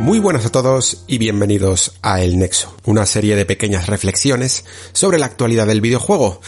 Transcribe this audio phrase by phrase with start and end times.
[0.00, 5.18] Muy buenas a todos y bienvenidos a El Nexo, una serie de pequeñas reflexiones sobre
[5.18, 6.40] la actualidad del videojuego.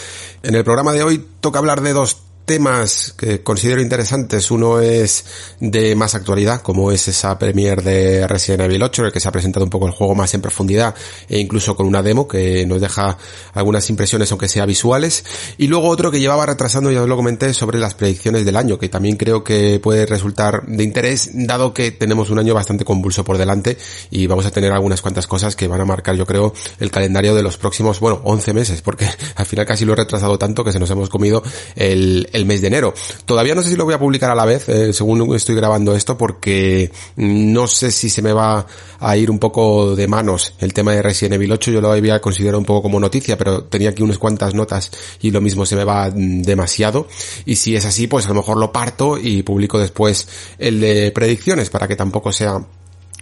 [0.43, 4.51] En el programa de hoy toca hablar de dos temas que considero interesantes.
[4.51, 5.25] Uno es
[5.61, 9.29] de más actualidad, como es esa premier de Resident Evil 8, en el que se
[9.29, 10.95] ha presentado un poco el juego más en profundidad
[11.29, 13.17] e incluso con una demo que nos deja
[13.55, 15.25] algunas impresiones aunque sea visuales.
[15.59, 18.79] Y luego otro que llevaba retrasando, ya os lo comenté, sobre las predicciones del año,
[18.79, 23.25] que también creo que puede resultar de interés, dado que tenemos un año bastante convulso
[23.25, 23.79] por delante
[24.11, 27.35] y vamos a tener algunas cuantas cosas que van a marcar, yo creo, el calendario
[27.35, 30.73] de los próximos, bueno, 11 meses, porque al final casi lo he retrasado tanto que
[30.73, 31.43] se nos hemos comido
[31.77, 32.95] el, el mes de enero.
[33.25, 35.95] Todavía no sé si lo voy a publicar a la vez, eh, según estoy grabando
[35.95, 38.67] esto, porque no sé si se me va
[38.99, 41.71] a ir un poco de manos el tema de Resident Evil 8.
[41.71, 44.91] Yo lo había considerado un poco como noticia, pero tenía aquí unas cuantas notas
[45.21, 47.09] y lo mismo se me va demasiado.
[47.45, 51.13] Y si es así, pues a lo mejor lo parto y publico después el de
[51.13, 52.61] predicciones para que tampoco sea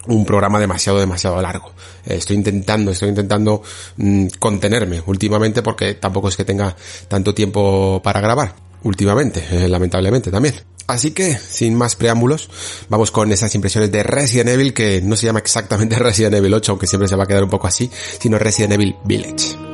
[0.06, 1.72] un programa demasiado, demasiado largo.
[2.06, 3.62] Eh, estoy intentando, estoy intentando
[3.96, 6.74] mm, contenerme últimamente porque tampoco es que tenga
[7.08, 10.54] tanto tiempo para grabar últimamente, eh, lamentablemente también.
[10.86, 12.50] Así que, sin más preámbulos,
[12.88, 16.72] vamos con esas impresiones de Resident Evil, que no se llama exactamente Resident Evil 8,
[16.72, 19.69] aunque siempre se va a quedar un poco así, sino Resident Evil Village.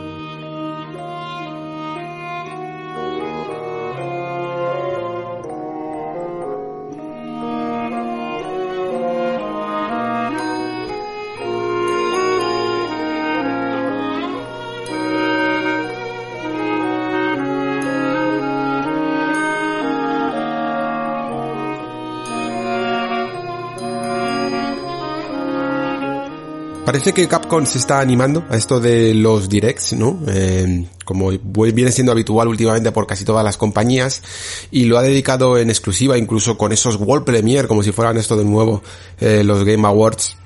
[26.96, 30.18] Parece que Capcom se está animando a esto de los directs, ¿no?
[30.28, 34.22] Eh, como viene siendo habitual últimamente por casi todas las compañías
[34.70, 38.34] y lo ha dedicado en exclusiva incluso con esos World Premiere como si fueran esto
[38.34, 38.82] de nuevo
[39.20, 40.38] eh, los Game Awards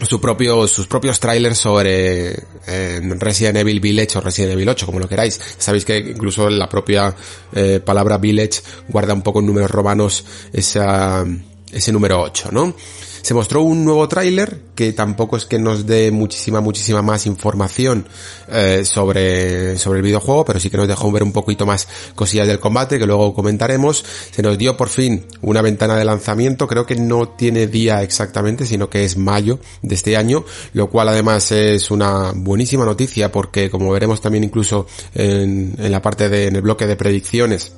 [0.00, 2.32] su propio, sus propios trailers sobre
[2.66, 5.40] eh, Resident Evil Village o Resident Evil 8, como lo queráis.
[5.56, 7.14] Sabéis que incluso la propia
[7.54, 11.24] eh, palabra Village guarda un poco en números romanos esa,
[11.72, 12.74] ese número 8, ¿no?
[13.26, 18.06] Se mostró un nuevo tráiler que tampoco es que nos dé muchísima, muchísima más información
[18.48, 22.46] eh, sobre, sobre el videojuego, pero sí que nos dejó ver un poquito más cosillas
[22.46, 24.04] del combate que luego comentaremos.
[24.30, 28.64] Se nos dio por fin una ventana de lanzamiento, creo que no tiene día exactamente,
[28.64, 33.70] sino que es mayo de este año, lo cual además es una buenísima noticia porque
[33.70, 37.72] como veremos también incluso en, en la parte de, en el bloque de predicciones,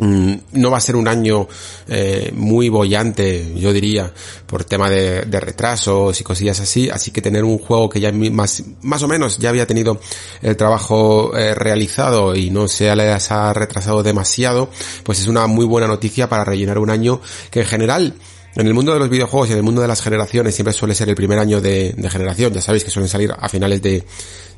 [0.00, 1.46] no va a ser un año
[1.86, 4.12] eh, muy bollante, yo diría,
[4.46, 8.62] por tema de, retrasos y cosillas así, así que tener un juego que ya más,
[8.82, 10.00] más o menos ya había tenido
[10.42, 14.70] el trabajo eh, realizado y no se les ha retrasado demasiado,
[15.04, 18.14] pues es una muy buena noticia para rellenar un año que en general
[18.56, 20.94] en el mundo de los videojuegos y en el mundo de las generaciones siempre suele
[20.94, 22.52] ser el primer año de, generación.
[22.52, 24.04] Ya sabéis que suelen salir a finales de,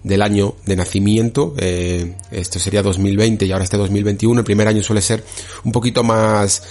[0.03, 1.55] del año de nacimiento.
[1.59, 4.41] Eh, esto sería 2020 y ahora este 2021.
[4.41, 5.25] El primer año suele ser
[5.65, 6.63] un poquito más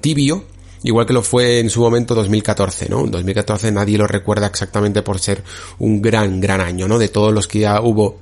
[0.00, 0.44] tibio.
[0.82, 3.06] Igual que lo fue en su momento 2014, ¿no?
[3.06, 5.42] 2014 nadie lo recuerda exactamente por ser
[5.78, 6.98] un gran, gran año, ¿no?
[6.98, 8.18] De todos los que ya hubo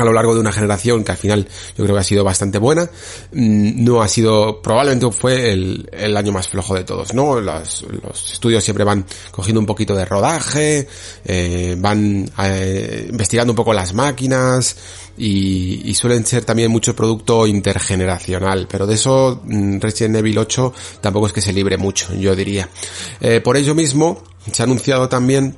[0.00, 2.58] a lo largo de una generación que al final yo creo que ha sido bastante
[2.58, 2.84] buena.
[3.32, 7.40] Mm, no ha sido, probablemente fue el, el año más flojo de todos, ¿no?
[7.40, 10.88] Los, los, estudios siempre van cogiendo un poquito de rodaje,
[11.24, 14.76] eh, van eh, investigando un poco las máquinas
[15.16, 20.72] y, y, suelen ser también mucho producto intergeneracional, pero de eso mm, Resident Evil 8
[21.00, 22.68] tampoco es que se libre mucho, yo diría.
[23.20, 24.22] Eh, por ello mismo,
[24.52, 25.56] se ha anunciado también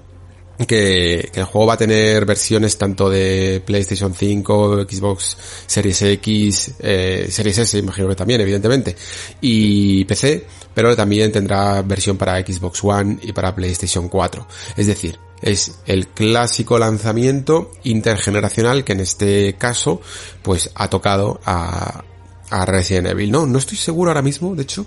[0.67, 7.29] que, el juego va a tener versiones tanto de PlayStation 5, Xbox Series X, eh,
[7.31, 8.97] Series S, imagino que también, evidentemente,
[9.41, 14.47] y PC, pero también tendrá versión para Xbox One y para PlayStation 4.
[14.77, 20.01] Es decir, es el clásico lanzamiento intergeneracional que en este caso,
[20.43, 22.03] pues ha tocado a,
[22.51, 23.31] a Resident Evil.
[23.31, 24.87] No, no estoy seguro ahora mismo, de hecho,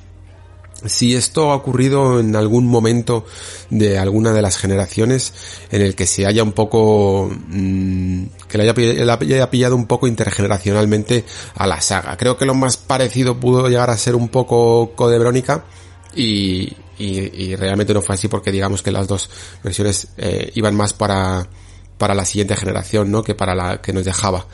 [0.85, 3.25] si esto ha ocurrido en algún momento
[3.69, 5.33] de alguna de las generaciones
[5.71, 11.25] en el que se haya un poco mm, que le haya, pillado un poco intergeneracionalmente
[11.55, 12.17] a la saga.
[12.17, 15.65] Creo que lo más parecido pudo llegar a ser un poco Code Verónica
[16.15, 19.29] y, y, realmente no fue así porque digamos que las dos
[19.63, 21.47] versiones eh, iban más para
[22.01, 23.21] para la siguiente generación, ¿no?
[23.21, 24.47] Que para la que nos dejaba.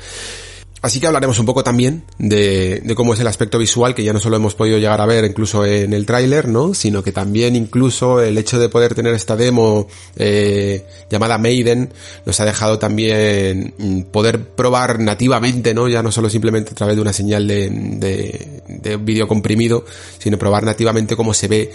[0.87, 4.21] Así que hablaremos un poco también de, cómo es el aspecto visual, que ya no
[4.21, 6.73] solo hemos podido llegar a ver incluso en el tráiler, ¿no?
[6.73, 11.91] Sino que también incluso el hecho de poder tener esta demo eh, llamada Maiden
[12.25, 15.89] nos ha dejado también mm, poder probar nativamente, ¿no?
[15.89, 19.83] Ya no solo simplemente a través de una señal de, de, de vídeo comprimido,
[20.19, 21.71] sino probar nativamente cómo se ve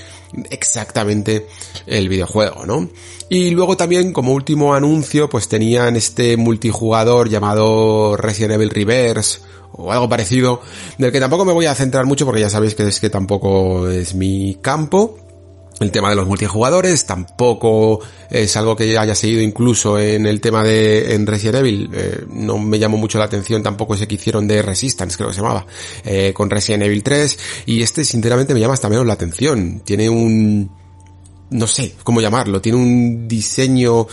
[0.51, 1.47] exactamente
[1.87, 2.89] el videojuego, ¿no?
[3.29, 8.69] Y luego también, como último anuncio, pues tenían este multijugador llamado Resident Evil
[9.75, 10.61] O algo parecido,
[10.99, 13.89] del que tampoco me voy a centrar mucho porque ya sabéis que es que tampoco
[13.89, 15.19] es mi campo.
[15.81, 18.01] El tema de los multijugadores tampoco
[18.31, 21.91] es algo que haya seguido incluso en el tema de en Resident Evil.
[21.93, 25.35] Eh, no me llamó mucho la atención tampoco ese que hicieron de Resistance, creo que
[25.35, 25.67] se llamaba,
[26.05, 27.39] eh, con Resident Evil 3.
[27.67, 29.81] Y este sinceramente me llama hasta menos la atención.
[29.85, 30.82] Tiene un
[31.53, 34.07] no sé cómo llamarlo, tiene un diseño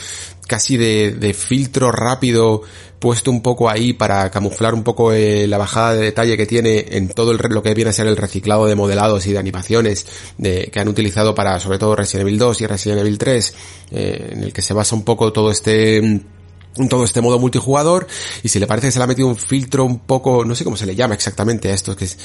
[0.47, 2.63] casi de, de filtro rápido
[3.00, 6.86] puesto un poco ahí para camuflar un poco eh, la bajada de detalle que tiene
[6.89, 10.06] en todo el, lo que viene a ser el reciclado de modelados y de animaciones
[10.41, 13.53] que han utilizado para sobre todo Resident Evil 2 y Resident Evil 3
[13.91, 16.21] eh, en el que se basa un poco todo este
[16.87, 18.07] todo este modo multijugador
[18.43, 20.63] y si le parece que se le ha metido un filtro un poco, no sé
[20.63, 22.17] cómo se le llama exactamente a esto, que es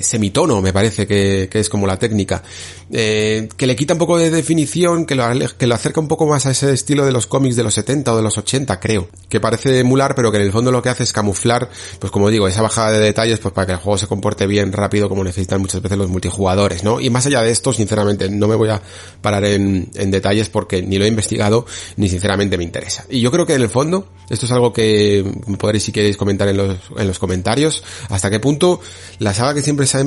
[0.00, 2.42] semitono me parece que, que, es como la técnica,
[2.90, 5.24] eh, que le quita un poco de definición, que lo,
[5.56, 8.12] que lo acerca un poco más a ese estilo de los cómics de los 70
[8.12, 10.88] o de los 80 creo, que parece emular pero que en el fondo lo que
[10.88, 11.68] hace es camuflar,
[11.98, 14.72] pues como digo, esa bajada de detalles pues para que el juego se comporte bien
[14.72, 17.00] rápido como necesitan muchas veces los multijugadores, ¿no?
[17.00, 18.80] Y más allá de esto, sinceramente, no me voy a
[19.20, 21.66] parar en, en detalles porque ni lo he investigado
[21.96, 23.04] ni sinceramente me interesa.
[23.08, 25.22] Y yo creo que en el fondo, esto es algo que
[25.58, 28.80] podréis si queréis comentar en los, en los comentarios, hasta qué punto
[29.18, 30.06] la saga que siempre se ha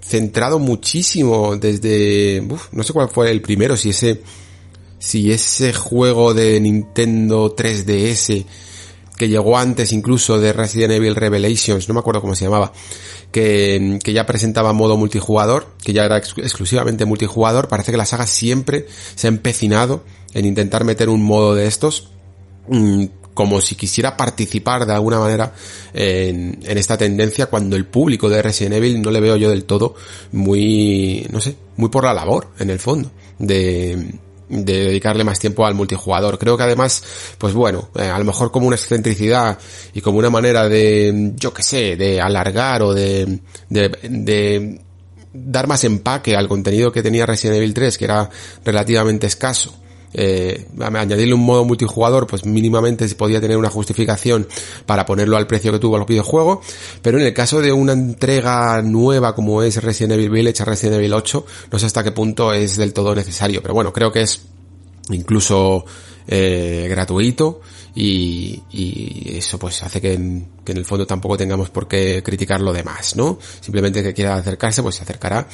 [0.00, 4.22] centrado muchísimo desde, no sé cuál fue el primero, si ese,
[5.00, 8.44] si ese juego de Nintendo 3DS
[9.16, 12.72] que llegó antes incluso de Resident Evil Revelations, no me acuerdo cómo se llamaba,
[13.32, 18.28] que, que ya presentaba modo multijugador, que ya era exclusivamente multijugador, parece que la saga
[18.28, 22.11] siempre se ha empecinado en intentar meter un modo de estos
[23.34, 25.52] como si quisiera participar de alguna manera
[25.92, 29.94] en, esta tendencia cuando el público de Resident Evil no le veo yo del todo
[30.32, 34.12] muy, no sé, muy por la labor, en el fondo, de,
[34.48, 36.38] de dedicarle más tiempo al multijugador.
[36.38, 37.02] Creo que además,
[37.38, 39.58] pues bueno, eh, a lo mejor como una excentricidad
[39.94, 44.80] y como una manera de, yo que sé, de alargar o de, de, de
[45.32, 48.28] dar más empaque al contenido que tenía Resident Evil 3, que era
[48.64, 49.81] relativamente escaso
[50.14, 54.46] eh, añadirle un modo multijugador, pues mínimamente se podía tener una justificación
[54.86, 56.60] para ponerlo al precio que tuvo el videojuego,
[57.00, 61.14] pero en el caso de una entrega nueva como es Resident Evil Village Resident Evil
[61.14, 64.42] 8, no sé hasta qué punto es del todo necesario, pero bueno, creo que es
[65.10, 65.84] incluso
[66.26, 67.60] eh, gratuito
[67.94, 72.60] y, y, eso pues hace que que en, el fondo tampoco tengamos por qué criticar
[72.60, 73.38] lo demás, ¿no?
[73.60, 75.48] Simplemente que quiera acercarse pues se acercará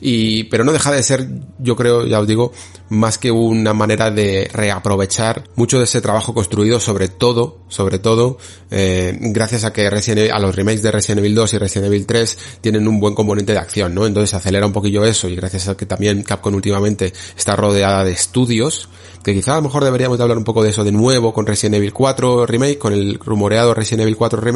[0.00, 1.28] y pero no deja de ser
[1.58, 2.52] yo creo ya os digo
[2.88, 8.38] más que una manera de reaprovechar mucho de ese trabajo construido sobre todo sobre todo
[8.70, 12.06] eh, gracias a que Resident a los remakes de Resident Evil 2 y Resident Evil
[12.06, 14.06] 3 tienen un buen componente de acción, ¿no?
[14.06, 18.12] Entonces acelera un poquillo eso y gracias a que también Capcom últimamente está rodeada de
[18.12, 18.88] estudios
[19.24, 21.46] que quizá a lo mejor deberíamos de hablar un poco de eso de nuevo con
[21.46, 24.53] Resident Evil 4 Remake, con el rumoreado Resident Evil 4 Remake,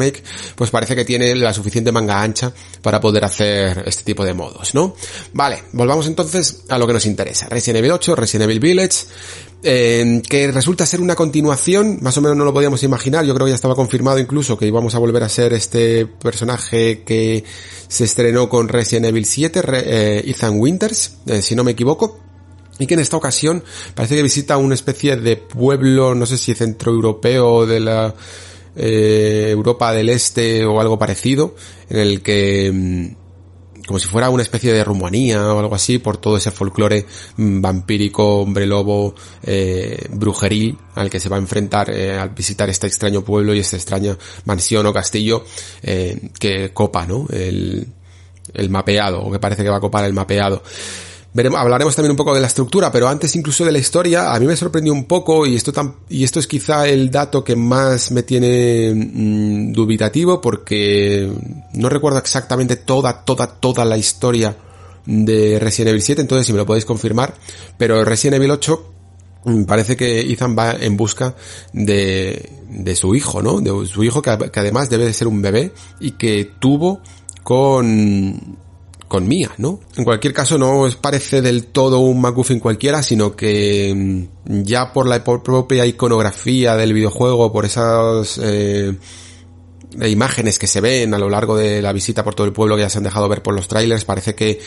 [0.55, 2.51] pues parece que tiene la suficiente manga ancha
[2.81, 4.95] para poder hacer este tipo de modos, ¿no?
[5.33, 7.47] Vale, volvamos entonces a lo que nos interesa.
[7.49, 9.05] Resident Evil 8, Resident Evil Village,
[9.61, 13.45] eh, que resulta ser una continuación, más o menos no lo podíamos imaginar, yo creo
[13.45, 17.43] que ya estaba confirmado incluso que íbamos a volver a ser este personaje que
[17.87, 22.19] se estrenó con Resident Evil 7, eh, Ethan Winters, eh, si no me equivoco,
[22.79, 23.63] y que en esta ocasión
[23.93, 28.15] parece que visita una especie de pueblo, no sé si centroeuropeo de la
[28.75, 31.55] eh, Europa del Este o algo parecido,
[31.89, 33.19] en el que mm,
[33.89, 37.07] como si fuera una especie de Rumanía o algo así, por todo ese folclore
[37.37, 42.69] mm, vampírico, hombre lobo, eh, brujeril, al que se va a enfrentar eh, al visitar
[42.69, 45.43] este extraño pueblo y esta extraña mansión o castillo
[45.81, 47.25] eh, que copa, ¿no?
[47.31, 47.87] El,
[48.53, 50.61] el mapeado, o que parece que va a copar el mapeado
[51.35, 54.47] hablaremos también un poco de la estructura, pero antes incluso de la historia, a mí
[54.47, 55.71] me sorprendió un poco y esto
[56.09, 61.31] y esto es quizá el dato que más me tiene mm, dubitativo porque
[61.73, 64.55] no recuerdo exactamente toda, toda, toda la historia
[65.05, 67.35] de Resident Evil 7, entonces si me lo podéis confirmar,
[67.77, 68.91] pero Resident Evil 8
[69.45, 71.35] mm, parece que Ethan va en busca
[71.73, 73.61] de, de su hijo, ¿no?
[73.61, 77.01] De su hijo que, que además debe de ser un bebé y que tuvo
[77.43, 78.57] con
[79.09, 79.81] con Mía, ¿no?
[79.97, 83.93] En cualquier caso no parece del todo un MacGuffin cualquiera, sino que
[84.45, 88.95] mm, ya por la propia iconografía del videojuego, por esas eh,
[90.05, 92.83] imágenes que se ven a lo largo de la visita por todo el pueblo que
[92.83, 94.61] ya se han dejado ver por los trailers, parece que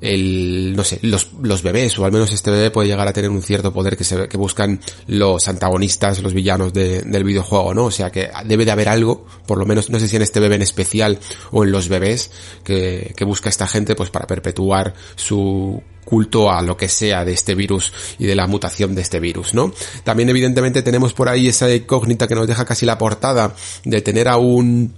[0.00, 3.30] el, no sé, los, los bebés, o al menos este bebé puede llegar a tener
[3.30, 7.86] un cierto poder que se que buscan los antagonistas, los villanos de, del videojuego, ¿no?
[7.86, 10.40] O sea que debe de haber algo, por lo menos no sé si en este
[10.40, 11.18] bebé en especial
[11.50, 12.30] o en los bebés,
[12.64, 17.32] que, que busca esta gente pues para perpetuar su culto a lo que sea de
[17.32, 19.72] este virus y de la mutación de este virus, ¿no?
[20.04, 24.28] También evidentemente tenemos por ahí esa incógnita que nos deja casi la portada de tener
[24.28, 24.94] a un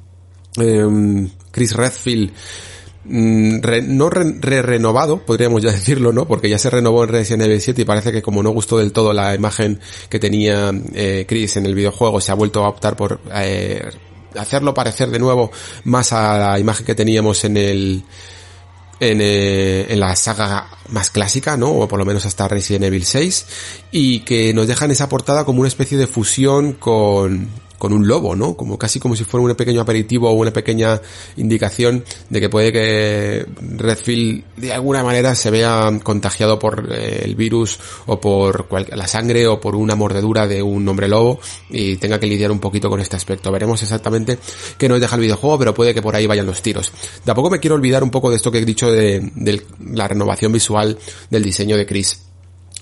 [0.61, 2.33] eh, Chris Redfield
[3.11, 3.61] Mm,
[3.97, 6.27] no re, renovado, podríamos ya decirlo, ¿no?
[6.27, 8.93] Porque ya se renovó en Resident Evil 7 y parece que como no gustó del
[8.93, 12.97] todo la imagen que tenía eh, Chris en el videojuego, se ha vuelto a optar
[12.97, 13.83] por eh,
[14.37, 15.50] hacerlo parecer de nuevo
[15.85, 18.05] más a la imagen que teníamos en el
[19.00, 21.71] en, eh, en, la saga más clásica, ¿no?
[21.71, 23.47] O por lo menos hasta Resident Evil 6
[23.93, 28.35] y que nos dejan esa portada como una especie de fusión con con un lobo,
[28.35, 28.56] ¿no?
[28.56, 31.00] Como casi como si fuera un pequeño aperitivo o una pequeña
[31.37, 37.37] indicación de que puede que Redfield de alguna manera se vea contagiado por eh, el
[37.37, 42.18] virus o por la sangre o por una mordedura de un hombre lobo y tenga
[42.18, 43.52] que lidiar un poquito con este aspecto.
[43.52, 44.38] Veremos exactamente
[44.76, 46.92] qué nos deja el videojuego, pero puede que por ahí vayan los tiros.
[47.25, 50.52] Tampoco me quiero olvidar un poco de esto que he dicho de, de la renovación
[50.52, 50.99] visual
[51.30, 52.27] del diseño de Chris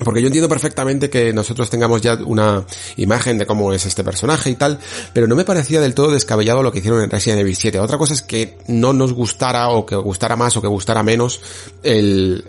[0.04, 4.50] porque yo entiendo perfectamente que nosotros tengamos ya una imagen de cómo es este personaje
[4.50, 4.78] y tal,
[5.14, 7.80] pero no me parecía del todo descabellado lo que hicieron en Resident Evil 7.
[7.80, 11.40] Otra cosa es que no nos gustara o que gustara más o que gustara menos
[11.82, 12.44] el,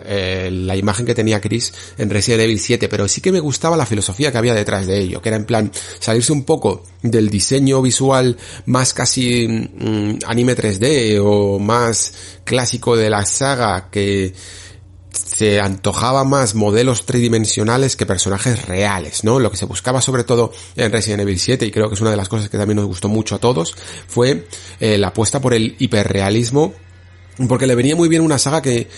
[0.66, 3.86] la imagen que tenía Chris en Resident Evil 7, pero sí que me gustaba la
[3.86, 7.80] filosofía que había detrás de ello, que era en plan salirse un poco del diseño
[7.80, 8.36] visual
[8.66, 12.12] más casi mm, anime 3D o más
[12.44, 14.34] clásico de la saga que
[15.12, 19.38] se antojaba más modelos tridimensionales que personajes reales, ¿no?
[19.38, 22.10] Lo que se buscaba sobre todo en Resident Evil 7, y creo que es una
[22.10, 23.74] de las cosas que también nos gustó mucho a todos,
[24.06, 24.46] fue
[24.80, 26.74] eh, la apuesta por el hiperrealismo,
[27.48, 28.88] porque le venía muy bien una saga que,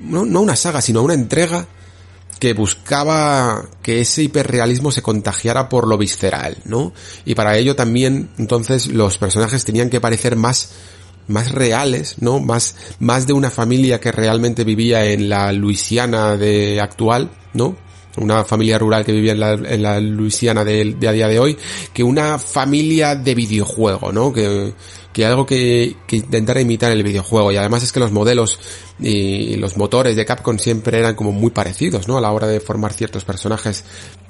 [0.00, 1.66] no, no una saga, sino una entrega
[2.38, 6.92] que buscaba que ese hiperrealismo se contagiara por lo visceral, ¿no?
[7.24, 10.70] Y para ello también, entonces, los personajes tenían que parecer más
[11.28, 12.40] más reales, ¿no?
[12.40, 17.76] Más, más de una familia que realmente vivía en la Luisiana de actual, ¿no?
[18.16, 21.38] Una familia rural que vivía en la, en la Luisiana de, de, a día de
[21.38, 21.56] hoy,
[21.92, 24.32] que una familia de videojuego, ¿no?
[24.32, 24.72] Que,
[25.12, 27.52] que algo que, que intentara imitar el videojuego.
[27.52, 28.58] Y además es que los modelos
[28.98, 32.18] y los motores de Capcom siempre eran como muy parecidos, ¿no?
[32.18, 33.84] A la hora de formar ciertos personajes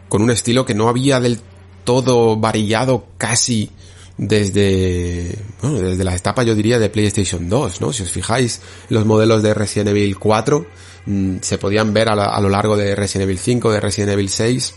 [0.09, 1.41] con un estilo que no había del
[1.85, 3.71] todo varillado casi
[4.19, 7.93] desde, bueno, desde la etapa yo diría de PlayStation 2, ¿no?
[7.93, 8.61] Si os fijáis,
[8.91, 10.67] los modelos de Resident Evil 4
[11.07, 14.29] mm, se podían ver a, a, lo largo de Resident Evil 5, de Resident Evil
[14.29, 14.75] 6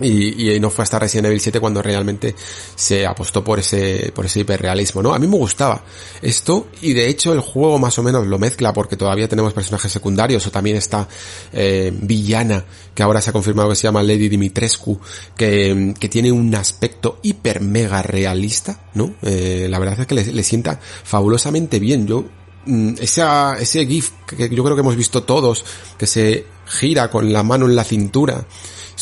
[0.00, 2.34] y, y, no fue hasta Resident Evil 7 cuando realmente
[2.74, 5.14] se apostó por ese, por ese hiperrealismo, ¿no?
[5.14, 5.82] A mí me gustaba
[6.22, 9.92] esto y de hecho el juego más o menos lo mezcla porque todavía tenemos personajes
[9.92, 11.06] secundarios o también está
[11.52, 12.64] eh, Villana,
[12.94, 15.00] que ahora se ha confirmado que se llama Lady Dimitrescu,
[15.36, 19.14] que, que tiene un aspecto hiper mega realista, ¿no?
[19.22, 22.06] Eh, la verdad es que le, le sienta fabulosamente bien.
[22.06, 22.24] Yo
[22.66, 25.64] mm, esa, ese GIF que yo creo que hemos visto todos,
[25.98, 28.46] que se gira con la mano en la cintura,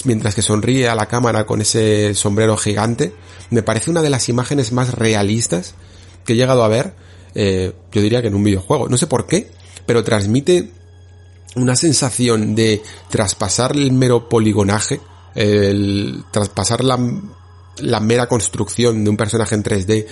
[0.04, 3.12] mientras que sonríe a la cámara con ese sombrero gigante,
[3.50, 5.74] me parece una de las imágenes más realistas
[6.24, 6.94] que he llegado a ver,
[7.34, 8.88] eh, yo diría que en un videojuego.
[8.88, 9.50] No sé por qué,
[9.86, 10.70] pero transmite
[11.56, 15.00] una sensación de traspasar el mero poligonaje,
[15.34, 16.98] el traspasar la,
[17.78, 20.06] la mera construcción de un personaje en 3D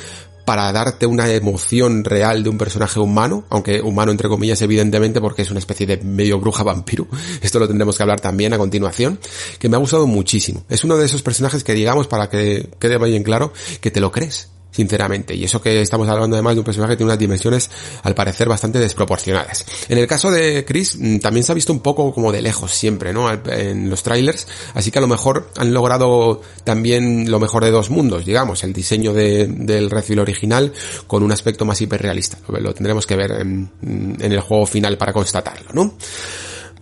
[0.47, 5.43] para darte una emoción real de un personaje humano, aunque humano entre comillas evidentemente porque
[5.43, 7.07] es una especie de medio bruja vampiro,
[7.43, 9.19] esto lo tendremos que hablar también a continuación,
[9.59, 10.65] que me ha gustado muchísimo.
[10.71, 14.11] Es uno de esos personajes que digamos, para que quede bien claro, que te lo
[14.11, 15.35] crees sinceramente.
[15.35, 17.71] Y eso que estamos hablando además de un personaje que tiene unas dimensiones
[18.03, 19.65] al parecer bastante desproporcionadas.
[19.89, 22.73] En el caso de Chris mm, también se ha visto un poco como de lejos
[22.73, 23.33] siempre, ¿no?
[23.33, 27.89] En los trailers, así que a lo mejor han logrado también lo mejor de dos
[27.89, 30.73] mundos, digamos, el diseño de, del Redfield original
[31.07, 32.39] con un aspecto más hiperrealista.
[32.49, 35.95] Lo, tendremos que ver en, en, el juego final para constatarlo, ¿no?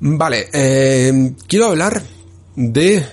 [0.00, 2.02] Vale, eh, quiero hablar
[2.56, 3.04] de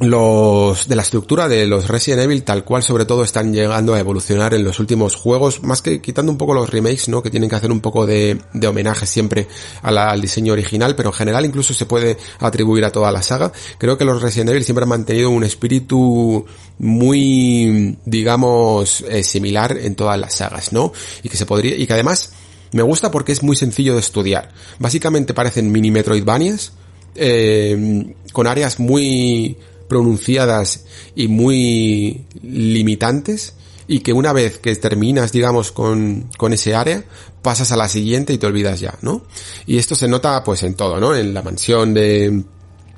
[0.00, 3.98] los de la estructura de los Resident Evil tal cual sobre todo están llegando a
[3.98, 7.48] evolucionar en los últimos juegos más que quitando un poco los remakes no que tienen
[7.48, 9.48] que hacer un poco de, de homenaje siempre
[9.82, 13.52] al diseño original pero en general incluso se puede atribuir a toda la saga.
[13.78, 16.44] Creo que los Resident Evil siempre han mantenido un espíritu
[16.78, 21.94] muy digamos eh, similar en todas las sagas no y que se podría y que
[21.94, 22.34] además
[22.72, 24.50] me gusta porque es muy sencillo de estudiar.
[24.78, 26.72] Básicamente parecen mini Metroidvanias
[27.14, 29.56] eh, con áreas muy
[29.88, 33.54] pronunciadas y muy limitantes
[33.88, 37.04] y que una vez que terminas, digamos, con, con ese área,
[37.42, 39.22] pasas a la siguiente y te olvidas ya, ¿no?
[39.66, 41.14] Y esto se nota pues en todo, ¿no?
[41.14, 42.42] En la mansión de,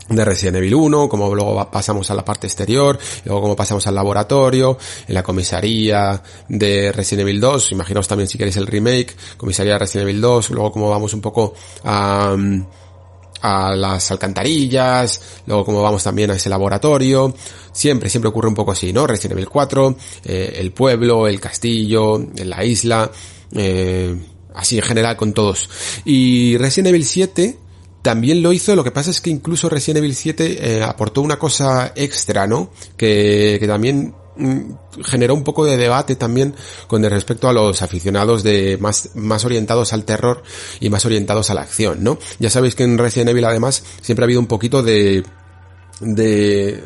[0.09, 3.95] de Resident Evil 1, como luego pasamos a la parte exterior, luego como pasamos al
[3.95, 9.75] laboratorio, en la comisaría de Resident Evil 2, imaginaos también si queréis el remake, comisaría
[9.75, 11.54] de Resident Evil 2, luego como vamos un poco
[11.85, 12.35] a
[13.42, 17.35] a las alcantarillas, luego como vamos también a ese laboratorio,
[17.73, 19.07] siempre, siempre ocurre un poco así, ¿no?
[19.07, 23.11] Resident Evil 4, eh, el pueblo, el castillo, la isla,
[23.52, 24.16] eh,
[24.54, 25.68] así en general con todos.
[26.04, 27.59] Y Resident Evil 7
[28.02, 31.38] también lo hizo, lo que pasa es que incluso Resident Evil 7 eh, aportó una
[31.38, 32.71] cosa extra, ¿no?
[32.97, 34.14] Que, que también
[35.04, 36.54] generó un poco de debate también
[36.87, 40.42] con respecto a los aficionados de más, más orientados al terror
[40.80, 42.18] y más orientados a la acción, ¿no?
[42.38, 45.25] Ya sabéis que en Resident Evil además siempre ha habido un poquito de,
[46.00, 46.85] de,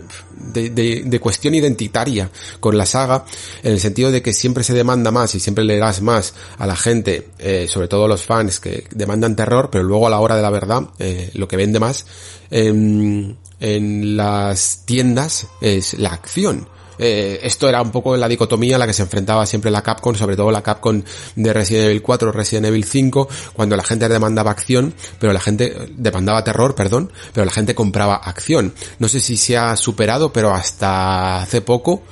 [0.52, 2.30] de, de, cuestión identitaria
[2.61, 3.25] con la saga,
[3.62, 6.66] en el sentido de que siempre se demanda más y siempre le das más a
[6.66, 10.21] la gente, eh, sobre todo a los fans que demandan terror, pero luego a la
[10.21, 12.06] hora de la verdad, eh, lo que vende más
[12.50, 16.66] en, en las tiendas es la acción.
[16.99, 20.15] Eh, esto era un poco la dicotomía a la que se enfrentaba siempre la Capcom,
[20.15, 21.03] sobre todo la Capcom
[21.37, 25.89] de Resident Evil 4, Resident Evil 5, cuando la gente demandaba acción, pero la gente
[25.97, 28.75] demandaba terror, perdón, pero la gente compraba acción.
[28.99, 32.03] No sé si se ha superado, pero hasta hace poco,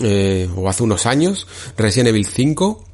[0.00, 2.84] eh, o hace unos años, Resident Evil 5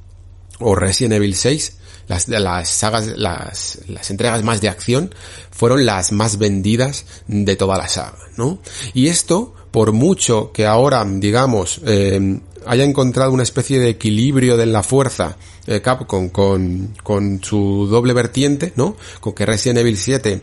[0.61, 1.79] o Resident Evil 6
[2.11, 5.15] las, las sagas, las, las entregas más de acción
[5.53, 8.59] fueron las más vendidas de toda la saga, ¿no?
[8.95, 14.67] Y esto por mucho que ahora, digamos, eh, haya encontrado una especie de equilibrio de
[14.67, 15.37] la fuerza
[15.67, 18.97] eh, Capcom con, con su doble vertiente, ¿no?
[19.21, 20.41] Con que Resident Evil 7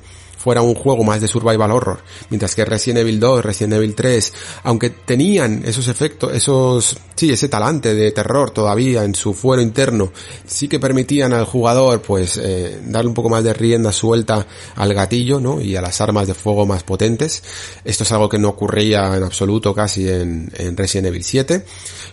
[0.47, 1.99] fuera un juego más de survival horror,
[2.29, 4.33] mientras que Resident Evil 2, Resident Evil 3,
[4.63, 10.13] aunque tenían esos efectos, esos, sí, ese talante de terror todavía en su fuero interno,
[10.45, 14.93] sí que permitían al jugador, pues, eh, darle un poco más de rienda suelta al
[14.93, 15.59] gatillo, ¿no?
[15.59, 17.43] Y a las armas de fuego más potentes.
[17.83, 21.65] Esto es algo que no ocurría en absoluto casi en, en Resident Evil 7.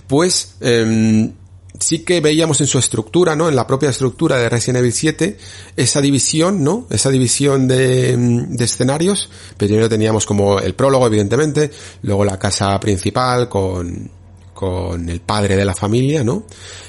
[0.09, 1.31] Pues, eh,
[1.78, 3.48] sí que veíamos en su estructura, ¿no?
[3.48, 5.38] En la propia estructura de Resident Evil 7,
[5.76, 6.87] esa división, ¿no?
[6.90, 9.28] Esa división de, mm, de escenarios.
[9.56, 11.70] Primero teníamos como el prólogo, evidentemente,
[12.02, 14.10] luego la casa principal con,
[14.54, 16.44] con el padre de la familia, ¿no?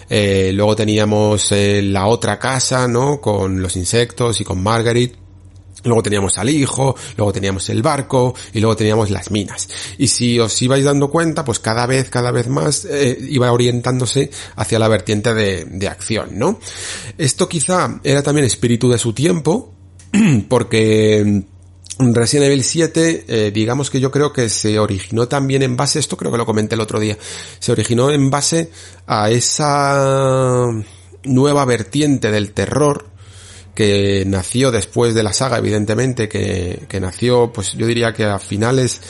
[0.10, 3.20] Eh, luego teníamos eh, la otra casa, ¿no?
[3.20, 5.25] Con los insectos y con Margaret
[5.86, 9.70] luego teníamos al hijo, luego teníamos el barco y luego teníamos las minas.
[9.98, 14.30] Y si os ibais dando cuenta, pues cada vez, cada vez más eh, iba orientándose
[14.56, 16.60] hacia la vertiente de, de acción, ¿no?
[17.18, 19.74] Esto quizá era también espíritu de su tiempo,
[20.50, 21.46] porque
[21.98, 26.18] Resident Evil 7, eh, digamos que yo creo que se originó también en base, esto
[26.18, 27.18] creo que lo comenté el otro día,
[27.60, 28.70] se originó en base
[29.08, 30.70] a esa
[31.24, 33.15] nueva vertiente del terror
[33.76, 38.40] que nació después de la saga, evidentemente, que, que nació, pues yo diría que a
[38.40, 39.02] finales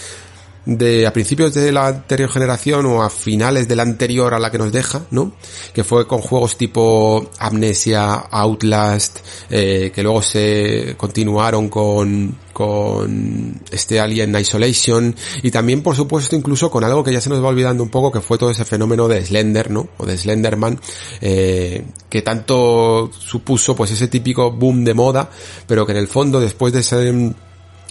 [0.66, 4.52] de a principios de la anterior generación o a finales de la anterior a la
[4.52, 5.34] que nos deja, ¿no?
[5.74, 14.00] Que fue con juegos tipo Amnesia, Outlast, eh, que luego se continuaron con con este
[14.00, 17.84] Alien Isolation y también por supuesto incluso con algo que ya se nos va olvidando
[17.84, 19.90] un poco que fue todo ese fenómeno de Slender, ¿no?
[19.98, 20.80] O de Slenderman,
[21.20, 25.30] eh, que tanto supuso pues ese típico boom de moda,
[25.68, 27.34] pero que en el fondo después de ese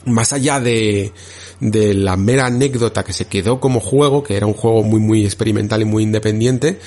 [0.06, 1.12] más allá de,
[1.60, 5.24] de la mera anécdota que se quedó como juego, que era un juego muy muy
[5.24, 6.78] experimental y muy independiente,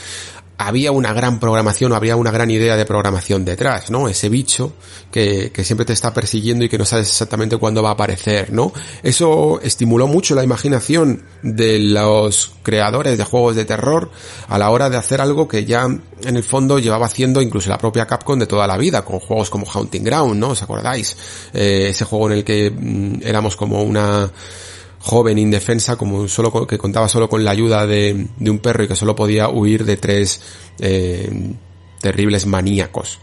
[0.58, 4.08] había una gran programación había una gran idea de programación detrás, ¿no?
[4.08, 4.74] Ese bicho
[5.12, 8.52] que, que, siempre te está persiguiendo y que no sabes exactamente cuándo va a aparecer,
[8.52, 8.74] ¿no?
[9.04, 14.10] Eso estimuló mucho la imaginación de los creadores de juegos de terror
[14.48, 17.78] a la hora de hacer algo que ya en el fondo llevaba haciendo incluso la
[17.78, 20.50] propia Capcom de toda la vida, con juegos como Haunting Ground, ¿no?
[20.50, 21.15] ¿Os acordáis?
[21.54, 24.32] Eh, ese juego en el que mm, éramos como una
[24.99, 28.88] joven indefensa como solo que contaba solo con la ayuda de, de un perro y
[28.88, 30.41] que solo podía huir de tres
[30.79, 31.53] eh,
[31.99, 33.19] terribles maníacos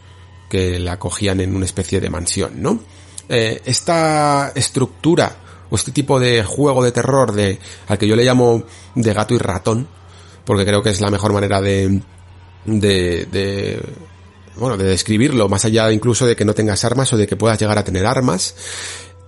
[0.49, 2.81] que la cogían en una especie de mansión, ¿no?
[3.29, 5.37] Eh, esta estructura
[5.71, 7.59] o este tipo de juego de terror de,
[7.89, 9.89] al que yo le llamo de gato y ratón,
[10.45, 12.03] porque creo que es la mejor manera de,
[12.67, 13.83] de, de
[14.57, 17.59] bueno, de describirlo, más allá incluso de que no tengas armas o de que puedas
[17.59, 18.55] llegar a tener armas,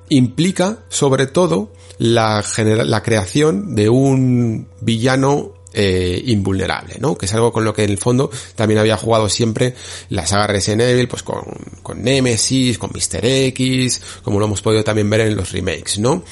[0.08, 7.18] implica sobre todo la, la creación de un villano eh, invulnerable, ¿no?
[7.18, 9.74] Que es algo con lo que en el fondo también había jugado siempre
[10.08, 11.42] la saga Resident Evil, pues con,
[11.82, 13.24] con Nemesis, con Mr.
[13.24, 16.22] X, como lo hemos podido también ver en los remakes, ¿no?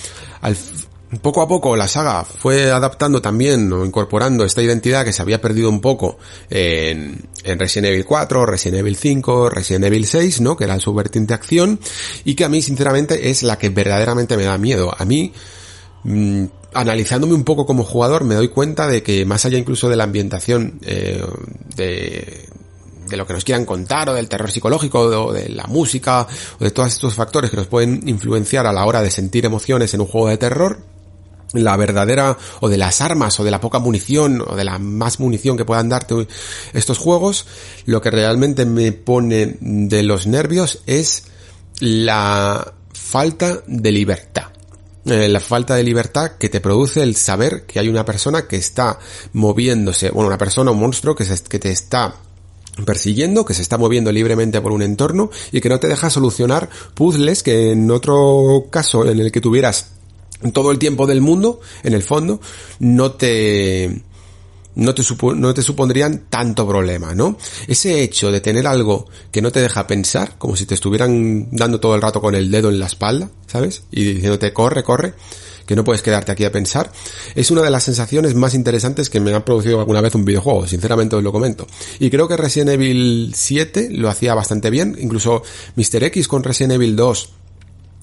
[0.41, 0.57] Al,
[1.19, 5.41] poco a poco la saga fue adaptando también o incorporando esta identidad que se había
[5.41, 6.19] perdido un poco
[6.51, 10.57] en, en Resident Evil 4, Resident Evil 5, Resident Evil 6, ¿no?
[10.57, 11.81] Que era su vertiente acción
[12.25, 14.95] y que a mí sinceramente es la que verdaderamente me da miedo.
[14.97, 15.33] A mí,
[16.05, 19.97] mmm, analizándome un poco como jugador me doy cuenta de que más allá incluso de
[19.97, 21.25] la ambientación eh,
[21.77, 22.49] de,
[23.09, 26.27] de lo que nos quieran contar o del terror psicológico o de la música
[26.59, 29.95] o de todos estos factores que nos pueden influenciar a la hora de sentir emociones
[29.95, 30.94] en un juego de terror,
[31.55, 35.21] la verdadera o de las armas o de la poca munición o de la más
[35.21, 36.27] munición que puedan darte
[36.73, 37.47] estos juegos,
[37.87, 41.25] lo que realmente me pone de los nervios es
[41.81, 44.45] la falta de libertad.
[45.07, 48.57] Eh, la falta de libertad que te produce el saber que hay una persona que
[48.57, 48.99] está
[49.35, 52.15] moviéndose, bueno, una persona, un monstruo que, se, que te está
[52.87, 56.71] persiguiendo, que se está moviendo libremente por un entorno y que no te deja solucionar
[56.95, 59.94] puzzles que en otro caso en el que tuvieras
[60.53, 62.41] todo el tiempo del mundo, en el fondo,
[62.81, 64.03] no te,
[64.77, 65.03] no te,
[65.37, 67.37] no te supondrían tanto problema, ¿no?
[67.67, 71.81] Ese hecho de tener algo que no te deja pensar, como si te estuvieran dando
[71.81, 73.85] todo el rato con el dedo en la espalda, ¿sabes?
[73.91, 75.15] Y diciéndote corre, corre,
[75.67, 76.93] que no puedes quedarte aquí a pensar,
[77.35, 80.67] es una de las sensaciones más interesantes que me han producido alguna vez un videojuego,
[80.67, 81.67] sinceramente os lo comento.
[81.99, 85.43] Y creo que Resident Evil 7 lo hacía bastante bien, incluso
[85.77, 86.05] Mr.
[86.05, 87.31] X con Resident Evil 2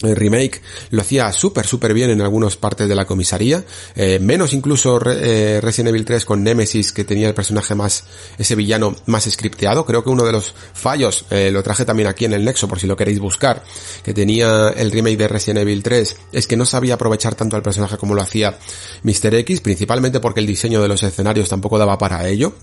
[0.01, 3.63] el remake lo hacía súper súper bien en algunas partes de la comisaría,
[3.95, 8.03] eh, menos incluso eh, Resident Evil 3 con Nemesis que tenía el personaje más,
[8.37, 12.25] ese villano más scripteado, creo que uno de los fallos, eh, lo traje también aquí
[12.25, 13.63] en el Nexo por si lo queréis buscar,
[14.03, 17.61] que tenía el remake de Resident Evil 3, es que no sabía aprovechar tanto al
[17.61, 18.57] personaje como lo hacía
[19.03, 19.35] Mr.
[19.35, 22.53] X, principalmente porque el diseño de los escenarios tampoco daba para ello,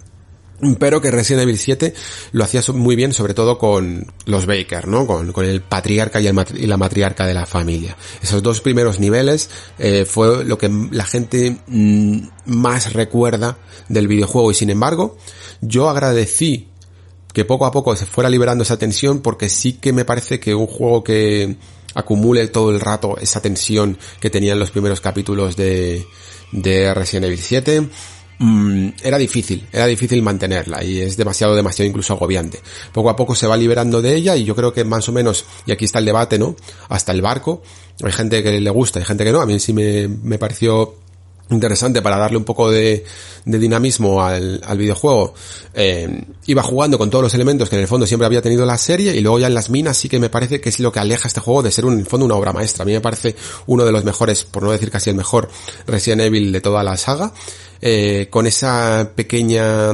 [0.79, 1.95] pero que Resident Evil 7
[2.33, 5.07] lo hacía muy bien, sobre todo con los Baker, ¿no?
[5.07, 6.25] Con, el patriarca y,
[6.67, 7.97] la matriarca de la familia.
[8.23, 14.51] Esos dos primeros niveles eh, fue lo que la gente mmm, más recuerda del videojuego
[14.51, 15.17] y sin embargo
[15.61, 16.69] yo agradecí
[17.33, 20.55] que poco a poco se fuera liberando esa tensión porque sí que me parece que
[20.55, 21.57] un juego que
[21.95, 26.05] acumule todo el rato esa tensión que tenían los primeros capítulos de,
[26.53, 27.89] de Resident Evil 7
[28.39, 32.61] mmm, era difícil, era difícil mantenerla y es demasiado, demasiado incluso agobiante.
[32.93, 35.45] Poco a poco se va liberando de ella y yo creo que más o menos,
[35.67, 36.57] y aquí está el debate, ¿no?
[36.89, 37.63] Hasta el barco,
[38.03, 40.95] hay gente que le gusta, hay gente que no, a mí sí me, me pareció
[41.51, 43.05] interesante para darle un poco de,
[43.45, 45.33] de dinamismo al, al videojuego.
[45.73, 48.77] Eh, iba jugando con todos los elementos que en el fondo siempre había tenido la
[48.77, 51.01] serie y luego ya en las minas sí que me parece que es lo que
[51.01, 52.83] aleja este juego de ser un, en el fondo una obra maestra.
[52.83, 53.35] A mí me parece
[53.67, 55.49] uno de los mejores, por no decir casi el mejor,
[55.87, 57.33] Resident Evil de toda la saga.
[57.81, 59.93] Eh, con esa pequeña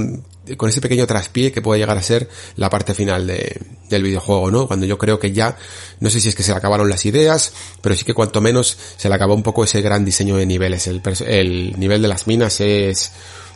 [0.58, 4.50] con ese pequeño traspié que puede llegar a ser la parte final de, del videojuego,
[4.50, 4.66] ¿no?
[4.66, 5.56] Cuando yo creo que ya,
[6.00, 8.76] no sé si es que se le acabaron las ideas, pero sí que cuanto menos
[8.96, 10.86] se le acabó un poco ese gran diseño de niveles.
[10.86, 13.12] El, el nivel de las minas es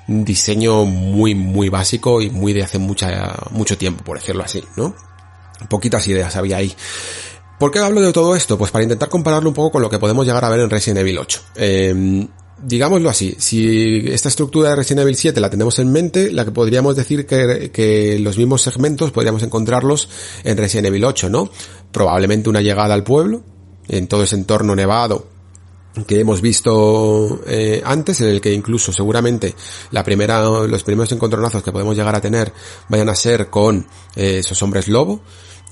[0.09, 4.65] un diseño muy, muy básico y muy de hace mucha, mucho tiempo, por decirlo así,
[4.77, 4.95] ¿no?
[5.69, 6.75] Poquitas ideas había ahí.
[7.59, 8.57] ¿Por qué hablo de todo esto?
[8.57, 11.01] Pues para intentar compararlo un poco con lo que podemos llegar a ver en Resident
[11.01, 11.43] Evil 8.
[11.57, 12.29] Eh,
[12.63, 16.51] digámoslo así, si esta estructura de Resident Evil 7 la tenemos en mente, la que
[16.51, 20.09] podríamos decir que, que, los mismos segmentos podríamos encontrarlos
[20.45, 21.51] en Resident Evil 8, ¿no?
[21.93, 23.43] Probablemente una llegada al pueblo,
[23.89, 25.39] en todo ese entorno nevado
[26.07, 29.55] que hemos visto eh, antes, en el que incluso seguramente
[29.91, 32.53] la primera, los primeros encontronazos que podemos llegar a tener
[32.89, 35.23] vayan a ser con eh, esos hombres lobo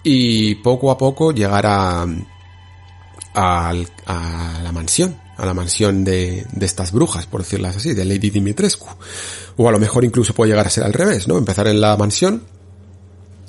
[0.02, 2.06] y poco a poco llegar a,
[3.34, 3.74] a,
[4.06, 8.30] a la mansión, a la mansión de, de, estas brujas, por decirlas así, de Lady
[8.30, 8.88] Dimitrescu.
[9.56, 11.36] O a lo mejor incluso puede llegar a ser al revés, ¿no?
[11.38, 12.42] Empezar en la mansión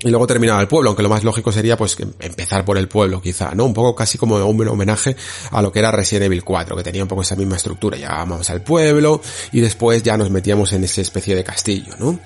[0.04, 3.20] y luego terminar el pueblo, aunque lo más lógico sería pues empezar por el pueblo
[3.22, 3.66] quizá, ¿no?
[3.66, 5.16] Un poco casi como un homenaje
[5.52, 7.98] a lo que era Resident Evil 4, que tenía un poco esa misma estructura.
[7.98, 12.20] Llegábamos al pueblo y después ya nos metíamos en esa especie de castillo, ¿no?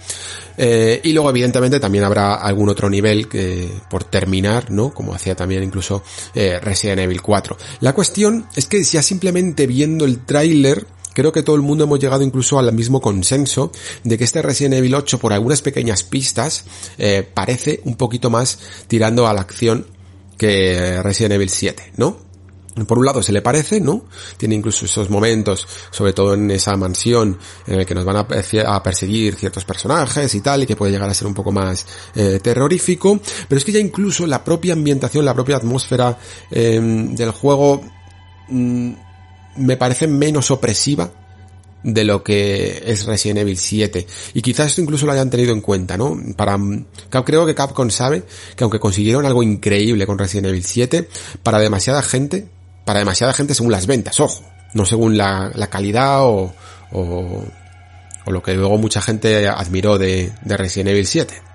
[0.57, 4.93] Eh, y luego evidentemente también habrá algún otro nivel que, por terminar, ¿no?
[4.93, 6.03] Como hacía también incluso
[6.35, 7.57] eh, Resident Evil 4.
[7.79, 11.99] La cuestión es que ya simplemente viendo el tráiler creo que todo el mundo hemos
[11.99, 13.71] llegado incluso al mismo consenso
[14.03, 16.65] de que este Resident Evil 8 por algunas pequeñas pistas
[16.97, 19.85] eh, parece un poquito más tirando a la acción
[20.37, 22.31] que Resident Evil 7, ¿no?
[22.87, 24.05] por un lado se le parece, ¿no?
[24.37, 28.83] Tiene incluso esos momentos, sobre todo en esa mansión, en el que nos van a,
[28.83, 32.39] perseguir ciertos personajes y tal, y que puede llegar a ser un poco más eh,
[32.41, 33.19] terrorífico.
[33.47, 36.17] Pero es que ya incluso la propia ambientación, la propia atmósfera
[36.49, 37.81] em, del juego
[38.47, 38.93] mm,
[39.55, 41.11] me parece menos opresiva
[41.83, 44.05] de lo que es Resident Evil 7.
[44.33, 46.17] Y quizás esto incluso lo hayan tenido en cuenta, ¿no?
[46.35, 46.57] Para,
[47.25, 48.23] creo que Capcom sabe
[48.55, 51.07] que aunque consiguieron algo increíble con Resident Evil 7,
[51.43, 52.47] para demasiada gente,
[52.85, 56.53] para demasiada gente según las ventas, ojo, no según la, la calidad o,
[56.91, 57.43] o,
[58.27, 61.50] lo que luego mucha gente admiró de, de Resident Evil 7.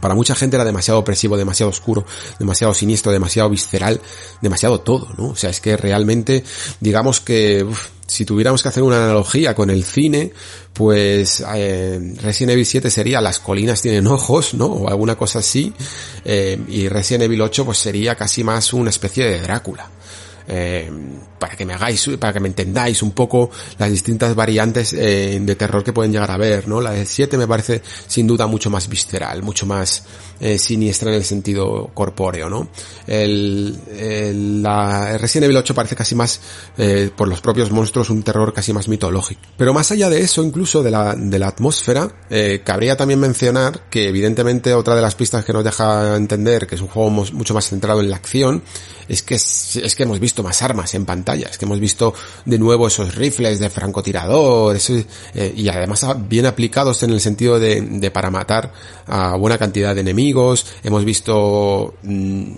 [0.00, 2.04] Para mucha gente era demasiado opresivo, demasiado oscuro,
[2.38, 4.00] demasiado siniestro, demasiado visceral,
[4.40, 5.28] demasiado todo, ¿no?
[5.30, 6.44] O sea, es que realmente,
[6.80, 7.66] digamos que,
[8.06, 10.32] si tuviéramos que hacer una analogía con el cine,
[10.72, 14.66] pues eh, Resident Evil 7 sería Las colinas tienen ojos, ¿no?
[14.66, 15.72] O alguna cosa así,
[16.24, 19.90] eh, y Resident Evil 8 pues sería casi más una especie de Drácula
[20.52, 20.90] eh,
[21.38, 25.54] para que me hagáis, para que me entendáis un poco las distintas variantes eh, de
[25.54, 26.80] terror que pueden llegar a ver, ¿no?
[26.80, 30.02] La del 7 me parece sin duda mucho más visceral, mucho más
[30.40, 32.68] eh, siniestra en el sentido corpóreo, ¿no?
[33.06, 36.40] El, el, la Resident Evil 8 parece casi más,
[36.78, 39.40] eh, por los propios monstruos, un terror casi más mitológico.
[39.56, 43.88] Pero más allá de eso, incluso de la, de la atmósfera, eh, cabría también mencionar
[43.90, 47.54] que evidentemente otra de las pistas que nos deja entender que es un juego mucho
[47.54, 48.62] más centrado en la acción,
[49.10, 52.58] es que, es, que hemos visto más armas en pantalla, es que hemos visto de
[52.60, 54.76] nuevo esos rifles de francotirador,
[55.34, 58.72] eh, y además bien aplicados en el sentido de, de, para matar
[59.08, 60.29] a buena cantidad de enemigos,
[60.82, 62.52] hemos visto mmm,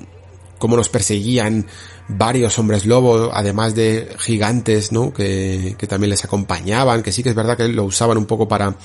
[0.58, 1.66] cómo nos perseguían
[2.08, 5.12] varios hombres lobo, además de gigantes, ¿no?
[5.12, 8.46] Que, que, también les acompañaban, que sí que es verdad que lo usaban un poco
[8.46, 8.76] para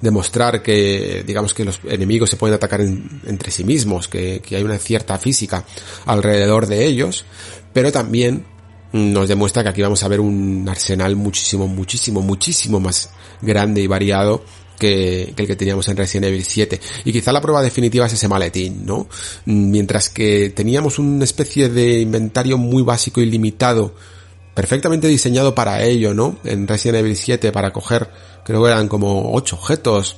[0.00, 4.56] demostrar que, digamos que los enemigos se pueden atacar en, entre sí mismos, que, que
[4.56, 5.64] hay una cierta física
[6.06, 7.24] alrededor de ellos,
[7.72, 8.46] pero también
[8.92, 13.10] nos demuestra que aquí vamos a ver un arsenal muchísimo, muchísimo, muchísimo más
[13.42, 14.42] grande y variado
[14.78, 16.80] que, que, el que teníamos en Resident Evil 7.
[17.04, 19.08] Y quizá la prueba definitiva es ese maletín, ¿no?
[19.44, 23.94] Mientras que teníamos una especie de inventario muy básico y limitado,
[24.54, 26.38] perfectamente diseñado para ello, ¿no?
[26.44, 28.08] En Resident Evil 7 para coger,
[28.44, 30.16] creo que eran como 8 objetos,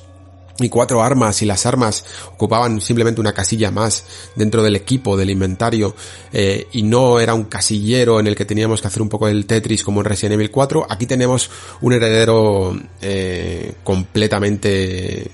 [0.65, 5.29] y cuatro armas y las armas ocupaban simplemente una casilla más dentro del equipo, del
[5.29, 5.95] inventario
[6.31, 9.45] eh, y no era un casillero en el que teníamos que hacer un poco el
[9.45, 11.49] Tetris como en Resident Evil 4, aquí tenemos
[11.81, 15.31] un heredero eh, completamente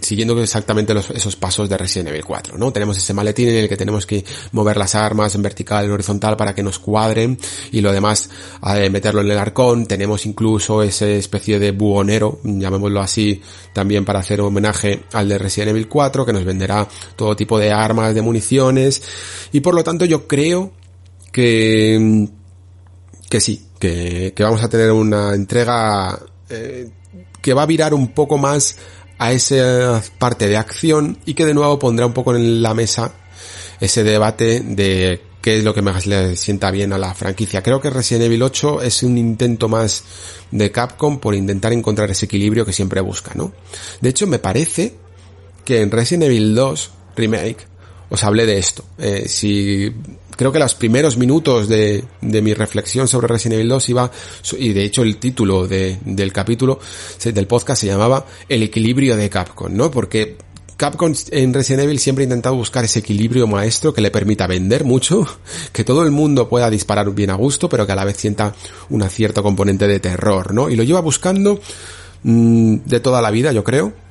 [0.00, 2.72] siguiendo exactamente esos pasos de Resident Evil 4, ¿no?
[2.72, 6.36] Tenemos ese maletín en el que tenemos que mover las armas en vertical, en horizontal
[6.36, 7.38] para que nos cuadren
[7.72, 8.30] y lo demás
[8.74, 9.86] eh, meterlo en el arcón.
[9.86, 13.40] Tenemos incluso ese especie de buhonero, llamémoslo así,
[13.72, 17.72] también para hacer homenaje al de Resident Evil 4 que nos venderá todo tipo de
[17.72, 19.02] armas, de municiones
[19.52, 20.72] y por lo tanto yo creo
[21.32, 22.28] que
[23.28, 26.88] que sí, que, que vamos a tener una entrega eh,
[27.42, 28.76] que va a virar un poco más
[29.24, 33.10] a esa parte de acción y que de nuevo pondrá un poco en la mesa
[33.80, 37.62] ese debate de qué es lo que más le sienta bien a la franquicia.
[37.62, 40.04] Creo que Resident Evil 8 es un intento más
[40.50, 43.54] de Capcom por intentar encontrar ese equilibrio que siempre busca, ¿no?
[44.02, 44.94] De hecho, me parece
[45.64, 47.66] que en Resident Evil 2 Remake
[48.10, 48.84] os hablé de esto.
[48.98, 49.90] Eh, si
[50.36, 54.10] creo que los primeros minutos de, de, mi reflexión sobre Resident Evil 2 iba,
[54.58, 56.78] y de hecho el título de, del capítulo,
[57.24, 59.90] del podcast se llamaba El equilibrio de Capcom, ¿no?
[59.90, 60.36] Porque
[60.76, 64.84] Capcom en Resident Evil siempre ha intentado buscar ese equilibrio maestro que le permita vender
[64.84, 65.26] mucho,
[65.72, 68.54] que todo el mundo pueda disparar bien a gusto, pero que a la vez sienta
[68.90, 70.68] una cierta componente de terror, ¿no?
[70.68, 71.60] Y lo lleva buscando
[72.22, 74.03] mmm, de toda la vida, yo creo.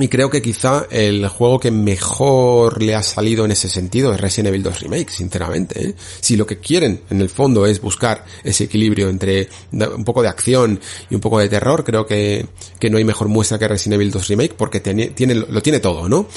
[0.00, 4.20] Y creo que quizá el juego que mejor le ha salido en ese sentido es
[4.20, 5.88] Resident Evil 2 Remake, sinceramente.
[5.88, 5.94] ¿eh?
[6.20, 10.28] Si lo que quieren en el fondo es buscar ese equilibrio entre un poco de
[10.28, 10.80] acción
[11.10, 12.46] y un poco de terror, creo que,
[12.78, 15.80] que no hay mejor muestra que Resident Evil 2 Remake porque tiene, tiene, lo tiene
[15.80, 16.28] todo, ¿no?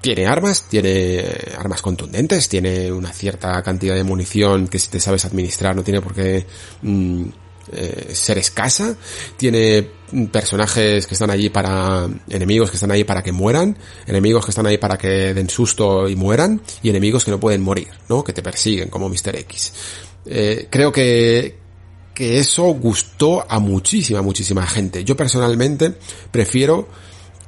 [0.00, 1.24] Tiene armas, tiene
[1.58, 6.00] armas contundentes, tiene una cierta cantidad de munición que si te sabes administrar no tiene
[6.00, 6.46] por qué...
[6.82, 7.24] Mmm,
[7.72, 8.94] eh, ser escasa,
[9.38, 9.88] tiene
[10.30, 14.66] personajes que están allí para enemigos que están ahí para que mueran, enemigos que están
[14.66, 18.22] ahí para que den susto y mueran y enemigos que no pueden morir, ¿no?
[18.22, 19.36] Que te persiguen como Mr.
[19.36, 19.72] X.
[20.26, 21.62] Eh, creo que
[22.14, 25.04] que eso gustó a muchísima muchísima gente.
[25.04, 25.94] Yo personalmente
[26.30, 26.88] prefiero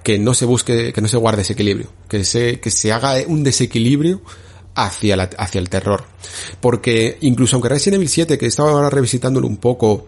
[0.02, 3.14] que no se busque, que no se guarde ese equilibrio, que se que se haga
[3.26, 4.22] un desequilibrio
[4.76, 6.04] hacia, la, hacia el terror.
[6.60, 10.06] Porque incluso aunque Resident Evil 7, que estaba ahora revisitándolo un poco,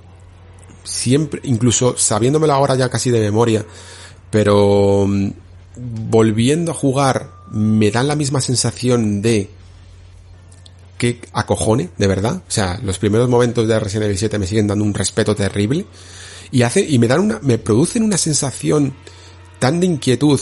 [0.84, 3.64] siempre, incluso sabiéndomelo ahora ya casi de memoria,
[4.30, 5.30] pero mm,
[6.10, 9.50] volviendo a jugar me dan la misma sensación de
[10.98, 12.42] que acojone, de verdad.
[12.46, 15.86] O sea, los primeros momentos de Resident Evil 7 me siguen dando un respeto terrible.
[16.50, 18.94] Y hace, y me dan una, me producen una sensación
[19.58, 20.40] tan de inquietud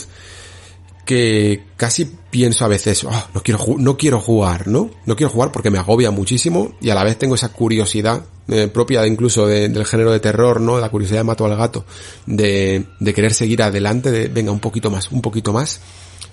[1.05, 4.91] que casi pienso a veces, oh, no quiero no quiero jugar, ¿no?
[5.07, 8.69] No quiero jugar porque me agobia muchísimo y a la vez tengo esa curiosidad eh,
[8.69, 10.79] propia de incluso del género de terror, ¿no?
[10.79, 11.87] La curiosidad de mato al gato,
[12.27, 15.81] de, querer seguir adelante, de venga un poquito más, un poquito más.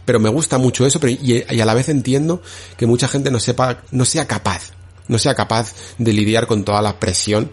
[0.03, 2.41] Pero me gusta mucho eso, pero y a la vez entiendo
[2.75, 4.73] que mucha gente no sepa, no sea capaz,
[5.07, 7.49] no sea capaz de lidiar con toda la presión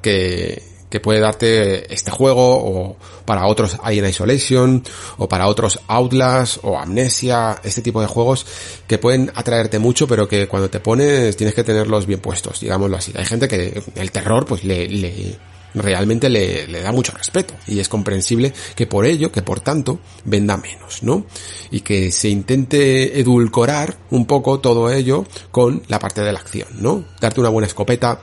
[0.00, 4.82] que, que puede darte este juego o para otros Alien Isolation
[5.16, 8.44] o para otros Outlast o Amnesia, este tipo de juegos
[8.86, 12.96] que pueden atraerte mucho pero que cuando te pones tienes que tenerlos bien puestos, digámoslo
[12.96, 13.12] así.
[13.16, 15.38] Hay gente que el terror pues le, le
[15.74, 20.56] realmente le, da mucho respeto y es comprensible que por ello, que por tanto, venda
[20.56, 21.26] menos, ¿no?
[21.70, 26.68] Y que se intente edulcorar un poco todo ello con la parte de la acción,
[26.80, 27.04] ¿no?
[27.20, 28.20] Darte una buena escopeta,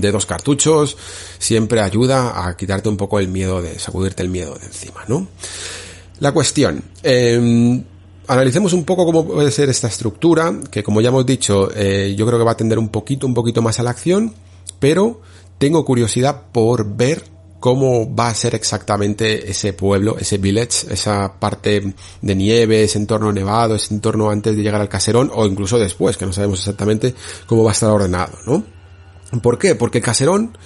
[0.00, 0.96] de dos cartuchos
[1.38, 5.26] siempre ayuda a quitarte un poco el miedo de sacudirte el miedo de encima, ¿no?
[6.20, 7.82] La cuestión, eh,
[8.26, 12.26] analicemos un poco cómo puede ser esta estructura, que como ya hemos dicho, eh, yo
[12.26, 14.34] creo que va a tender un poquito, un poquito más a la acción,
[14.78, 15.20] pero
[15.58, 17.24] tengo curiosidad por ver
[17.60, 23.32] cómo va a ser exactamente ese pueblo, ese village, esa parte de nieve, ese entorno
[23.32, 27.14] nevado, ese entorno antes de llegar al caserón o incluso después, que no sabemos exactamente
[27.46, 28.73] cómo va a estar ordenado, ¿no?
[29.42, 29.74] ¿Por qué?
[29.74, 30.56] Porque Caserón,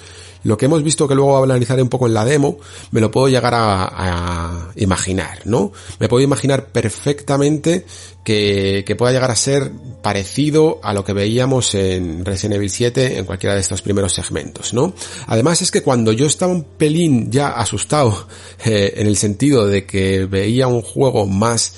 [0.44, 2.59] lo que hemos visto que luego va a analizar un poco en la demo,
[2.90, 5.73] me lo puedo llegar a, a imaginar, ¿no?
[5.99, 7.85] Me puedo imaginar perfectamente
[8.25, 13.18] que, que, pueda llegar a ser parecido a lo que veíamos en Resident Evil 7
[13.18, 14.94] en cualquiera de estos primeros segmentos, ¿no?
[15.27, 18.29] Además es que cuando yo estaba un pelín ya asustado
[18.64, 21.75] eh, en el sentido de que veía un juego más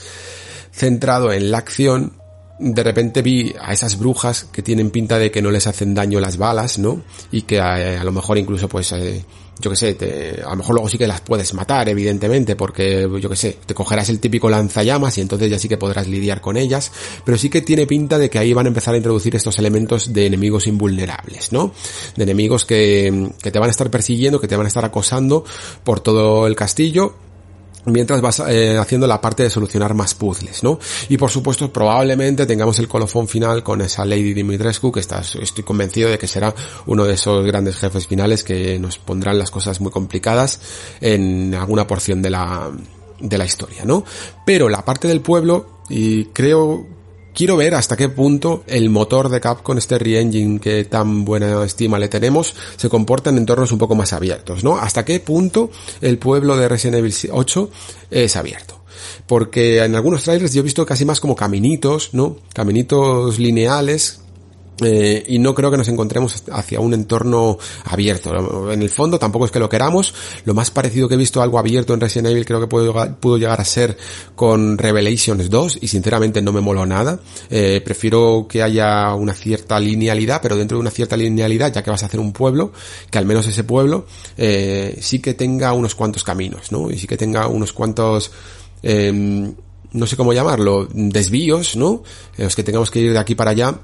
[0.72, 2.19] centrado en la acción,
[2.60, 6.20] de repente vi a esas brujas que tienen pinta de que no les hacen daño
[6.20, 7.02] las balas, ¿no?
[7.32, 8.92] Y que a, a lo mejor incluso pues...
[8.92, 9.24] Eh,
[9.60, 13.08] yo que sé, te, a lo mejor luego sí que las puedes matar, evidentemente, porque
[13.20, 16.40] yo que sé, te cogerás el típico lanzallamas y entonces ya sí que podrás lidiar
[16.40, 16.90] con ellas,
[17.24, 20.12] pero sí que tiene pinta de que ahí van a empezar a introducir estos elementos
[20.12, 21.72] de enemigos invulnerables, ¿no?
[22.16, 25.44] De enemigos que, que te van a estar persiguiendo, que te van a estar acosando
[25.84, 27.16] por todo el castillo
[27.86, 30.78] mientras vas eh, haciendo la parte de solucionar más puzzles, ¿no?
[31.08, 36.10] Y por supuesto, probablemente tengamos el colofón final con esa Lady Dimitrescu, que estoy convencido
[36.10, 36.54] de que será
[36.86, 40.60] uno de esos grandes jefes finales que nos pondrán las cosas muy complicadas
[41.00, 42.70] en alguna porción de la,
[43.20, 44.04] de la historia, ¿no?
[44.44, 46.99] Pero la parte del pueblo, y creo
[47.34, 51.98] quiero ver hasta qué punto el motor de Capcom, este re-engine que tan buena estima
[51.98, 54.76] le tenemos, se comporta en entornos un poco más abiertos, ¿no?
[54.76, 57.70] Hasta qué punto el pueblo de Resident Evil 8
[58.10, 58.80] es abierto.
[59.26, 62.36] Porque en algunos trailers yo he visto casi más como caminitos, ¿no?
[62.52, 64.20] Caminitos lineales
[64.82, 68.70] eh, y no creo que nos encontremos hacia un entorno abierto.
[68.72, 70.14] En el fondo tampoco es que lo queramos.
[70.44, 73.60] Lo más parecido que he visto algo abierto en Resident Evil creo que pudo, llegar
[73.60, 73.96] a ser
[74.34, 77.20] con Revelations 2 y sinceramente no me moló nada.
[77.50, 81.90] Eh, prefiero que haya una cierta linealidad, pero dentro de una cierta linealidad, ya que
[81.90, 82.72] vas a hacer un pueblo,
[83.10, 86.90] que al menos ese pueblo eh, sí que tenga unos cuantos caminos, ¿no?
[86.90, 88.30] Y sí que tenga unos cuantos...
[88.82, 89.52] Eh,
[89.92, 92.04] no sé cómo llamarlo, desvíos, ¿no?
[92.36, 93.74] Los que tengamos que ir de aquí para allá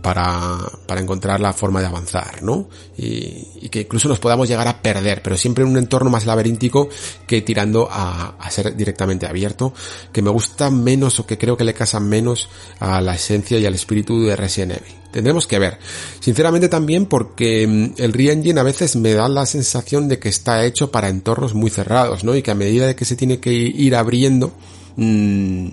[0.00, 2.68] para, para encontrar la forma de avanzar, ¿no?
[2.96, 6.24] Y, y, que incluso nos podamos llegar a perder, pero siempre en un entorno más
[6.24, 6.88] laberíntico
[7.26, 9.74] que tirando a, a, ser directamente abierto,
[10.12, 12.48] que me gusta menos o que creo que le casa menos
[12.80, 15.02] a la esencia y al espíritu de Resident Evil.
[15.12, 15.78] Tendremos que ver.
[16.20, 20.64] Sinceramente también porque mm, el Re-Engine a veces me da la sensación de que está
[20.64, 22.34] hecho para entornos muy cerrados, ¿no?
[22.34, 24.52] Y que a medida de que se tiene que ir abriendo,
[24.96, 25.68] mmm,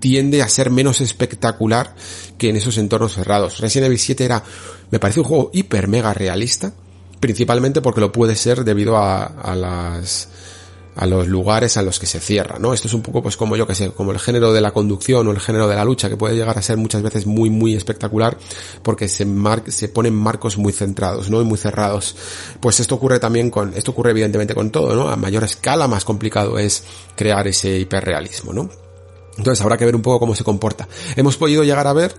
[0.00, 1.94] tiende a ser menos espectacular
[2.38, 3.60] que en esos entornos cerrados.
[3.60, 4.42] Resident Evil 7 era,
[4.90, 6.72] me parece un juego hiper mega realista,
[7.20, 10.28] principalmente porque lo puede ser debido a, a las
[10.96, 12.74] a los lugares a los que se cierra, ¿no?
[12.74, 15.26] Esto es un poco pues como yo que sé, como el género de la conducción
[15.26, 17.74] o el género de la lucha que puede llegar a ser muchas veces muy muy
[17.74, 18.36] espectacular
[18.82, 21.40] porque se mar se ponen marcos muy centrados, ¿no?
[21.40, 22.16] Y muy cerrados.
[22.60, 25.08] Pues esto ocurre también con esto ocurre evidentemente con todo, ¿no?
[25.08, 26.82] A mayor escala más complicado es
[27.16, 28.89] crear ese hiperrealismo, ¿no?
[29.40, 30.86] Entonces habrá que ver un poco cómo se comporta.
[31.16, 32.14] Hemos podido llegar a ver,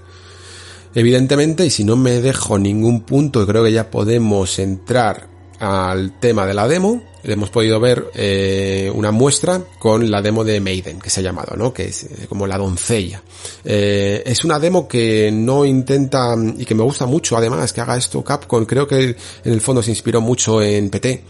[0.96, 5.28] evidentemente, y si no me dejo ningún punto, creo que ya podemos entrar
[5.60, 7.04] al tema de la demo.
[7.24, 11.56] Hemos podido ver eh, una muestra con la demo de Maiden, que se ha llamado,
[11.56, 11.72] ¿no?
[11.72, 13.22] Que es eh, como la doncella.
[13.64, 17.96] Eh, es una demo que no intenta, y que me gusta mucho además, que haga
[17.96, 18.66] esto Capcom.
[18.66, 21.24] Creo que en el fondo se inspiró mucho en PT.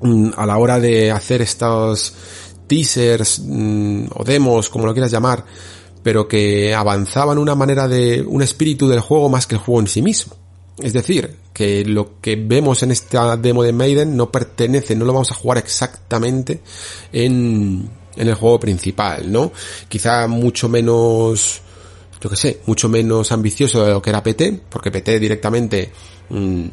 [0.00, 2.14] Mm, a la hora de hacer estos
[2.68, 5.44] teasers mmm, o demos, como lo quieras llamar,
[6.02, 9.88] pero que avanzaban una manera de, un espíritu del juego más que el juego en
[9.88, 10.36] sí mismo.
[10.78, 15.12] Es decir, que lo que vemos en esta demo de Maiden no pertenece, no lo
[15.12, 16.60] vamos a jugar exactamente
[17.12, 19.50] en, en el juego principal, ¿no?
[19.88, 21.60] Quizá mucho menos,
[22.20, 25.90] yo que sé, mucho menos ambicioso de lo que era PT, porque PT directamente
[26.30, 26.66] mmm,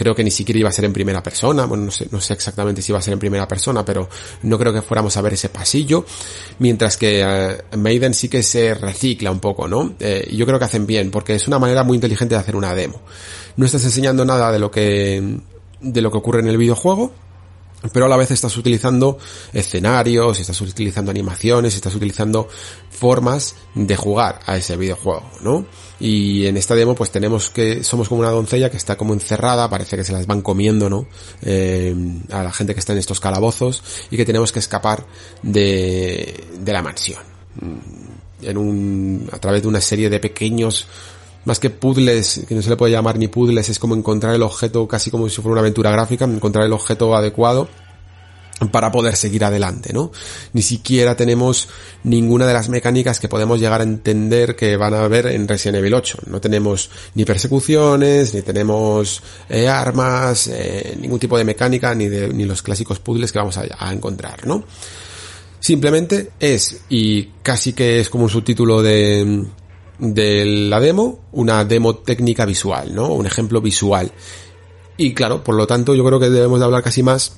[0.00, 2.32] creo que ni siquiera iba a ser en primera persona, bueno, no sé, no sé
[2.32, 4.08] exactamente si iba a ser en primera persona, pero
[4.44, 6.06] no creo que fuéramos a ver ese pasillo,
[6.58, 9.92] mientras que eh, Maiden sí que se recicla un poco, ¿no?
[10.00, 12.74] Eh, yo creo que hacen bien, porque es una manera muy inteligente de hacer una
[12.74, 13.02] demo.
[13.56, 15.38] No estás enseñando nada de lo que,
[15.82, 17.12] de lo que ocurre en el videojuego,
[17.92, 19.18] pero a la vez estás utilizando
[19.52, 22.48] escenarios, estás utilizando animaciones, estás utilizando
[22.90, 25.66] formas de jugar a ese videojuego, ¿no?
[25.98, 29.68] Y en esta demo pues tenemos que, somos como una doncella que está como encerrada,
[29.70, 31.06] parece que se las van comiendo, ¿no?
[31.42, 31.94] Eh,
[32.30, 35.06] a la gente que está en estos calabozos y que tenemos que escapar
[35.42, 37.22] de, de la mansión.
[37.60, 38.10] Mm,
[38.42, 40.86] en un, a través de una serie de pequeños
[41.44, 44.42] más que puzzles, que no se le puede llamar ni puzzles, es como encontrar el
[44.42, 47.68] objeto, casi como si fuera una aventura gráfica, encontrar el objeto adecuado
[48.68, 50.12] para poder seguir adelante, ¿no?
[50.52, 51.68] Ni siquiera tenemos
[52.04, 55.78] ninguna de las mecánicas que podemos llegar a entender que van a haber en Resident
[55.78, 56.18] Evil 8.
[56.26, 62.28] No tenemos ni persecuciones, ni tenemos eh, armas, eh, ningún tipo de mecánica, ni, de,
[62.28, 64.64] ni los clásicos puzzles que vamos a, a encontrar, ¿no?
[65.58, 69.46] Simplemente es, y casi que es como un subtítulo de,
[70.00, 73.08] de la demo, una demo técnica visual, ¿no?
[73.08, 74.10] Un ejemplo visual.
[74.96, 77.36] Y claro, por lo tanto, yo creo que debemos de hablar casi más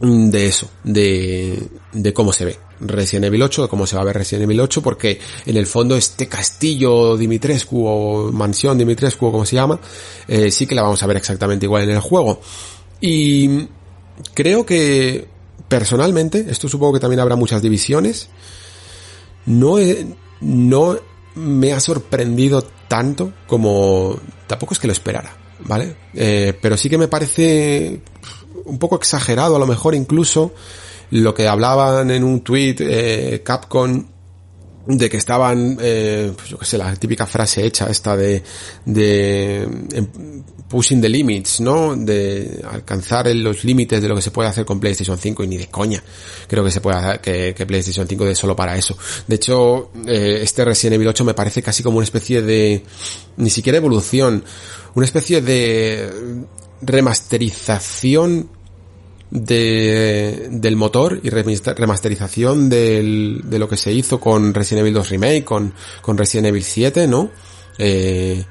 [0.00, 1.62] de eso, de,
[1.92, 4.60] de cómo se ve Resident Evil 8, de cómo se va a ver Resident Evil
[4.60, 9.78] 8, porque en el fondo este castillo Dimitrescu o mansión Dimitrescu o como se llama,
[10.26, 12.40] eh, sí que la vamos a ver exactamente igual en el juego.
[13.00, 13.68] Y
[14.32, 15.28] creo que
[15.68, 18.28] personalmente, esto supongo que también habrá muchas divisiones,
[19.46, 19.76] no,
[20.40, 20.98] no
[21.34, 25.96] me ha sorprendido tanto como tampoco es que lo esperara, ¿vale?
[26.14, 28.00] Eh, pero sí que me parece
[28.64, 30.52] un poco exagerado, a lo mejor incluso
[31.10, 34.06] lo que hablaban en un tweet eh, Capcom
[34.86, 38.42] de que estaban, eh, pues yo qué sé, la típica frase hecha esta de,
[38.84, 41.96] de em, pushing the limits, ¿no?
[41.96, 45.56] De alcanzar los límites de lo que se puede hacer con PlayStation 5 y ni
[45.58, 46.02] de coña.
[46.46, 48.96] Creo que se puede hacer, que, PlayStation 5 de solo para eso.
[49.26, 52.82] De hecho, eh, este Resident Evil 8 me parece casi como una especie de,
[53.36, 54.44] ni siquiera evolución,
[54.94, 56.10] una especie de
[56.82, 58.59] remasterización
[59.30, 65.44] de, del motor y remasterización de lo que se hizo con Resident Evil 2 Remake,
[65.44, 65.72] con,
[66.02, 67.30] con Resident Evil 7, ¿no?
[67.78, 68.44] Eh,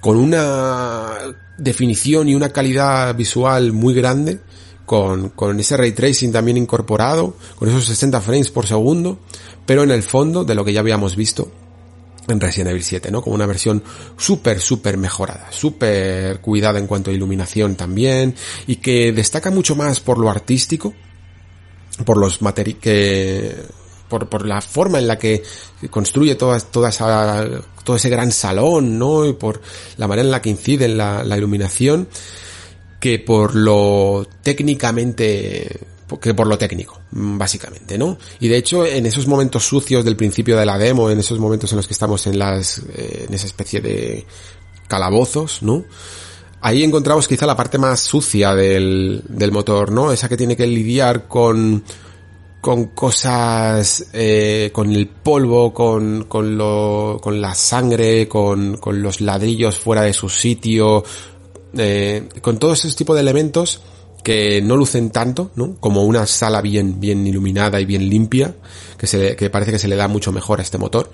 [0.00, 1.12] con una
[1.58, 4.40] definición y una calidad visual muy grande,
[4.86, 9.20] con, con ese ray tracing también incorporado, con esos 60 frames por segundo,
[9.64, 11.52] pero en el fondo de lo que ya habíamos visto
[12.28, 13.22] en Resident Evil 7, ¿no?
[13.22, 13.82] Como una versión
[14.16, 18.34] súper, súper mejorada, súper cuidada en cuanto a iluminación también,
[18.66, 20.94] y que destaca mucho más por lo artístico,
[22.04, 23.54] por los materi que
[24.08, 25.42] por, por la forma en la que
[25.90, 27.46] construye toda, toda esa,
[27.84, 29.26] todo ese gran salón, ¿no?
[29.26, 29.60] Y por
[29.96, 32.08] la manera en la que incide en la iluminación,
[33.00, 38.18] que por lo técnicamente que por lo técnico, mm, básicamente, ¿no?
[38.40, 41.72] Y de hecho, en esos momentos sucios del principio de la demo, en esos momentos
[41.72, 44.26] en los que estamos en las, eh, en esa especie de
[44.88, 45.84] calabozos, ¿no?
[46.60, 50.12] Ahí encontramos quizá la parte más sucia del, del motor, ¿no?
[50.12, 51.82] Esa que tiene que lidiar con,
[52.60, 59.20] con cosas, eh, con el polvo, con, con lo, con la sangre, con, con los
[59.20, 61.02] ladrillos fuera de su sitio,
[61.76, 63.80] eh, con todos esos tipos de elementos
[64.22, 65.76] que no lucen tanto, ¿no?
[65.80, 68.54] Como una sala bien, bien iluminada y bien limpia,
[68.96, 71.10] que se que parece que se le da mucho mejor a este motor,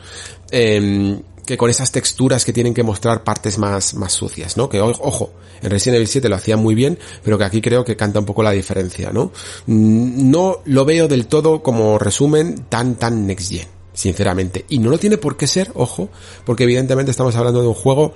[0.51, 4.69] eh, que con esas texturas que tienen que mostrar partes más, más sucias, ¿no?
[4.69, 5.33] Que, ojo,
[5.63, 8.27] en Resident Evil 7 lo hacía muy bien, pero que aquí creo que canta un
[8.27, 9.33] poco la diferencia, ¿no?
[9.65, 14.67] Mm, no lo veo del todo como resumen tan, tan next gen, sinceramente.
[14.69, 16.11] Y no lo tiene por qué ser, ojo,
[16.45, 18.13] porque evidentemente estamos hablando de un juego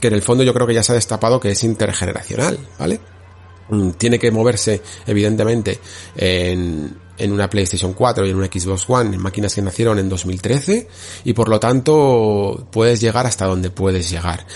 [0.00, 3.00] que en el fondo yo creo que ya se ha destapado que es intergeneracional, ¿vale?
[3.68, 5.78] Mm, tiene que moverse, evidentemente,
[6.16, 10.08] en, en una PlayStation 4 y en una Xbox One, en máquinas que nacieron en
[10.08, 10.88] 2013,
[11.24, 14.46] y por lo tanto puedes llegar hasta donde puedes llegar.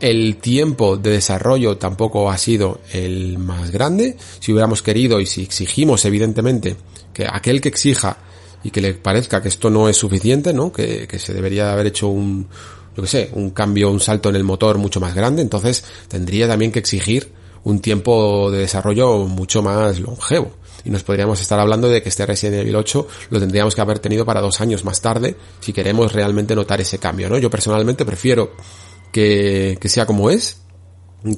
[0.00, 4.16] El tiempo de desarrollo tampoco ha sido el más grande.
[4.38, 6.76] Si hubiéramos querido y si exigimos, evidentemente,
[7.12, 8.16] que aquel que exija
[8.64, 10.72] y que le parezca que esto no es suficiente, ¿no?
[10.72, 12.48] Que, se debería haber hecho un,
[12.96, 16.48] yo que sé, un cambio, un salto en el motor mucho más grande, entonces tendría
[16.48, 17.32] también que exigir
[17.64, 20.52] un tiempo de desarrollo mucho más longevo.
[20.84, 23.98] y nos podríamos estar hablando de que este Resident Evil 8 lo tendríamos que haber
[23.98, 27.36] tenido para dos años más tarde si queremos realmente notar ese cambio, ¿no?
[27.36, 28.52] Yo personalmente prefiero
[29.12, 30.62] que, que sea como es,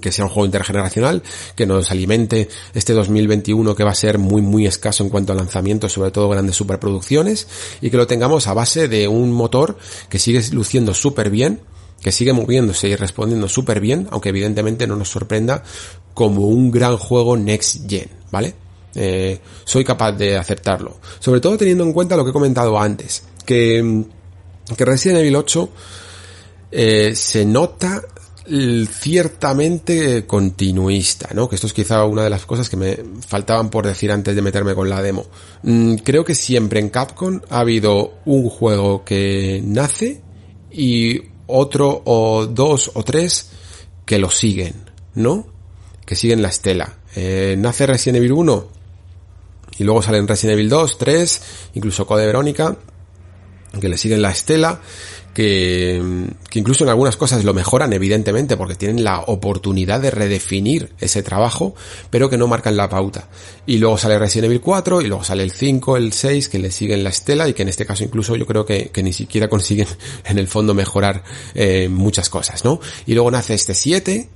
[0.01, 1.23] que sea un juego intergeneracional,
[1.57, 5.37] que nos alimente este 2021 que va a ser muy muy escaso en cuanto a
[5.37, 7.49] lanzamientos, sobre todo grandes superproducciones,
[7.81, 9.77] y que lo tengamos a base de un motor
[10.09, 11.61] que sigue luciendo súper bien,
[12.03, 15.63] que sigue moviéndose y respondiendo súper bien, aunque evidentemente no nos sorprenda
[16.15, 18.55] como un gran juego next gen, ¿vale?
[18.95, 20.99] Eh, soy capaz de aceptarlo.
[21.19, 24.05] Sobre todo teniendo en cuenta lo que he comentado antes, que,
[24.77, 25.71] que Resident Evil 8
[26.73, 28.03] eh, se nota
[28.45, 31.49] ciertamente continuista, ¿no?
[31.49, 34.43] Que esto es quizá una de las cosas que me faltaban por decir antes de
[34.43, 35.27] meterme con la demo.
[35.63, 40.23] Mm, creo que siempre en Capcom ha habido un juego que nace
[40.73, 43.51] y otro o dos o tres
[44.05, 45.47] que lo siguen, ¿no?
[46.05, 46.99] Que siguen la estela.
[47.15, 48.69] Eh, nace Resident Evil 1
[49.79, 51.43] y luego salen Resident Evil 2, 3,
[51.75, 52.77] incluso Code Verónica,
[53.81, 54.81] que le siguen la estela
[55.35, 60.93] que, que, incluso en algunas cosas lo mejoran evidentemente porque tienen la oportunidad de redefinir
[61.01, 61.75] ese trabajo,
[62.11, 63.29] pero que no marcan la pauta.
[63.67, 66.71] Y luego sale Resident Evil 4 y luego sale el 5, el 6 que le
[66.71, 69.89] siguen la estela y que en este caso incluso yo creo que, ni siquiera consiguen
[70.25, 71.23] en el fondo mejorar
[71.55, 72.81] eh, muchas cosas, ¿no?
[73.07, 74.29] Y luego nace este 7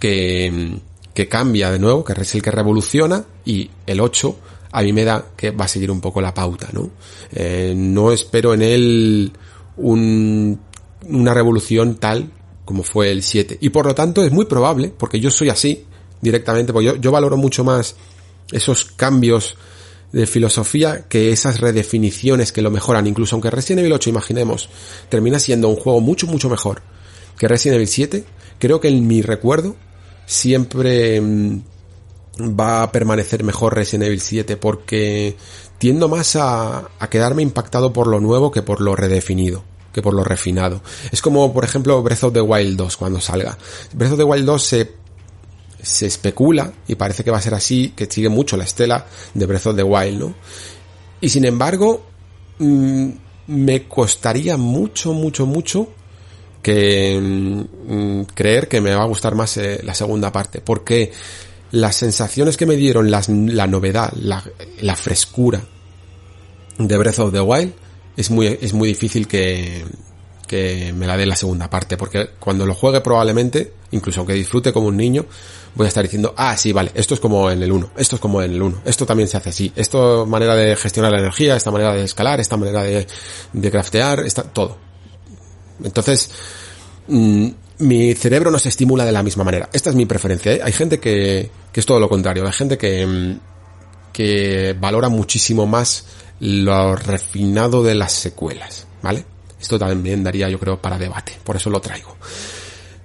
[0.00, 0.80] que,
[1.14, 4.36] que cambia de nuevo, que es el que revoluciona y el 8
[4.72, 6.90] a mí me da que va a seguir un poco la pauta, ¿no?
[7.32, 9.32] Eh, no espero en él
[9.76, 10.58] un,
[11.08, 12.30] una revolución tal
[12.64, 13.58] como fue el 7.
[13.60, 15.84] Y por lo tanto es muy probable, porque yo soy así
[16.20, 17.96] directamente, porque yo, yo valoro mucho más
[18.50, 19.56] esos cambios
[20.12, 23.06] de filosofía que esas redefiniciones que lo mejoran.
[23.06, 24.68] Incluso aunque Resident Evil 8, imaginemos,
[25.08, 26.82] termina siendo un juego mucho, mucho mejor
[27.38, 28.24] que Resident Evil 7,
[28.58, 29.74] creo que en mi recuerdo
[30.26, 31.62] siempre mm,
[32.38, 35.36] va a permanecer mejor Resident Evil 7 porque
[35.78, 40.14] tiendo más a, a quedarme impactado por lo nuevo que por lo redefinido que por
[40.14, 40.82] lo refinado.
[41.10, 43.56] Es como, por ejemplo, Breath of the Wild 2 cuando salga.
[43.92, 44.92] Breath of the Wild 2 se,
[45.82, 49.46] se especula, y parece que va a ser así, que sigue mucho la estela de
[49.46, 50.34] Breath of the Wild, ¿no?
[51.20, 52.04] Y sin embargo,
[52.58, 53.10] mmm,
[53.48, 55.88] me costaría mucho, mucho, mucho
[56.62, 61.12] que mmm, creer que me va a gustar más eh, la segunda parte, porque
[61.72, 65.62] las sensaciones que me dieron, las, la novedad, la, frescura
[66.78, 67.72] de Breath of the Wild,
[68.16, 69.84] es muy, es muy difícil que,
[70.46, 74.70] que me la dé la segunda parte, porque cuando lo juegue probablemente, incluso aunque disfrute
[74.70, 75.24] como un niño,
[75.74, 78.20] voy a estar diciendo, ah, sí, vale, esto es como en el 1, esto es
[78.20, 81.56] como en el 1, esto también se hace así, esto manera de gestionar la energía,
[81.56, 83.06] esta manera de escalar, esta manera de,
[83.54, 84.76] de craftear, esta, todo.
[85.82, 86.30] Entonces,
[87.08, 87.48] mmm,
[87.82, 89.68] mi cerebro no se estimula de la misma manera.
[89.72, 90.52] Esta es mi preferencia.
[90.52, 90.60] ¿eh?
[90.62, 92.46] Hay gente que, que es todo lo contrario.
[92.46, 93.40] Hay gente que, mm,
[94.12, 96.06] que valora muchísimo más
[96.40, 98.86] lo refinado de las secuelas.
[99.02, 99.24] ¿Vale?
[99.60, 101.32] Esto también daría, yo creo, para debate.
[101.44, 102.16] Por eso lo traigo.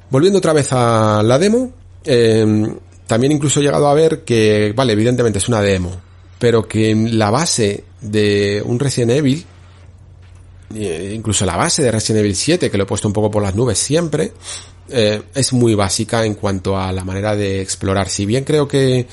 [0.09, 1.71] Volviendo otra vez a la demo,
[2.03, 2.65] eh,
[3.05, 5.91] también incluso he llegado a ver que, vale, evidentemente es una demo,
[6.39, 9.45] pero que la base de un Resident Evil
[10.75, 13.55] incluso la base de Resident Evil 7, que lo he puesto un poco por las
[13.55, 14.33] nubes siempre,
[14.89, 18.07] eh, es muy básica en cuanto a la manera de explorar.
[18.09, 19.05] Si bien creo que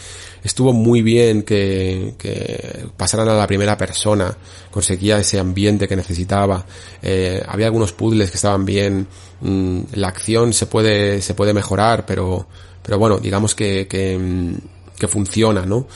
[0.43, 4.37] estuvo muy bien que, que pasaran a la primera persona,
[4.71, 6.65] conseguía ese ambiente que necesitaba,
[7.03, 9.09] eh, había algunos puzzles que estaban bien,
[9.41, 12.47] mm, la acción se puede, se puede mejorar, pero,
[12.83, 14.55] pero bueno, digamos que, que, mm,
[14.99, 15.89] que funciona, ¿no?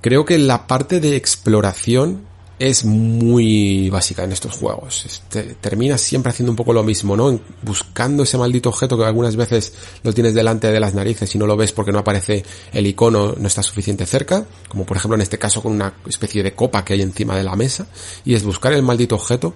[0.00, 2.26] Creo que la parte de exploración
[2.68, 5.04] es muy básica en estos juegos.
[5.04, 7.38] Este, terminas siempre haciendo un poco lo mismo, ¿no?
[7.62, 11.46] Buscando ese maldito objeto que algunas veces lo tienes delante de las narices y no
[11.46, 12.42] lo ves porque no aparece
[12.72, 16.42] el icono, no está suficiente cerca, como por ejemplo en este caso con una especie
[16.42, 17.86] de copa que hay encima de la mesa,
[18.24, 19.54] y es buscar el maldito objeto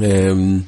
[0.00, 0.62] eh,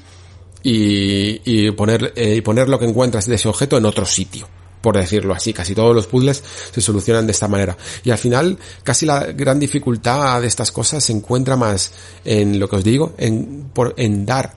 [0.62, 4.46] y, y, poner, eh, y poner lo que encuentras de ese objeto en otro sitio
[4.80, 5.52] por decirlo así.
[5.52, 7.76] Casi todos los puzzles se solucionan de esta manera.
[8.04, 11.92] Y al final, casi la gran dificultad de estas cosas se encuentra más
[12.24, 14.54] en lo que os digo, en, por, en dar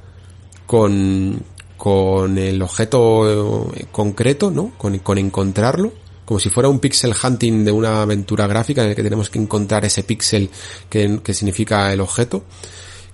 [0.65, 1.41] con,
[1.77, 4.73] con el objeto concreto, ¿no?
[4.77, 5.91] Con, con encontrarlo
[6.29, 9.39] como si fuera un pixel hunting de una aventura gráfica en el que tenemos que
[9.39, 10.51] encontrar ese pixel
[10.87, 12.43] que, que significa el objeto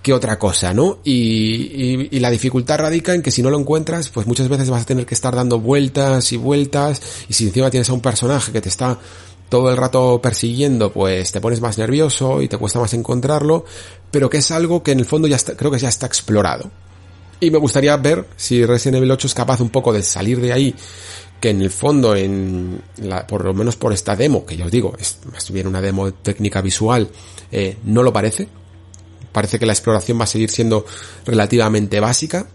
[0.06, 1.00] que otra cosa, ¿no?
[1.02, 4.86] Y, la dificultad radica en que si no lo encuentras, pues muchas veces vas a
[4.86, 8.60] tener que estar dando vueltas y vueltas, y si encima tienes a un personaje que
[8.60, 9.00] te está
[9.48, 13.64] todo el rato persiguiendo, pues te pones más nervioso y te cuesta más encontrarlo,
[14.12, 16.70] pero que es algo que en el fondo ya está, creo que ya está explorado.
[17.40, 20.52] Y me gustaría ver si Resident Evil 8 es capaz un poco de salir de
[20.52, 20.72] ahí
[21.40, 24.70] que en el fondo, en la, por lo menos por esta demo, que ya os
[24.70, 27.10] digo, es más bien una demo técnica visual,
[27.50, 28.46] eh, no lo parece.
[29.36, 30.86] Parece que la exploración va a seguir siendo
[31.26, 32.46] relativamente básica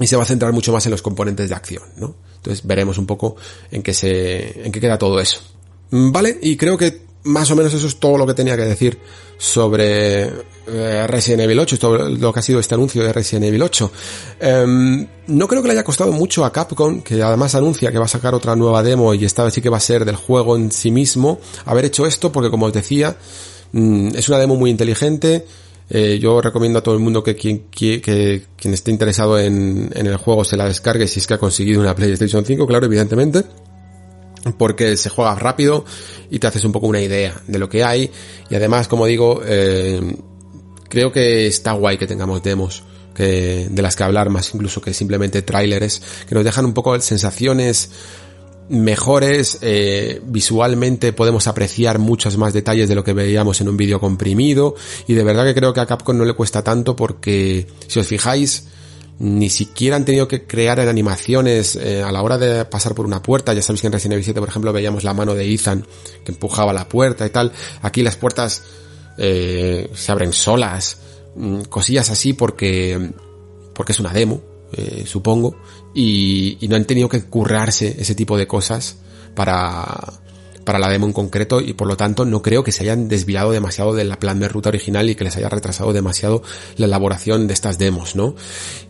[0.00, 2.14] y se va a centrar mucho más en los componentes de acción, ¿no?
[2.36, 3.36] Entonces veremos un poco
[3.70, 5.40] en qué se, en qué queda todo eso.
[5.90, 8.62] Mm, vale, y creo que más o menos eso es todo lo que tenía que
[8.62, 8.98] decir
[9.36, 10.32] sobre
[10.66, 13.92] eh, Resident Evil 8, todo lo que ha sido este anuncio de Resident Evil 8.
[14.40, 18.06] Em, no creo que le haya costado mucho a Capcom, que además anuncia que va
[18.06, 20.72] a sacar otra nueva demo y esta vez que va a ser del juego en
[20.72, 23.14] sí mismo, haber hecho esto porque como os decía,
[23.72, 25.44] mm, es una demo muy inteligente,
[25.90, 30.06] eh, yo recomiendo a todo el mundo que quien, que, quien esté interesado en, en
[30.06, 33.44] el juego se la descargue si es que ha conseguido una PlayStation 5, claro, evidentemente
[34.52, 35.84] porque se juega rápido
[36.30, 38.10] y te haces un poco una idea de lo que hay.
[38.50, 40.00] Y además como digo eh,
[40.88, 42.82] creo que está guay que tengamos demos
[43.14, 47.00] que de las que hablar más incluso que simplemente tráileres que nos dejan un poco
[47.00, 47.90] sensaciones
[48.68, 54.00] mejores eh, visualmente podemos apreciar muchos más detalles de lo que veíamos en un vídeo
[54.00, 54.74] comprimido
[55.06, 58.06] y de verdad que creo que a Capcom no le cuesta tanto porque si os
[58.06, 58.64] fijáis
[59.18, 63.06] ni siquiera han tenido que crear en animaciones eh, a la hora de pasar por
[63.06, 63.54] una puerta.
[63.54, 65.86] Ya sabéis que en Resident Evil 7, por ejemplo, veíamos la mano de Ethan
[66.24, 67.52] que empujaba la puerta y tal.
[67.82, 68.62] Aquí las puertas
[69.16, 70.98] eh, se abren solas,
[71.36, 73.12] mm, cosillas así porque,
[73.72, 74.42] porque es una demo,
[74.72, 75.56] eh, supongo,
[75.94, 78.98] y, y no han tenido que currarse ese tipo de cosas
[79.34, 80.14] para,
[80.64, 83.52] para la demo en concreto y por lo tanto no creo que se hayan desviado
[83.52, 86.42] demasiado de la plan de ruta original y que les haya retrasado demasiado
[86.76, 88.34] la elaboración de estas demos, ¿no?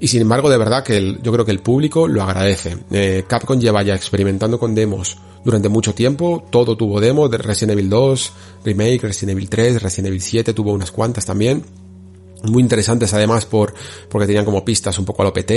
[0.01, 2.79] Y sin embargo, de verdad que yo creo que el público lo agradece.
[2.91, 7.73] Eh, Capcom lleva ya experimentando con demos durante mucho tiempo, todo tuvo demos de Resident
[7.79, 8.33] Evil 2,
[8.65, 11.65] Remake, Resident Evil 3, Resident Evil 7 tuvo unas cuantas también
[12.45, 13.74] muy interesantes además por
[14.09, 15.53] porque tenían como pistas un poco al OPT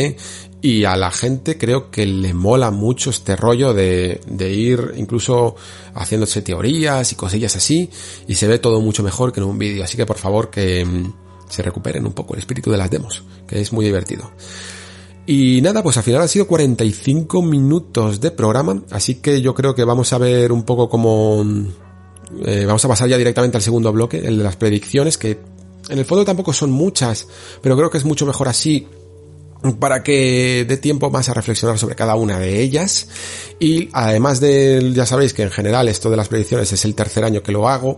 [0.62, 5.56] y a la gente creo que le mola mucho este rollo de, de ir incluso
[5.94, 7.90] haciéndose teorías y cosillas así
[8.28, 9.84] y se ve todo mucho mejor que en un vídeo.
[9.84, 11.14] Así que por favor que mm,
[11.50, 14.32] se recuperen un poco el espíritu de las demos que es muy divertido.
[15.30, 19.76] Y nada, pues al final han sido 45 minutos de programa, así que yo creo
[19.76, 21.44] que vamos a ver un poco como...
[21.44, 21.68] Mm,
[22.46, 25.40] eh, vamos a pasar ya directamente al segundo bloque, el de las predicciones, que
[25.90, 27.28] en el fondo tampoco son muchas,
[27.62, 28.88] pero creo que es mucho mejor así
[29.80, 33.08] para que dé tiempo más a reflexionar sobre cada una de ellas
[33.60, 37.24] y además de, ya sabéis que en general esto de las predicciones es el tercer
[37.24, 37.98] año que lo hago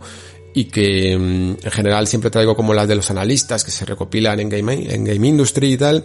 [0.54, 4.40] y que mm, en general siempre traigo como las de los analistas que se recopilan
[4.40, 6.04] en Game, en game Industry y tal.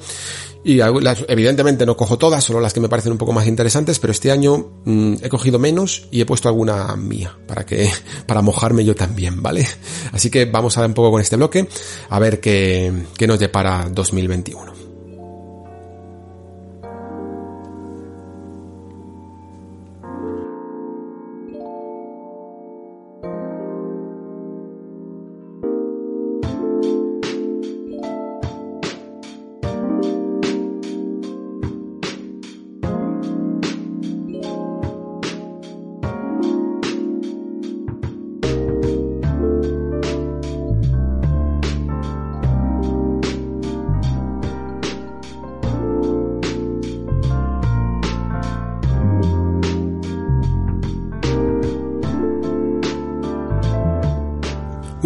[0.64, 4.12] Y evidentemente no cojo todas, solo las que me parecen un poco más interesantes, pero
[4.12, 7.90] este año mm, he cogido menos y he puesto alguna mía para que,
[8.26, 9.66] para mojarme yo también, ¿vale?
[10.12, 11.68] Así que vamos a ver un poco con este bloque,
[12.08, 14.83] a ver qué, qué nos depara 2021.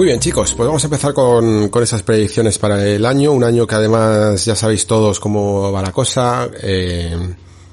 [0.09, 3.67] Bien chicos, pues vamos a empezar con, con esas predicciones para el año, un año
[3.67, 7.15] que además ya sabéis todos cómo va la cosa, eh,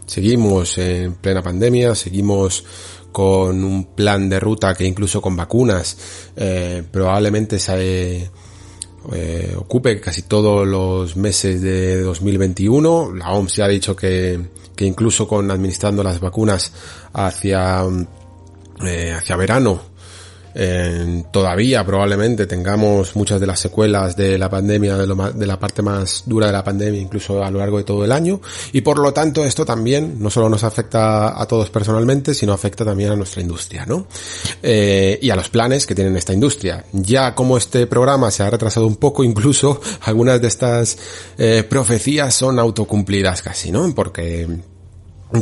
[0.05, 2.65] seguimos en plena pandemia, seguimos
[3.13, 5.97] con un plan de ruta que incluso con vacunas
[6.35, 8.29] eh, probablemente se
[9.13, 13.13] eh, ocupe casi todos los meses de 2021.
[13.15, 14.41] La OMS ya ha dicho que,
[14.75, 16.73] que incluso con administrando las vacunas
[17.13, 17.85] hacia,
[18.81, 19.94] hacia verano
[21.31, 25.81] todavía probablemente tengamos muchas de las secuelas de la pandemia, de, lo de la parte
[25.81, 28.39] más dura de la pandemia, incluso a lo largo de todo el año.
[28.71, 32.85] Y por lo tanto esto también no solo nos afecta a todos personalmente, sino afecta
[32.85, 34.07] también a nuestra industria, ¿no?
[34.61, 36.85] Eh, y a los planes que tiene esta industria.
[36.93, 40.97] Ya como este programa se ha retrasado un poco, incluso algunas de estas
[41.37, 43.93] eh, profecías son autocumplidas casi, ¿no?
[43.93, 44.47] Porque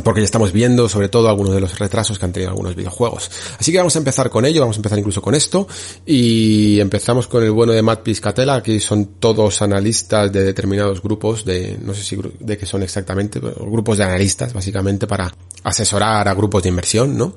[0.02, 3.30] porque ya estamos viendo sobre todo algunos de los retrasos que han tenido algunos videojuegos.
[3.58, 5.66] Así que vamos a empezar con ello, vamos a empezar incluso con esto
[6.06, 11.44] y empezamos con el bueno de Matt Piscatella, aquí son todos analistas de determinados grupos
[11.44, 15.32] de, no sé si de qué son exactamente, grupos de analistas básicamente para
[15.62, 17.36] asesorar a grupos de inversión, ¿no?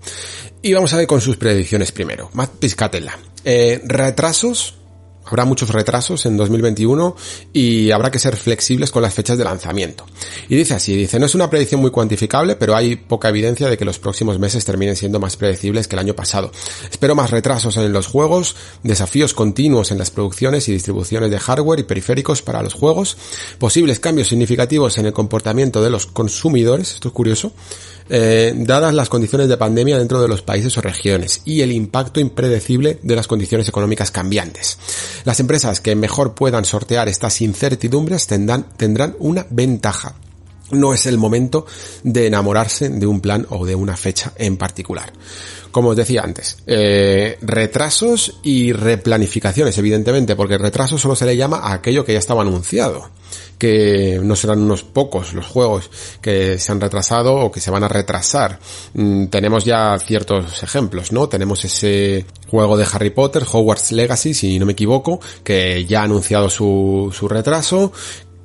[0.62, 2.30] Y vamos a ver con sus predicciones primero.
[2.34, 3.18] Matt Piscatella.
[3.44, 4.76] Eh, retrasos
[5.28, 7.16] habrá muchos retrasos en 2021
[7.54, 10.06] y habrá que ser flexibles con las fechas de lanzamiento.
[10.50, 13.78] Y dice así, dice, no es una predicción muy cuantificable, pero hay poca evidencia de
[13.78, 16.52] que los próximos meses terminen siendo más predecibles que el año pasado.
[16.90, 21.80] Espero más retrasos en los juegos, desafíos continuos en las producciones y distribuciones de hardware
[21.80, 23.18] y periféricos para los juegos,
[23.60, 27.52] posibles cambios significativos en el comportamiento de los consumidores, esto es curioso,
[28.10, 32.22] eh, dadas las condiciones de pandemia dentro de los países o regiones y el impacto
[32.22, 34.78] impredecible de las condiciones económicas cambiantes.
[35.26, 40.16] Las empresas que mejor puedan sortear estas incertidumbres tendrán, tendrán una ventaja
[40.72, 41.66] no es el momento
[42.04, 45.12] de enamorarse de un plan o de una fecha en particular.
[45.72, 51.58] Como os decía antes, eh, retrasos y replanificaciones, evidentemente, porque retraso solo se le llama
[51.58, 53.10] a aquello que ya estaba anunciado,
[53.58, 55.90] que no serán unos pocos los juegos
[56.22, 58.60] que se han retrasado o que se van a retrasar.
[58.94, 61.28] Mm, tenemos ya ciertos ejemplos, ¿no?
[61.30, 66.04] Tenemos ese juego de Harry Potter, Hogwarts Legacy, si no me equivoco, que ya ha
[66.04, 67.92] anunciado su, su retraso,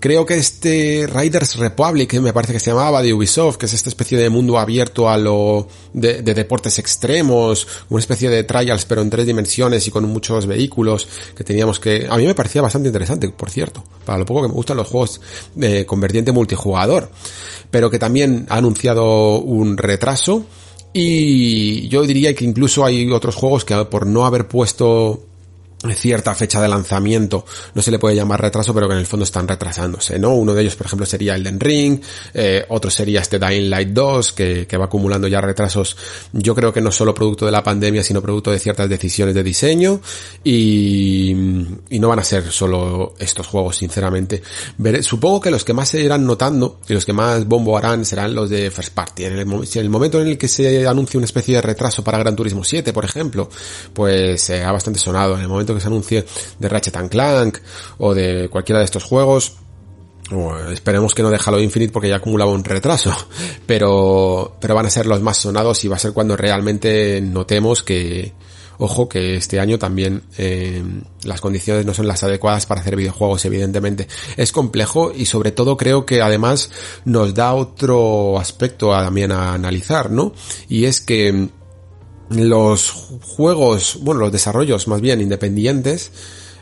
[0.02, 3.88] Creo que este Riders Republic, me parece que se llamaba, de Ubisoft, que es esta
[3.88, 9.10] especie de mundo abierto a lo de, deportes extremos, una especie de trials pero en
[9.10, 12.08] tres dimensiones y con muchos vehículos que teníamos que...
[12.10, 14.88] A mí me parecía bastante interesante, por cierto, para lo poco que me gustan los
[14.88, 15.20] juegos
[15.54, 17.08] de, con vertiente multijugador,
[17.70, 20.44] pero que también ha anunciado un retraso
[20.92, 25.28] y yo diría que incluso hay otros juegos que por no haber puesto
[25.94, 29.24] cierta fecha de lanzamiento, no se le puede llamar retraso, pero que en el fondo
[29.24, 30.34] están retrasándose, ¿no?
[30.34, 32.00] Uno de ellos, por ejemplo, sería Elden Ring,
[32.34, 35.96] eh, otro sería este Dying Light 2, que, que, va acumulando ya retrasos,
[36.32, 39.42] yo creo que no solo producto de la pandemia, sino producto de ciertas decisiones de
[39.42, 40.00] diseño,
[40.44, 41.30] y,
[41.90, 44.42] y no van a ser solo estos juegos, sinceramente.
[45.02, 48.34] supongo que los que más se irán notando, y los que más bombo harán, serán
[48.34, 49.24] los de First Party.
[49.24, 52.18] En el, en el momento en el que se anuncie una especie de retraso para
[52.18, 53.48] Gran Turismo 7, por ejemplo,
[53.92, 55.34] pues se ha bastante sonado.
[55.34, 56.24] En el momento que se anuncie
[56.58, 57.58] de Ratchet Clank
[57.98, 59.56] o de cualquiera de estos juegos,
[60.72, 63.14] esperemos que no de Halo Infinite porque ya acumulaba un retraso,
[63.66, 67.82] pero, pero van a ser los más sonados y va a ser cuando realmente notemos
[67.82, 68.32] que,
[68.78, 70.82] ojo, que este año también eh,
[71.24, 74.08] las condiciones no son las adecuadas para hacer videojuegos, evidentemente.
[74.36, 76.70] Es complejo y sobre todo creo que además
[77.04, 80.32] nos da otro aspecto también a analizar, ¿no?
[80.68, 81.50] Y es que
[82.36, 86.10] los juegos, bueno, los desarrollos más bien independientes,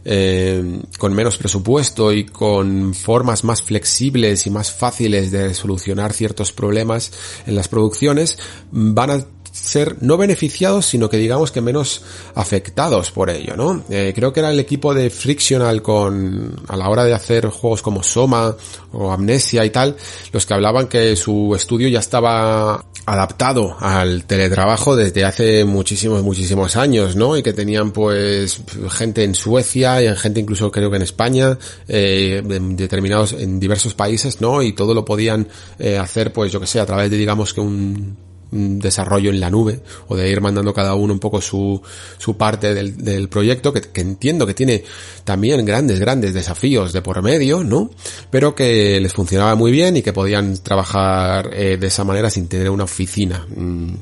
[0.04, 6.52] eh, con menos presupuesto y con formas más flexibles y más fáciles de solucionar ciertos
[6.52, 7.12] problemas
[7.46, 8.38] en las producciones,
[8.70, 12.02] van a ser no beneficiados, sino que digamos que menos
[12.34, 13.84] afectados por ello, ¿no?
[13.90, 17.82] Eh, creo que era el equipo de Frictional con, a la hora de hacer juegos
[17.82, 18.56] como Soma
[18.92, 19.96] o Amnesia y tal,
[20.32, 26.76] los que hablaban que su estudio ya estaba adaptado al teletrabajo desde hace muchísimos, muchísimos
[26.76, 27.36] años, ¿no?
[27.36, 31.58] Y que tenían pues gente en Suecia y en gente incluso creo que en España,
[31.88, 34.62] eh, en determinados, en diversos países, ¿no?
[34.62, 35.48] Y todo lo podían
[35.78, 39.50] eh, hacer pues yo que sé, a través de digamos que un desarrollo en la
[39.50, 41.80] nube o de ir mandando cada uno un poco su,
[42.18, 44.84] su parte del, del proyecto que, entiendo que tiene
[45.24, 47.90] también grandes, grandes desafíos de por medio, ¿no?
[48.30, 52.48] Pero que les funcionaba muy bien y que podían trabajar eh, de esa manera sin
[52.48, 53.94] tener una oficina mmm,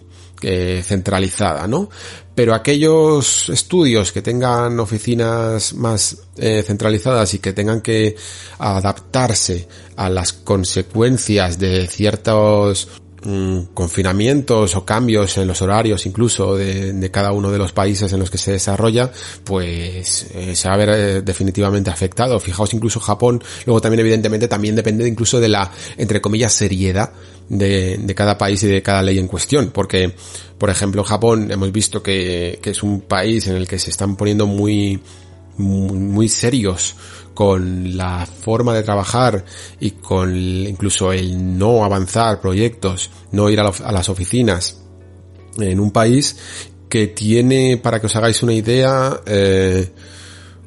[0.42, 1.90] eh, centralizada, ¿no?
[2.34, 8.14] Pero aquellos estudios que tengan oficinas más eh, centralizadas y que tengan que
[8.58, 12.88] adaptarse a las consecuencias de ciertos
[13.20, 18.20] Mm, confinamientos o cambios en los horarios incluso de, cada uno de los países en
[18.20, 19.10] los que se desarrolla,
[19.42, 22.38] pues eh, se va a ver eh, definitivamente afectado.
[22.38, 27.10] Fijaos incluso Japón, luego también evidentemente también depende incluso de la, entre comillas, seriedad
[27.48, 30.14] de, cada país y de cada ley en cuestión, porque,
[30.56, 34.14] por ejemplo, Japón hemos visto que, que es un país en el que se están
[34.14, 35.00] poniendo muy,
[35.56, 36.94] muy, muy serios
[37.38, 39.44] con la forma de trabajar
[39.78, 44.80] y con incluso el no avanzar proyectos, no ir a, las oficinas
[45.56, 46.36] en un país
[46.88, 49.88] que tiene, para que os hagáis una idea, eh,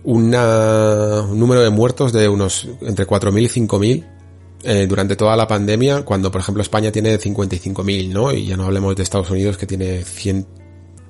[0.06, 4.08] un número de muertos de unos entre 4.000 y 5.000
[4.64, 8.32] eh, durante toda la pandemia, cuando por ejemplo España tiene 55.000, ¿no?
[8.32, 10.48] Y ya no hablemos de Estados Unidos que tiene 100,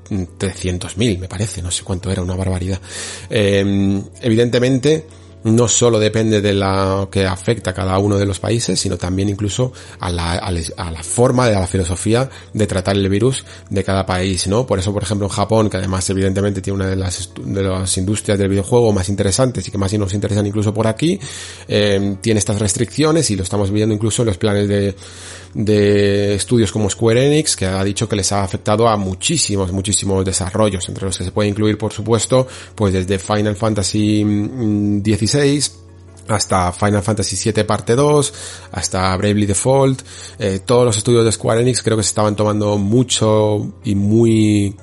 [0.09, 2.81] 300.000, me parece, no sé cuánto era, una barbaridad.
[3.29, 8.79] Eh, evidentemente, no solo depende de lo que afecta a cada uno de los países,
[8.79, 10.51] sino también incluso a la, a
[10.91, 14.65] la forma, de la filosofía de tratar el virus de cada país, ¿no?
[14.65, 17.97] Por eso, por ejemplo, en Japón, que además evidentemente tiene una de las, de las
[17.97, 21.19] industrias del videojuego más interesantes y que más nos interesan incluso por aquí,
[21.67, 24.95] eh, tiene estas restricciones y lo estamos viendo incluso en los planes de,
[25.53, 30.23] de estudios como Square Enix, que ha dicho que les ha afectado a muchísimos, muchísimos
[30.23, 36.31] desarrollos, entre los que se puede incluir, por supuesto, pues desde Final Fantasy XVI, mm,
[36.31, 38.33] hasta Final Fantasy VII parte 2,
[38.71, 40.01] hasta Bravely Default,
[40.39, 44.75] eh, todos los estudios de Square Enix creo que se estaban tomando mucho y muy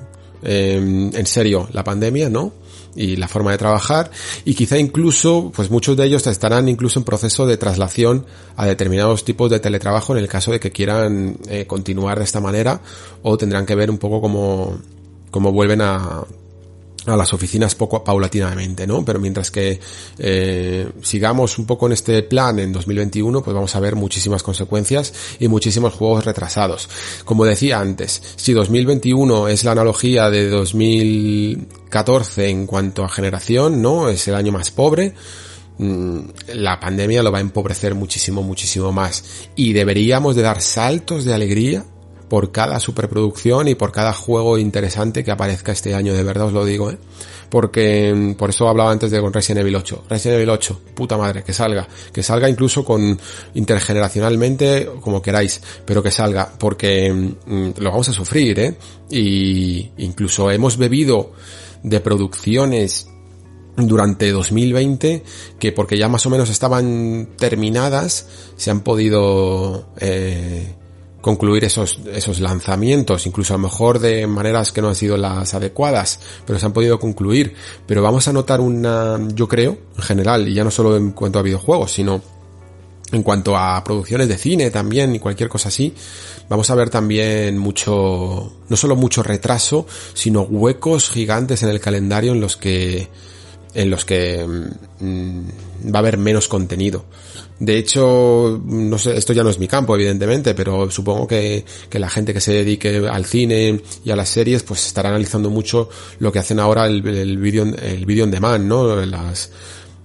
[0.43, 2.53] eh, en serio la pandemia, ¿no?
[2.99, 4.11] Y la forma de trabajar.
[4.43, 8.25] Y quizá incluso pues muchos de ellos estarán incluso en proceso de traslación
[8.57, 12.41] a determinados tipos de teletrabajo en el caso de que quieran eh, continuar de esta
[12.41, 12.81] manera
[13.23, 14.77] o tendrán que ver un poco como
[15.31, 16.23] como vuelven a,
[17.09, 19.03] a las oficinas poco paulatinamente, ¿no?
[19.03, 19.79] Pero mientras que
[20.17, 25.13] eh, sigamos un poco en este plan en 2021, pues vamos a ver muchísimas consecuencias
[25.39, 26.89] y muchísimos juegos retrasados.
[27.25, 34.09] Como decía antes, si 2021 es la analogía de 2014 en cuanto a generación, ¿no?
[34.09, 35.13] Es el año más pobre
[35.77, 36.19] mm,
[36.55, 39.23] la pandemia lo va a empobrecer muchísimo, muchísimo más.
[39.55, 41.85] Y deberíamos de dar saltos de alegría
[42.29, 46.53] por cada superproducción y por cada juego interesante que aparezca este año, de verdad os
[46.53, 46.97] lo digo, ¿eh?
[47.49, 50.03] Porque mm, por eso hablaba antes de con Resident Evil 8.
[50.09, 53.19] Resident Evil 8, puta madre, que salga, que salga incluso con
[53.55, 58.75] intergeneracionalmente, como queráis, pero que salga, porque mm, lo vamos a sufrir, ¿eh?
[59.09, 61.33] Y incluso hemos bebido
[61.81, 63.07] de producciones
[63.77, 65.23] durante 2020
[65.57, 68.27] que porque ya más o menos estaban terminadas
[68.57, 70.75] se han podido eh,
[71.21, 75.53] concluir esos, esos lanzamientos, incluso a lo mejor de maneras que no han sido las
[75.53, 77.53] adecuadas, pero se han podido concluir.
[77.85, 81.39] Pero vamos a notar una, yo creo, en general, y ya no solo en cuanto
[81.39, 82.21] a videojuegos, sino
[83.11, 85.93] en cuanto a producciones de cine también y cualquier cosa así,
[86.47, 92.33] vamos a ver también mucho, no solo mucho retraso, sino huecos gigantes en el calendario
[92.33, 93.09] en los que,
[93.73, 94.45] en los que
[94.99, 97.05] mm, va a haber menos contenido.
[97.59, 101.99] De hecho, no sé, esto ya no es mi campo, evidentemente, pero supongo que, que
[101.99, 105.89] la gente que se dedique al cine y a las series, pues estará analizando mucho
[106.19, 108.95] lo que hacen ahora el, el video, el video on demand, ¿no?
[109.05, 109.51] Las,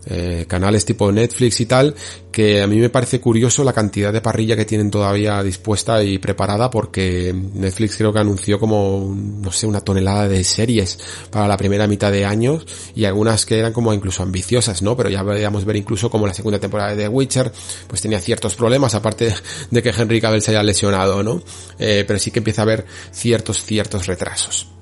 [0.07, 1.95] eh, canales tipo Netflix y tal,
[2.31, 6.19] que a mí me parece curioso la cantidad de parrilla que tienen todavía dispuesta y
[6.19, 10.99] preparada porque Netflix creo que anunció como, no sé, una tonelada de series
[11.31, 14.97] para la primera mitad de años y algunas que eran como incluso ambiciosas, ¿no?
[14.97, 17.53] Pero ya podíamos ver incluso como la segunda temporada de Witcher
[17.87, 19.35] pues tenía ciertos problemas aparte
[19.71, 21.43] de que Henry Cavill se haya lesionado, ¿no?
[21.79, 24.74] Eh, pero sí que empieza a haber ciertos, ciertos retrasos.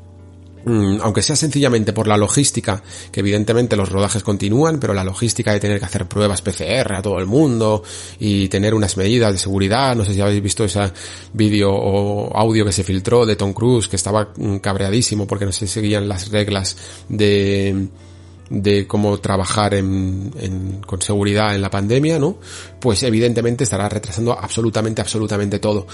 [0.64, 5.52] Mm, aunque sea sencillamente por la logística, que evidentemente los rodajes continúan, pero la logística
[5.52, 7.82] de tener que hacer pruebas PCR a todo el mundo
[8.20, 10.92] y tener unas medidas de seguridad, no sé si habéis visto ese
[11.32, 15.52] vídeo o audio que se filtró de Tom Cruise, que estaba mm, cabreadísimo porque no
[15.52, 16.76] se seguían las reglas
[17.08, 17.88] de
[18.52, 22.36] de cómo trabajar en, con seguridad en la pandemia, ¿no?
[22.78, 25.86] Pues evidentemente estará retrasando absolutamente, absolutamente todo.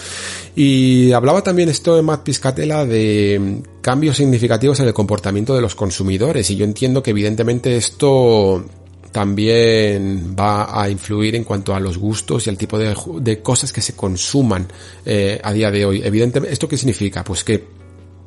[0.56, 5.76] Y hablaba también esto de Matt Piscatella de cambios significativos en el comportamiento de los
[5.76, 8.64] consumidores y yo entiendo que evidentemente esto
[9.12, 13.80] también va a influir en cuanto a los gustos y al tipo de, cosas que
[13.80, 14.66] se consuman
[15.06, 16.02] eh, a día de hoy.
[16.04, 17.24] Evidentemente, ¿esto qué significa?
[17.24, 17.77] Pues que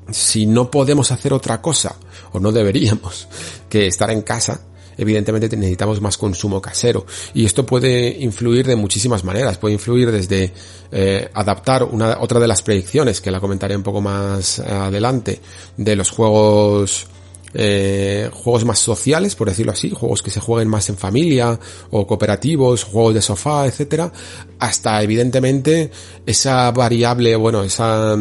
[0.09, 1.95] si no podemos hacer otra cosa,
[2.31, 3.27] o no deberíamos,
[3.69, 4.61] que estar en casa,
[4.97, 7.05] evidentemente necesitamos más consumo casero.
[7.33, 9.57] Y esto puede influir de muchísimas maneras.
[9.57, 10.53] Puede influir desde
[10.91, 15.39] eh, adaptar una, otra de las predicciones, que la comentaré un poco más adelante,
[15.77, 17.07] de los juegos
[17.53, 22.07] eh, juegos más sociales, por decirlo así, juegos que se jueguen más en familia o
[22.07, 24.11] cooperativos, juegos de sofá, etcétera,
[24.59, 25.91] hasta evidentemente
[26.25, 28.15] esa variable, bueno, esa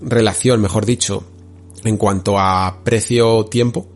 [0.00, 1.24] relación, mejor dicho,
[1.84, 3.86] en cuanto a precio-tiempo,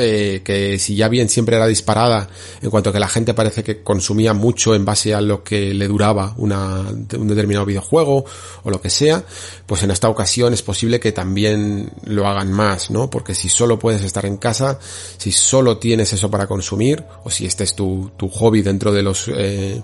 [0.00, 2.28] eh, que si ya bien siempre era disparada,
[2.62, 5.74] en cuanto a que la gente parece que consumía mucho en base a lo que
[5.74, 8.24] le duraba una, un determinado videojuego
[8.62, 9.24] o lo que sea,
[9.66, 13.10] pues en esta ocasión es posible que también lo hagan más, ¿no?
[13.10, 14.78] Porque si solo puedes estar en casa,
[15.16, 19.02] si solo tienes eso para consumir, o si este es tu, tu hobby dentro de
[19.02, 19.28] los...
[19.28, 19.82] Eh,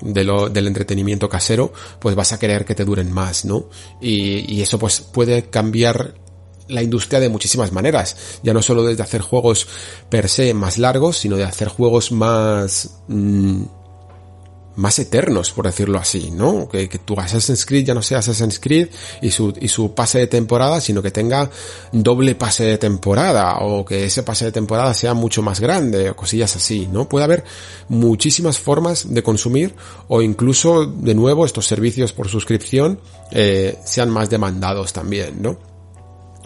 [0.00, 3.68] de lo, del entretenimiento casero, pues vas a querer que te duren más, ¿no?
[4.00, 6.14] Y, y eso pues puede cambiar
[6.68, 9.68] la industria de muchísimas maneras, ya no solo desde hacer juegos
[10.10, 13.00] per se más largos, sino de hacer juegos más...
[13.08, 13.64] Mmm,
[14.76, 16.68] más eternos, por decirlo así, ¿no?
[16.68, 18.88] Que, que tu Assassin's Creed ya no sea Assassin's Creed
[19.22, 21.50] y su, y su pase de temporada, sino que tenga
[21.92, 26.16] doble pase de temporada, o que ese pase de temporada sea mucho más grande, o
[26.16, 27.08] cosillas así, ¿no?
[27.08, 27.44] Puede haber
[27.88, 29.74] muchísimas formas de consumir,
[30.08, 33.00] o incluso, de nuevo, estos servicios por suscripción,
[33.30, 35.58] eh, sean más demandados también, ¿no?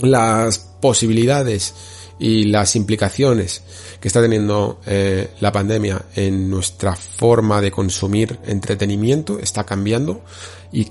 [0.01, 1.75] Las posibilidades
[2.21, 3.63] y las implicaciones
[3.99, 10.23] que está teniendo eh, la pandemia en nuestra forma de consumir entretenimiento está cambiando
[10.71, 10.87] y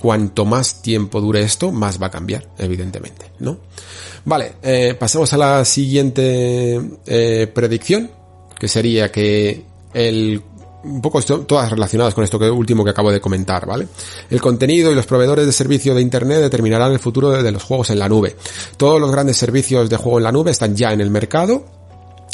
[0.00, 3.58] cuanto más tiempo dure esto, más va a cambiar, evidentemente, ¿no?
[4.24, 8.10] Vale, eh, pasamos a la siguiente eh, predicción,
[8.58, 9.62] que sería que
[9.94, 10.42] el
[10.84, 13.88] un poco todas relacionadas con esto que último que acabo de comentar, ¿vale?
[14.30, 17.90] El contenido y los proveedores de servicio de internet determinarán el futuro de los juegos
[17.90, 18.36] en la nube.
[18.76, 21.64] Todos los grandes servicios de juego en la nube están ya en el mercado.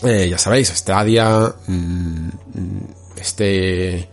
[0.02, 2.28] Eh, ya sabéis, Stadia, mmm,
[3.20, 4.08] este,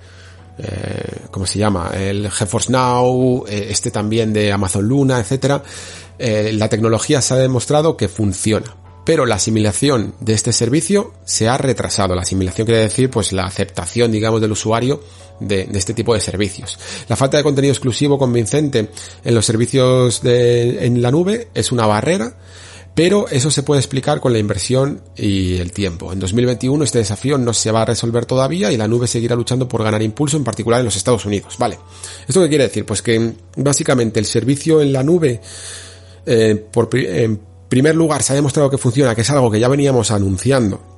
[0.58, 1.92] eh, ¿cómo se llama?
[1.94, 5.62] El GeForce Now, eh, este también de Amazon Luna, etcétera.
[6.18, 11.48] Eh, la tecnología se ha demostrado que funciona pero la asimilación de este servicio se
[11.48, 12.16] ha retrasado.
[12.16, 15.02] La asimilación quiere decir, pues, la aceptación, digamos, del usuario
[15.40, 16.78] de, de, este tipo de servicios.
[17.08, 18.90] La falta de contenido exclusivo convincente
[19.24, 22.36] en los servicios de, en la nube es una barrera,
[22.96, 26.14] pero eso se puede explicar con la inversión y el tiempo.
[26.14, 29.68] En 2021 este desafío no se va a resolver todavía y la nube seguirá luchando
[29.68, 31.58] por ganar impulso, en particular en los Estados Unidos.
[31.60, 31.78] Vale.
[32.26, 32.86] ¿Esto qué quiere decir?
[32.86, 35.42] Pues que básicamente el servicio en la nube,
[36.26, 39.68] eh, por, en primer lugar, se ha demostrado que funciona, que es algo que ya
[39.68, 40.96] veníamos anunciando.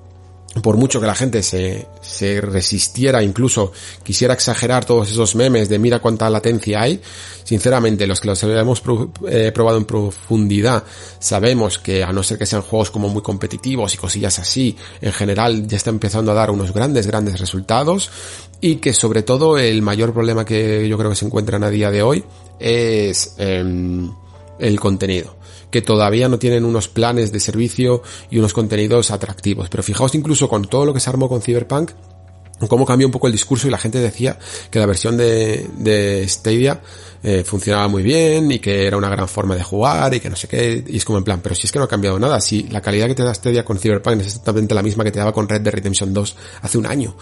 [0.62, 3.72] Por mucho que la gente se, se resistiera, incluso
[4.04, 7.00] quisiera exagerar todos esos memes de mira cuánta latencia hay,
[7.44, 8.82] sinceramente los que los hemos
[9.30, 10.84] eh, probado en profundidad
[11.20, 15.14] sabemos que a no ser que sean juegos como muy competitivos y cosillas así, en
[15.14, 18.10] general ya está empezando a dar unos grandes, grandes resultados
[18.60, 21.92] y que sobre todo el mayor problema que yo creo que se encuentran a día
[21.92, 22.24] de hoy
[22.60, 23.64] es eh,
[24.60, 25.37] el contenido
[25.72, 29.70] que todavía no tienen unos planes de servicio y unos contenidos atractivos.
[29.70, 31.92] Pero fijaos incluso con todo lo que se armó con Cyberpunk,
[32.68, 34.40] cómo cambió un poco el discurso y la gente decía
[34.72, 36.82] que la versión de, de Stadia
[37.24, 40.36] eh, funcionaba muy bien y que era una gran forma de jugar y que no
[40.36, 42.40] sé qué, y es como en plan, pero si es que no ha cambiado nada,
[42.40, 45.20] si la calidad que te da Stadia con Cyberpunk es exactamente la misma que te
[45.20, 47.16] daba con Red Dead Redemption 2 hace un año.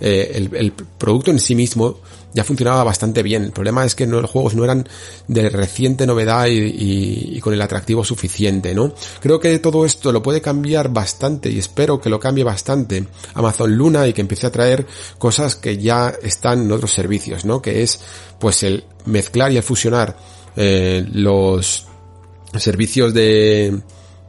[0.00, 2.00] Eh, el, el producto en sí mismo
[2.34, 3.44] ya funcionaba bastante bien.
[3.44, 4.88] El problema es que no, los juegos no eran
[5.28, 8.94] de reciente novedad y, y, con el atractivo suficiente, ¿no?
[9.20, 13.76] Creo que todo esto lo puede cambiar bastante y espero que lo cambie bastante Amazon
[13.76, 14.86] Luna y que empiece a traer
[15.18, 17.60] cosas que ya están en otros servicios, ¿no?
[17.60, 18.00] Que es
[18.38, 20.16] pues el mezclar y el fusionar
[20.56, 21.86] eh, los
[22.54, 23.80] servicios de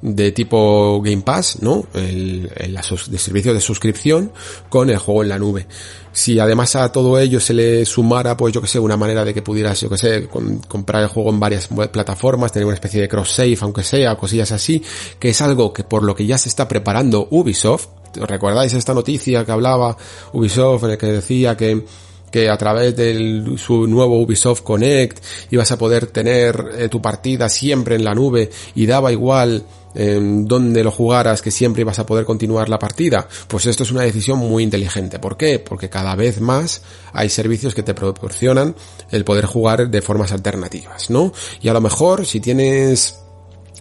[0.04, 1.86] de tipo Game Pass, ¿no?
[1.94, 4.34] El, el, de servicio de suscripción
[4.68, 5.66] con el juego en la nube.
[6.12, 9.34] Si además a todo ello se le sumara, pues yo que sé, una manera de
[9.34, 13.00] que pudieras, yo que sé, con, comprar el juego en varias plataformas, tener una especie
[13.00, 14.84] de cross-save, aunque sea, cosillas así,
[15.20, 19.46] que es algo que por lo que ya se está preparando Ubisoft, ¿recordáis esta noticia
[19.46, 19.96] que hablaba
[20.34, 21.86] Ubisoft en el que decía que
[22.34, 27.48] que a través de su nuevo Ubisoft Connect ibas a poder tener eh, tu partida
[27.48, 29.64] siempre en la nube y daba igual
[29.94, 33.28] eh, donde lo jugaras que siempre ibas a poder continuar la partida.
[33.48, 35.20] Pues esto es una decisión muy inteligente.
[35.20, 35.60] ¿Por qué?
[35.60, 36.82] Porque cada vez más
[37.12, 38.76] hay servicios que te proporcionan
[39.12, 41.34] el poder jugar de formas alternativas, ¿no?
[41.62, 43.20] Y a lo mejor si tienes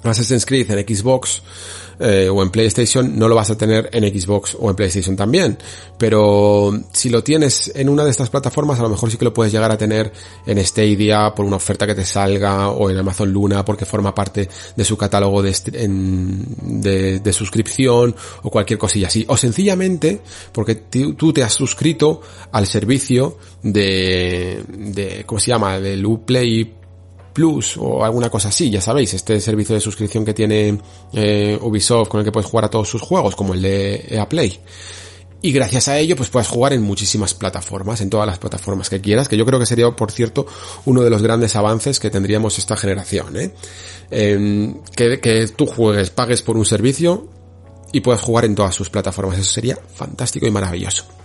[0.03, 1.43] Assassin's Creed en Xbox
[2.03, 5.57] eh, o en PlayStation no lo vas a tener en Xbox o en PlayStation también.
[5.97, 9.33] Pero si lo tienes en una de estas plataformas, a lo mejor sí que lo
[9.33, 10.13] puedes llegar a tener
[10.47, 14.49] en Stadia por una oferta que te salga o en Amazon Luna porque forma parte
[14.75, 15.57] de su catálogo de,
[16.63, 19.25] de, de suscripción o cualquier cosilla así.
[19.29, 20.21] O sencillamente
[20.53, 25.79] porque tú te has suscrito al servicio de, de ¿cómo se llama?
[25.79, 26.82] Del Uplay
[27.33, 30.79] Plus o alguna cosa así, ya sabéis, este servicio de suscripción que tiene
[31.13, 34.29] eh, Ubisoft con el que puedes jugar a todos sus juegos, como el de EA
[34.29, 34.59] Play.
[35.45, 39.01] Y gracias a ello, pues puedes jugar en muchísimas plataformas, en todas las plataformas que
[39.01, 40.47] quieras, que yo creo que sería, por cierto,
[40.85, 43.53] uno de los grandes avances que tendríamos esta generación, ¿eh?
[44.13, 47.27] eh que, que tú juegues, pagues por un servicio
[47.93, 49.39] y puedas jugar en todas sus plataformas.
[49.39, 51.22] Eso sería fantástico y maravilloso.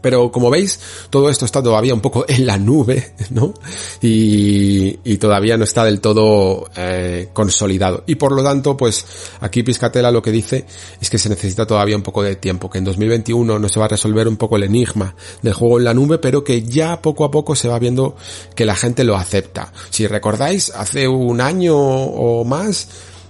[0.00, 0.80] Pero como veis,
[1.10, 3.54] todo esto está todavía un poco en la nube, ¿no?
[4.00, 8.04] Y, y todavía no está del todo eh, consolidado.
[8.06, 9.04] Y por lo tanto, pues
[9.40, 10.66] aquí Piscatela lo que dice
[11.00, 13.86] es que se necesita todavía un poco de tiempo, que en 2021 no se va
[13.86, 17.24] a resolver un poco el enigma del juego en la nube, pero que ya poco
[17.24, 18.16] a poco se va viendo
[18.54, 19.72] que la gente lo acepta.
[19.90, 22.88] Si recordáis, hace un año o más,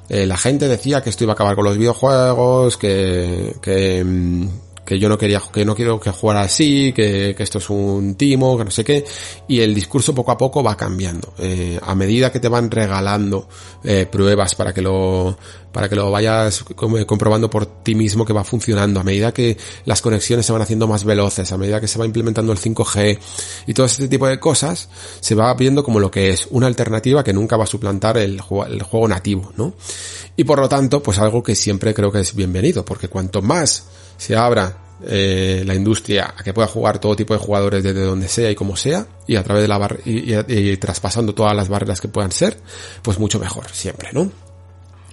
[0.09, 4.49] eh, la gente decía que esto iba a acabar con los videojuegos, que, que, mm,
[4.89, 8.15] que yo no quería, que no quiero que jugara así, que, que esto es un
[8.15, 9.05] timo, que no sé qué,
[9.47, 11.35] y el discurso poco a poco va cambiando.
[11.37, 13.51] Eh, a medida que te van regalando
[13.85, 15.37] eh, pruebas para que lo,
[15.73, 16.65] para que lo vayas
[17.07, 20.89] comprobando por ti mismo que va funcionando, a medida que las conexiones se van haciendo
[20.89, 23.19] más veloces, a medida que se va implementando el 5G
[23.67, 24.89] y todo este tipo de cosas,
[25.21, 28.41] se va viendo como lo que es una alternativa que nunca va a suplantar el,
[28.71, 29.75] el juego nativo, ¿no?
[30.35, 33.85] Y por lo tanto, pues algo que siempre creo que es bienvenido, porque cuanto más
[34.19, 38.29] se abra eh, la industria a que pueda jugar todo tipo de jugadores desde donde
[38.29, 41.69] sea y como sea y a través de la bar y, y, traspasando todas las
[41.69, 42.59] barreras que puedan ser
[43.01, 44.31] pues mucho mejor siempre no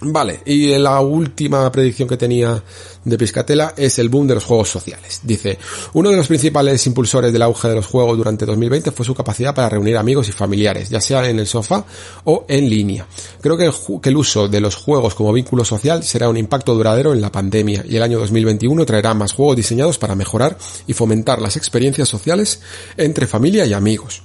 [0.08, 2.62] Vale, y la última predicción que tenía
[3.04, 5.20] de Piscatela es el boom de los juegos sociales.
[5.24, 5.58] Dice,
[5.94, 9.52] uno de los principales impulsores del auge de los juegos durante 2020 fue su capacidad
[9.52, 11.84] para reunir amigos y familiares, ya sea en el sofá
[12.24, 13.06] o en línea.
[13.40, 17.20] Creo que el, uso de los juegos como vínculo social será un impacto duradero en
[17.20, 21.56] la pandemia y el año 2021 traerá más juegos diseñados para mejorar y fomentar las
[21.56, 22.60] experiencias sociales
[22.96, 24.22] entre familia y amigos.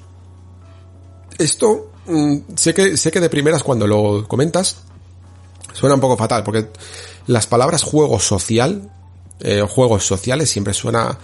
[1.40, 4.78] Esto, mmm, sé que, sé que de primeras cuando lo comentas,
[5.74, 6.68] Suena un poco fatal, porque
[7.28, 8.90] las palabras juego social,
[9.40, 11.18] eh, juegos sociales siempre suena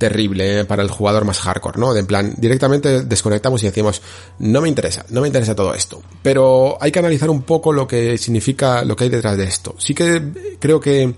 [0.00, 1.92] terrible eh, para el jugador más hardcore, ¿no?
[1.92, 4.02] De en plan, directamente desconectamos y decimos,
[4.38, 6.02] no me interesa, no me interesa todo esto.
[6.22, 9.74] Pero hay que analizar un poco lo que significa, lo que hay detrás de esto.
[9.78, 11.14] Sí que creo que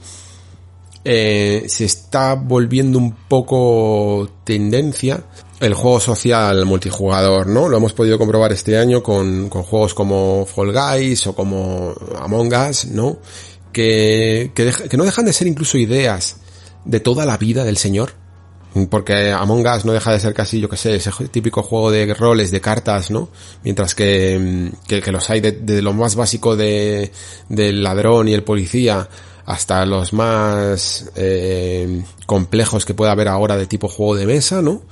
[1.04, 5.24] eh, se está volviendo un poco tendencia
[5.62, 7.68] el juego social multijugador, ¿no?
[7.68, 12.86] Lo hemos podido comprobar este año con, juegos como Fall Guys o como Among Us,
[12.86, 13.18] ¿no?
[13.72, 16.36] Que, que, no dejan de ser incluso ideas
[16.84, 18.12] de toda la vida del señor.
[18.90, 22.12] Porque Among Us no deja de ser casi, yo que sé, ese típico juego de
[22.12, 23.28] roles, de cartas, ¿no?
[23.62, 27.12] Mientras que, que, que los hay de, de, lo más básico de,
[27.48, 29.08] del ladrón y el policía
[29.46, 34.82] hasta los más eh, complejos que pueda haber ahora de tipo juego de mesa, ¿no?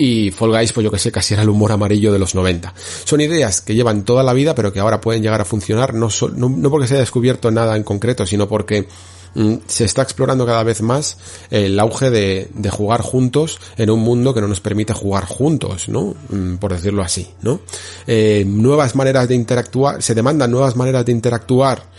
[0.00, 2.72] y Fall Guys, pues yo que sé, casi era el humor amarillo de los 90.
[3.04, 6.08] Son ideas que llevan toda la vida, pero que ahora pueden llegar a funcionar, no,
[6.34, 8.88] no, no porque se haya descubierto nada en concreto, sino porque
[9.34, 11.18] mm, se está explorando cada vez más
[11.50, 15.90] el auge de, de, jugar juntos en un mundo que no nos permite jugar juntos,
[15.90, 16.14] ¿no?
[16.30, 17.60] Mm, por decirlo así, ¿no?
[18.06, 21.90] Eh, nuevas maneras de interactuar, se demandan nuevas maneras de interactuar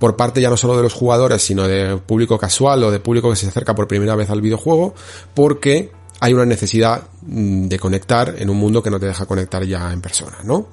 [0.00, 3.30] por parte ya no solo de los jugadores, sino de público casual o de público
[3.30, 4.94] que se acerca por primera vez al videojuego,
[5.34, 9.62] porque hay una necesidad mm, de conectar en un mundo que no te deja conectar
[9.64, 10.66] ya en persona, ¿no?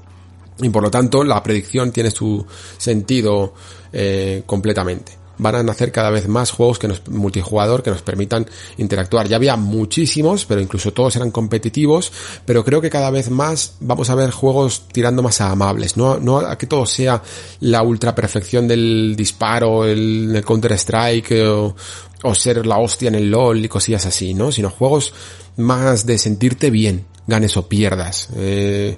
[0.60, 2.44] Y por lo tanto, la predicción tiene su
[2.78, 3.54] sentido
[3.92, 5.12] eh, completamente.
[5.38, 9.28] Van a nacer cada vez más juegos que nos, multijugador que nos permitan interactuar.
[9.28, 12.12] Ya había muchísimos, pero incluso todos eran competitivos,
[12.46, 16.20] pero creo que cada vez más vamos a ver juegos tirando más a amables, no,
[16.20, 17.22] no a que todo sea
[17.62, 21.76] la ultra perfección del disparo, el, Counter Strike o,
[22.24, 24.52] o ser la hostia en el LOL y cosillas así, ¿no?
[24.52, 25.14] Sino juegos
[25.58, 28.30] más de sentirte bien, ganes o pierdas.
[28.36, 28.98] Eh,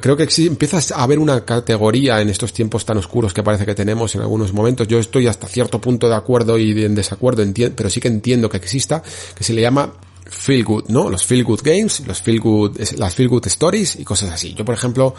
[0.00, 3.74] creo que empiezas a haber una categoría en estos tiempos tan oscuros que parece que
[3.74, 4.88] tenemos en algunos momentos.
[4.88, 7.44] Yo estoy hasta cierto punto de acuerdo y en desacuerdo,
[7.76, 9.02] pero sí que entiendo que exista,
[9.34, 9.92] que se le llama
[10.30, 11.10] feel good, ¿no?
[11.10, 14.54] Los feel good games, los feel good, las feel good stories y cosas así.
[14.54, 15.14] Yo, por ejemplo,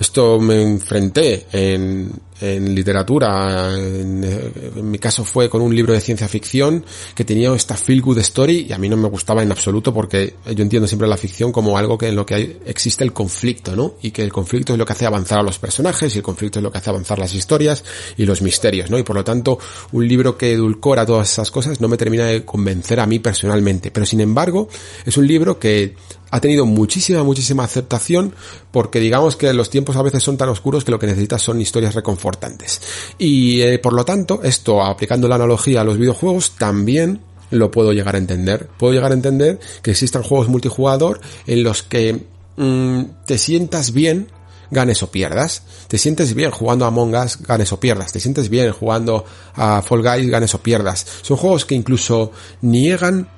[0.00, 6.26] esto me enfrenté en, en literatura, en, mi caso fue con un libro de ciencia
[6.26, 6.84] ficción
[7.14, 10.36] que tenía esta feel good story y a mí no me gustaba en absoluto porque
[10.54, 13.76] yo entiendo siempre la ficción como algo que en lo que hay, existe el conflicto,
[13.76, 13.96] ¿no?
[14.00, 16.60] Y que el conflicto es lo que hace avanzar a los personajes y el conflicto
[16.60, 17.84] es lo que hace avanzar las historias
[18.16, 18.98] y los misterios, ¿no?
[18.98, 19.58] Y por lo tanto,
[19.92, 23.90] un libro que edulcora todas esas cosas no me termina de convencer a mí personalmente,
[23.90, 24.66] pero sin embargo,
[25.04, 25.94] es un libro que
[26.30, 28.34] ha tenido muchísima, muchísima aceptación
[28.70, 31.60] porque digamos que los tiempos a veces son tan oscuros que lo que necesitas son
[31.60, 32.80] historias reconfortantes.
[33.18, 37.20] Y eh, por lo tanto, esto aplicando la analogía a los videojuegos también
[37.50, 38.68] lo puedo llegar a entender.
[38.78, 42.24] Puedo llegar a entender que existan juegos multijugador en los que
[42.56, 44.28] mmm, te sientas bien
[44.70, 45.62] ganes o pierdas.
[45.88, 48.12] Te sientes bien jugando a Among Us, ganes o pierdas.
[48.12, 49.24] Te sientes bien jugando
[49.54, 51.06] a Fall Guys, ganes o pierdas.
[51.22, 53.28] Son juegos que incluso niegan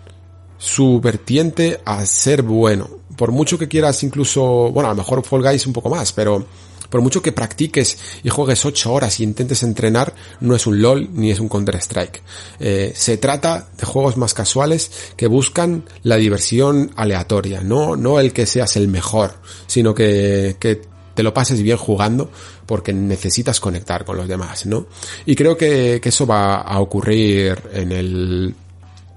[0.63, 2.89] su vertiente a ser bueno.
[3.17, 6.47] Por mucho que quieras incluso, bueno, a lo mejor Fall Guys un poco más, pero
[6.89, 11.09] por mucho que practiques y juegues 8 horas y intentes entrenar, no es un LOL
[11.13, 12.23] ni es un Counter-Strike.
[12.61, 18.33] Eh, se trata de juegos más casuales que buscan la diversión aleatoria, no, no el
[18.33, 19.35] que seas el mejor,
[19.67, 20.83] sino que, que
[21.15, 22.31] te lo pases bien jugando
[22.67, 24.87] porque necesitas conectar con los demás, ¿no?
[25.27, 28.55] Y creo que, que eso va a ocurrir en el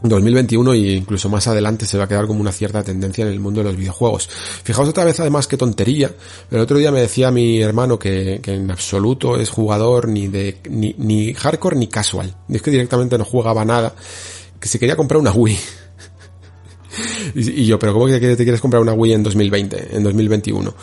[0.04, 3.40] 2021 e incluso más adelante se va a quedar como una cierta tendencia en el
[3.40, 4.30] mundo de los videojuegos.
[4.64, 6.12] Fijaos otra vez además qué tontería.
[6.52, 11.34] El otro día me decía mi hermano que, en absoluto es jugador ni de ni,
[11.34, 12.36] hardcore ni casual.
[12.50, 13.96] Es que directamente no jugaba nada
[14.60, 15.58] que se quería comprar una Wii.
[17.36, 20.74] y, yo, pero ¿cómo que te quieres comprar una Wii en 2020, en 2021?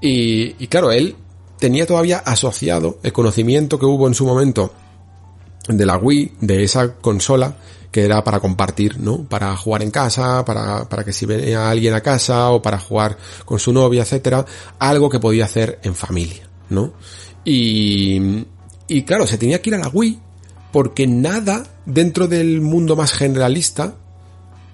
[0.00, 1.16] Y, y claro, él
[1.58, 4.72] tenía todavía asociado el conocimiento que hubo en su momento
[5.68, 7.56] de la Wii, de esa consola,
[7.96, 9.24] que era para compartir, ¿no?
[9.24, 13.16] Para jugar en casa, para, para que si venía alguien a casa o para jugar
[13.46, 14.44] con su novia, etcétera,
[14.78, 16.92] algo que podía hacer en familia, ¿no?
[17.42, 18.44] Y,
[18.86, 20.18] y claro, se tenía que ir a la Wii
[20.72, 23.94] porque nada dentro del mundo más generalista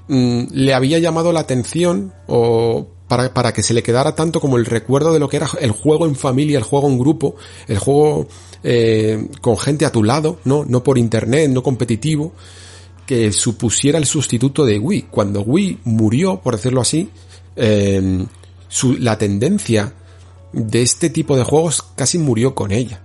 [0.09, 4.57] mm, le había llamado la atención o para, para que se le quedara tanto como
[4.57, 7.37] el recuerdo de lo que era el juego en familia, el juego en grupo,
[7.69, 8.27] el juego
[8.65, 10.65] eh, con gente a tu lado, ¿no?
[10.65, 12.33] No por internet, no competitivo,
[13.33, 15.03] supusiera el sustituto de Wii.
[15.11, 17.09] Cuando Wii murió, por decirlo así,
[17.57, 18.27] eh,
[18.99, 19.93] la tendencia
[20.53, 23.03] de este tipo de juegos casi murió con ella.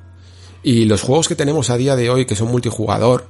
[0.63, 3.27] Y los juegos que tenemos a día de hoy, que son multijugador,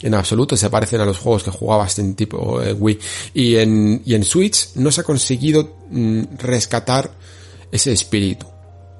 [0.00, 2.98] en absoluto se parecen a los juegos que jugabas en tipo eh, Wii.
[3.34, 7.12] Y en, y en Switch no se ha conseguido mm, rescatar
[7.70, 8.51] ese espíritu.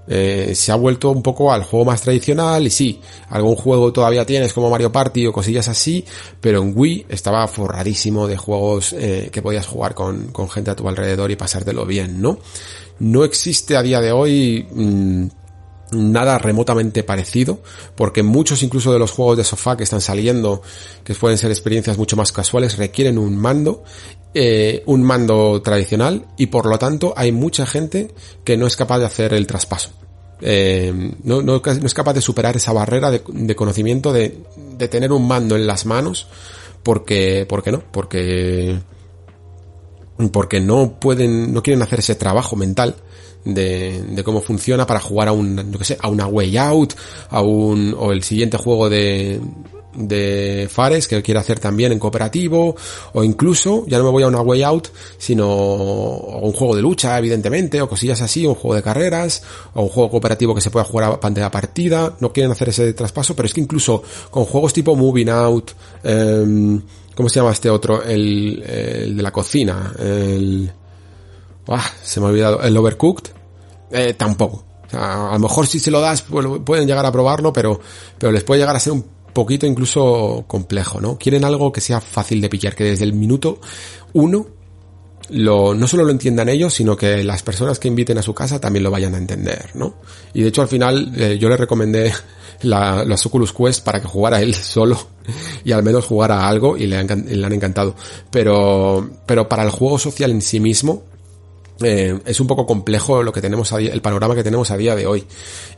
[0.07, 4.27] Eh, se ha vuelto un poco al juego más tradicional y sí, algún juego todavía
[4.27, 6.05] tienes como Mario Party o cosillas así,
[6.41, 10.77] pero en Wii estaba forradísimo de juegos eh, que podías jugar con, con, gente a
[10.77, 12.39] tu alrededor y pasártelo bien, ¿no?
[12.99, 15.27] No existe a día de hoy mmm,
[15.93, 17.61] nada remotamente parecido,
[17.95, 20.63] porque muchos incluso de los juegos de sofá que están saliendo,
[21.05, 23.85] que pueden ser experiencias mucho más casuales, requieren un mando,
[24.35, 28.15] eh, un mando tradicional, y por lo tanto hay mucha gente
[28.45, 29.91] que no es capaz de hacer el traspaso.
[30.41, 30.93] Eh,
[31.23, 34.39] no, no, no, es capaz de superar esa barrera de, conocimiento de,
[34.77, 36.27] de, tener un mando en las manos,
[36.83, 38.81] porque, porque no, porque,
[40.33, 42.97] porque no pueden, no quieren hacer ese trabajo mental
[43.45, 46.95] de, de, cómo funciona para jugar a un, no que sé, a una Way Out,
[47.31, 49.41] a un, o el siguiente juego de,
[49.95, 52.75] de Fares que quiere hacer también en cooperativo,
[53.13, 54.89] o incluso, ya no me voy a una Way Out,
[55.19, 59.43] sino un juego de lucha, evidentemente, o cosillas así, un juego de carreras,
[59.75, 62.93] o un juego cooperativo que se pueda jugar a pantalla partida, no quieren hacer ese
[62.95, 65.73] traspaso, pero es que incluso con juegos tipo Moving Out,
[66.05, 66.81] eh,
[67.15, 68.03] ¿cómo se llama este otro?
[68.03, 70.73] El, el de la cocina, el,
[71.75, 72.63] Ah, se me ha olvidado.
[72.63, 73.31] El Overcooked,
[73.91, 74.65] eh, tampoco.
[74.93, 77.81] A lo mejor si se lo das, pues, pueden llegar a probarlo, pero,
[78.19, 81.17] pero les puede llegar a ser un poquito incluso complejo, ¿no?
[81.17, 83.59] Quieren algo que sea fácil de pillar, que desde el minuto
[84.13, 84.47] uno
[85.31, 88.83] no solo lo entiendan ellos, sino que las personas que inviten a su casa también
[88.83, 89.95] lo vayan a entender, ¿no?
[90.35, 92.13] Y de hecho al final eh, yo le recomendé
[92.63, 94.99] la, las Oculus Quest para que jugara él solo
[95.65, 97.95] y al menos jugara algo y le han, le han encantado.
[98.31, 101.05] Pero, pero para el juego social en sí mismo,
[101.85, 104.77] eh, es un poco complejo lo que tenemos a día, el panorama que tenemos a
[104.77, 105.25] día de hoy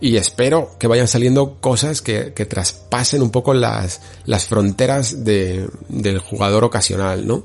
[0.01, 5.69] y espero que vayan saliendo cosas que, que traspasen un poco las, las fronteras de,
[5.89, 7.45] del jugador ocasional, ¿no?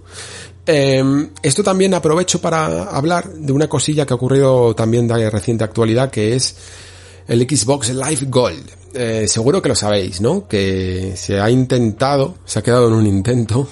[0.66, 1.04] Eh,
[1.42, 6.12] esto también aprovecho para hablar de una cosilla que ha ocurrido también de reciente actualidad
[6.12, 6.56] que es
[7.28, 8.70] el Xbox Live Gold.
[8.94, 10.48] Eh, seguro que lo sabéis, ¿no?
[10.48, 13.68] Que se ha intentado, se ha quedado en un intento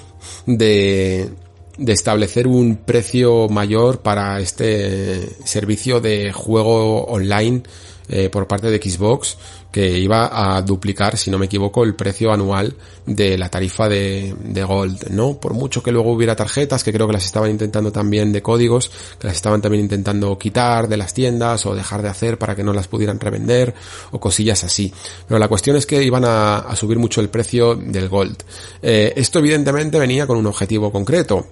[0.45, 1.29] de
[1.77, 7.63] de establecer un precio mayor para este servicio de juego online
[8.09, 9.37] eh, por parte de Xbox
[9.69, 12.75] que iba a duplicar, si no me equivoco, el precio anual
[13.05, 15.39] de la tarifa de, de, Gold, ¿no?
[15.39, 18.89] Por mucho que luego hubiera tarjetas, que creo que las estaban intentando también de códigos,
[19.19, 22.63] que las estaban también intentando quitar de las tiendas o dejar de hacer para que
[22.63, 23.75] no las pudieran revender
[24.11, 24.91] o cosillas así.
[25.27, 28.37] Pero la cuestión es que iban a, a subir mucho el precio del Gold.
[28.81, 31.45] Eh, esto evidentemente venía con un objetivo concreto,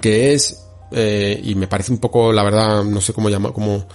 [0.00, 3.86] que es, eh, y me parece un poco, la verdad, no sé cómo llamar, cómo,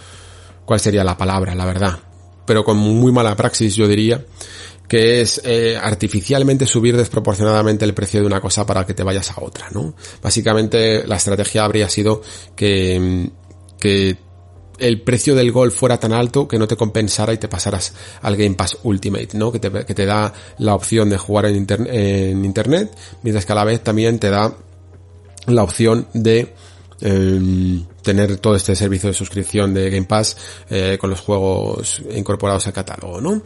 [0.66, 1.99] cuál sería la palabra, la verdad,
[2.45, 4.24] pero con muy mala praxis yo diría,
[4.88, 9.32] que es eh, artificialmente subir desproporcionadamente el precio de una cosa para que te vayas
[9.32, 9.94] a otra, ¿no?
[10.22, 12.24] Básicamente la estrategia habría sido
[12.56, 13.30] que,
[13.80, 14.18] que
[14.80, 18.36] el precio del gol fuera tan alto que no te compensara y te pasaras al
[18.36, 19.52] Game Pass Ultimate, ¿no?
[19.52, 22.91] Que te, que te da la opción de jugar en, en internet,
[23.22, 24.53] mientras que a la vez también te da
[25.48, 26.53] la opción de
[27.02, 30.36] eh, tener todo este servicio de suscripción de Game Pass
[30.70, 33.41] eh, con los juegos incorporados al catálogo, ¿no?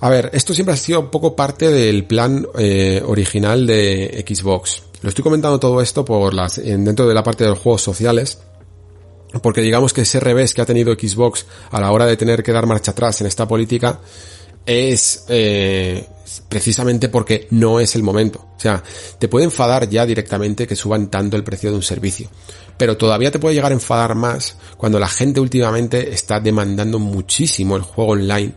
[0.00, 4.82] A ver, esto siempre ha sido un poco parte del plan eh, original de Xbox.
[5.02, 8.38] Lo estoy comentando todo esto por las, dentro de la parte de los juegos sociales,
[9.42, 12.52] porque digamos que ese revés que ha tenido Xbox a la hora de tener que
[12.52, 14.00] dar marcha atrás en esta política
[14.68, 16.06] es eh,
[16.46, 18.48] precisamente porque no es el momento.
[18.54, 18.82] O sea,
[19.18, 22.28] te puede enfadar ya directamente que suban tanto el precio de un servicio.
[22.76, 27.76] Pero todavía te puede llegar a enfadar más cuando la gente últimamente está demandando muchísimo
[27.76, 28.52] el juego online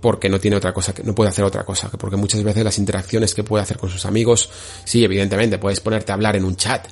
[0.00, 2.78] porque no tiene otra cosa, que no puede hacer otra cosa, porque muchas veces las
[2.78, 4.48] interacciones que puede hacer con sus amigos,
[4.84, 6.86] sí, evidentemente, puedes ponerte a hablar en un chat,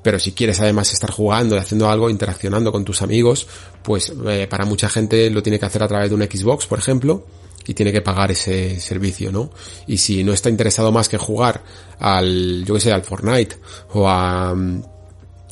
[0.00, 3.48] pero si quieres además estar jugando y haciendo algo, interaccionando con tus amigos,
[3.82, 6.78] pues eh, para mucha gente lo tiene que hacer a través de un Xbox, por
[6.78, 7.26] ejemplo,
[7.66, 9.50] y tiene que pagar ese servicio, ¿no?
[9.86, 11.62] Y si no está interesado más que jugar
[11.98, 13.56] al, yo que sé, al Fortnite
[13.92, 14.54] o a,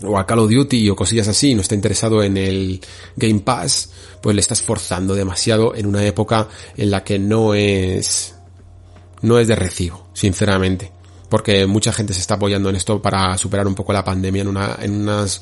[0.02, 2.80] o a Call of Duty o cosillas así, no está interesado en el
[3.16, 8.34] Game Pass, pues le estás forzando demasiado en una época en la que no es,
[9.22, 10.92] no es de recibo, sinceramente.
[11.28, 14.48] Porque mucha gente se está apoyando en esto para superar un poco la pandemia en
[14.48, 15.40] una, en unas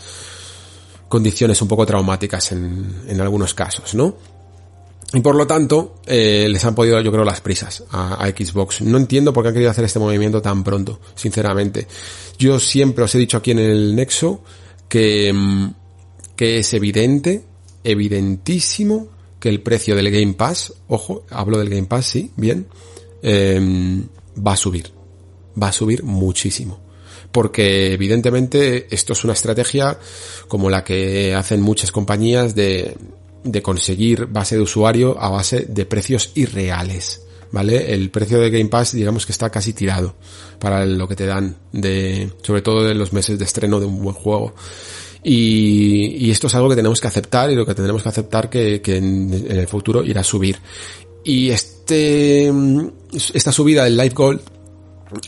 [1.08, 4.16] condiciones un poco traumáticas en, en algunos casos, ¿no?
[5.14, 8.80] Y por lo tanto, eh, les han podido, yo creo, las prisas a, Xbox.
[8.80, 11.86] No entiendo por qué han querido hacer este movimiento tan pronto, sinceramente.
[12.38, 14.42] Yo siempre os he dicho aquí en el Nexo
[14.88, 15.74] que, mm,
[16.34, 17.44] que es evidente,
[17.84, 19.08] evidentísimo,
[19.38, 22.66] que el precio del Game Pass, ojo, hablo del Game Pass, sí, bien,
[23.22, 24.06] em,
[24.36, 24.92] va a subir.
[25.60, 26.80] Va a subir muchísimo
[27.32, 29.98] porque evidentemente esto es una estrategia
[30.48, 32.94] como la que hacen muchas compañías de
[33.44, 37.22] de conseguir base de usuario a base de precios irreales.
[37.50, 37.92] ¿Vale?
[37.92, 40.14] El precio de Game Pass, digamos que está casi tirado
[40.58, 44.02] para lo que te dan de, sobre todo en los meses de estreno de un
[44.02, 44.54] buen juego.
[45.22, 48.48] Y, y esto es algo que tenemos que aceptar y lo que tendremos que aceptar
[48.48, 50.58] que, que en, en, el futuro irá a subir.
[51.24, 52.50] Y este,
[53.34, 54.40] esta subida del Live Gold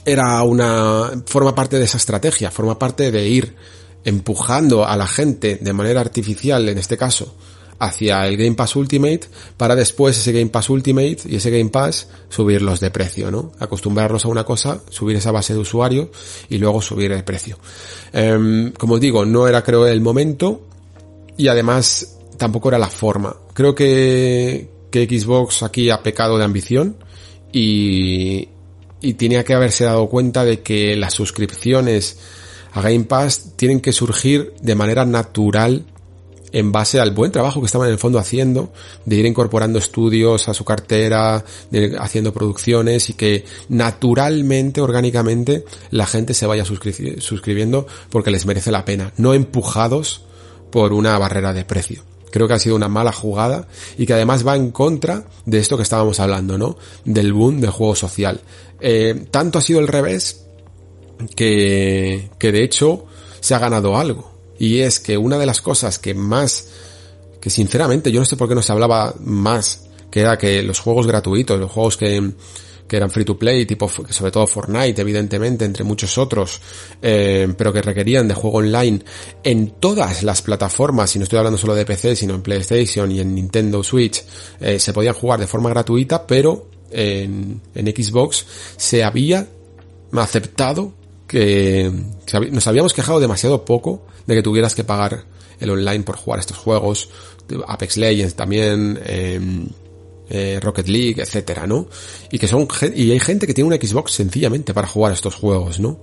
[0.04, 3.54] era una, forma parte de esa estrategia, forma parte de ir
[4.04, 7.34] empujando a la gente de manera artificial, en este caso,
[7.78, 9.22] hacia el Game Pass Ultimate
[9.56, 13.52] para después ese Game Pass Ultimate y ese Game Pass subirlos de precio, ¿no?
[13.58, 16.10] Acostumbrarlos a una cosa, subir esa base de usuario
[16.48, 17.58] y luego subir el precio.
[18.12, 20.66] Um, como digo, no era creo el momento
[21.36, 23.34] y además tampoco era la forma.
[23.52, 26.96] Creo que, que Xbox aquí ha pecado de ambición
[27.52, 28.48] y,
[29.00, 32.18] y tenía que haberse dado cuenta de que las suscripciones
[32.72, 35.84] a Game Pass tienen que surgir de manera natural
[36.54, 38.72] en base al buen trabajo que estaban en el fondo haciendo,
[39.04, 46.06] de ir incorporando estudios a su cartera, de haciendo producciones y que naturalmente, orgánicamente, la
[46.06, 50.26] gente se vaya suscri suscribiendo porque les merece la pena, no empujados
[50.70, 52.04] por una barrera de precio.
[52.30, 53.66] Creo que ha sido una mala jugada
[53.98, 56.76] y que además va en contra de esto que estábamos hablando, ¿no?
[57.04, 58.40] Del boom del juego social.
[58.78, 60.46] Eh, tanto ha sido el revés
[61.34, 63.06] que, que de hecho
[63.40, 64.33] se ha ganado algo.
[64.58, 66.68] Y es que una de las cosas que más,
[67.40, 70.78] que sinceramente yo no sé por qué no se hablaba más, que era que los
[70.78, 72.32] juegos gratuitos, los juegos que,
[72.86, 76.60] que eran free to play, tipo sobre todo Fortnite, evidentemente, entre muchos otros,
[77.02, 79.00] eh, pero que requerían de juego online
[79.42, 83.20] en todas las plataformas, y no estoy hablando solo de PC, sino en PlayStation y
[83.20, 84.22] en Nintendo Switch,
[84.60, 89.48] eh, se podían jugar de forma gratuita, pero en, en Xbox se había
[90.12, 90.92] aceptado
[91.34, 91.90] que
[92.52, 95.24] nos habíamos quejado demasiado poco de que tuvieras que pagar
[95.58, 97.08] el online por jugar estos juegos,
[97.66, 99.40] Apex Legends también, eh,
[100.30, 101.88] eh, Rocket League, etcétera, ¿no?
[102.30, 105.80] Y que son, y hay gente que tiene una Xbox sencillamente para jugar estos juegos,
[105.80, 106.00] ¿no?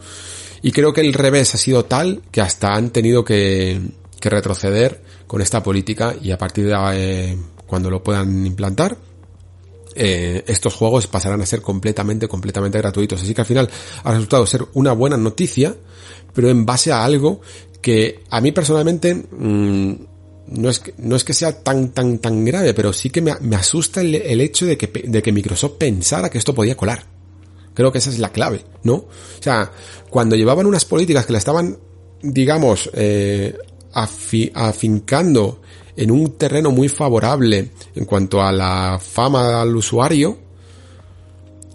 [0.61, 3.79] Y creo que el revés ha sido tal que hasta han tenido que,
[4.19, 8.97] que retroceder con esta política y a partir de eh, cuando lo puedan implantar,
[9.95, 13.21] eh, estos juegos pasarán a ser completamente, completamente gratuitos.
[13.21, 13.69] Así que al final
[14.03, 15.75] ha resultado ser una buena noticia,
[16.33, 17.41] pero en base a algo
[17.81, 19.93] que a mí personalmente mmm,
[20.47, 23.33] no, es que, no es que sea tan, tan, tan grave, pero sí que me,
[23.41, 27.05] me asusta el, hecho de que, de que Microsoft pensara que esto podía colar.
[27.73, 28.95] Creo que esa es la clave, ¿no?
[28.95, 29.09] O
[29.39, 29.71] sea,
[30.09, 31.77] cuando llevaban unas políticas que la estaban,
[32.21, 33.57] digamos, eh,
[33.93, 35.61] afi, afincando
[35.95, 40.37] en un terreno muy favorable en cuanto a la fama al usuario,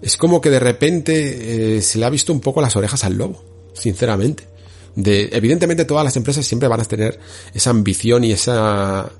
[0.01, 3.17] es como que de repente eh, se le ha visto un poco las orejas al
[3.17, 4.47] lobo, sinceramente.
[4.95, 7.19] De, evidentemente todas las empresas siempre van a tener
[7.53, 9.11] esa ambición y esa...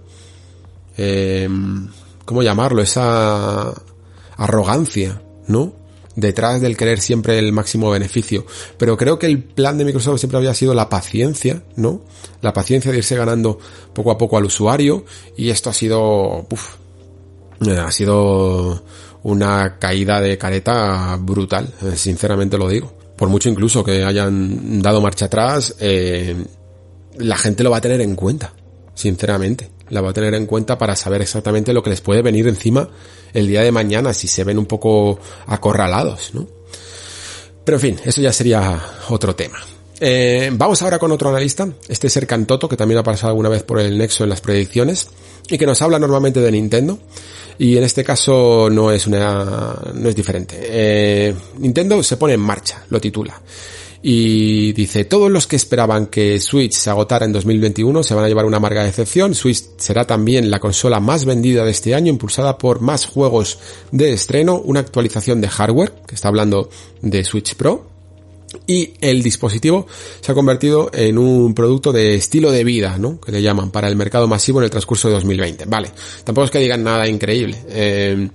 [0.97, 1.47] Eh,
[2.25, 2.81] ¿Cómo llamarlo?
[2.81, 3.73] Esa
[4.35, 5.73] arrogancia, ¿no?
[6.17, 8.45] Detrás del querer siempre el máximo beneficio.
[8.77, 12.01] Pero creo que el plan de Microsoft siempre había sido la paciencia, ¿no?
[12.41, 13.59] La paciencia de irse ganando
[13.93, 15.05] poco a poco al usuario
[15.37, 16.75] y esto ha sido, uf,
[17.65, 18.83] eh, ha sido
[19.23, 22.91] una caída de careta brutal, eh, sinceramente lo digo.
[23.15, 26.35] Por mucho incluso que hayan dado marcha atrás, eh,
[27.17, 28.53] la gente lo va a tener en cuenta,
[28.95, 32.47] sinceramente la va a tener en cuenta para saber exactamente lo que les puede venir
[32.47, 32.89] encima
[33.33, 36.47] el día de mañana si se ven un poco acorralados, ¿no?
[37.63, 39.57] Pero en fin, eso ya sería otro tema.
[39.99, 43.63] Eh, vamos ahora con otro analista, este es Ercantoto, que también ha pasado alguna vez
[43.63, 45.07] por el Nexo en las predicciones,
[45.49, 46.99] y que nos habla normalmente de Nintendo,
[47.57, 50.55] y en este caso no es una, no es diferente.
[50.61, 53.41] Eh, Nintendo se pone en marcha, lo titula.
[54.01, 58.27] Y dice, todos los que esperaban que Switch se agotara en 2021 se van a
[58.27, 59.33] llevar una amarga decepción.
[59.33, 63.59] Switch será también la consola más vendida de este año, impulsada por más juegos
[63.91, 66.69] de estreno, una actualización de hardware, que está hablando
[67.01, 67.97] de Switch Pro,
[68.65, 69.87] y el dispositivo
[70.21, 73.19] se ha convertido en un producto de estilo de vida, ¿no?
[73.19, 75.65] Que le llaman para el mercado masivo en el transcurso de 2020.
[75.65, 75.91] Vale,
[76.23, 77.57] tampoco es que digan nada increíble.
[77.69, 78.29] Eh,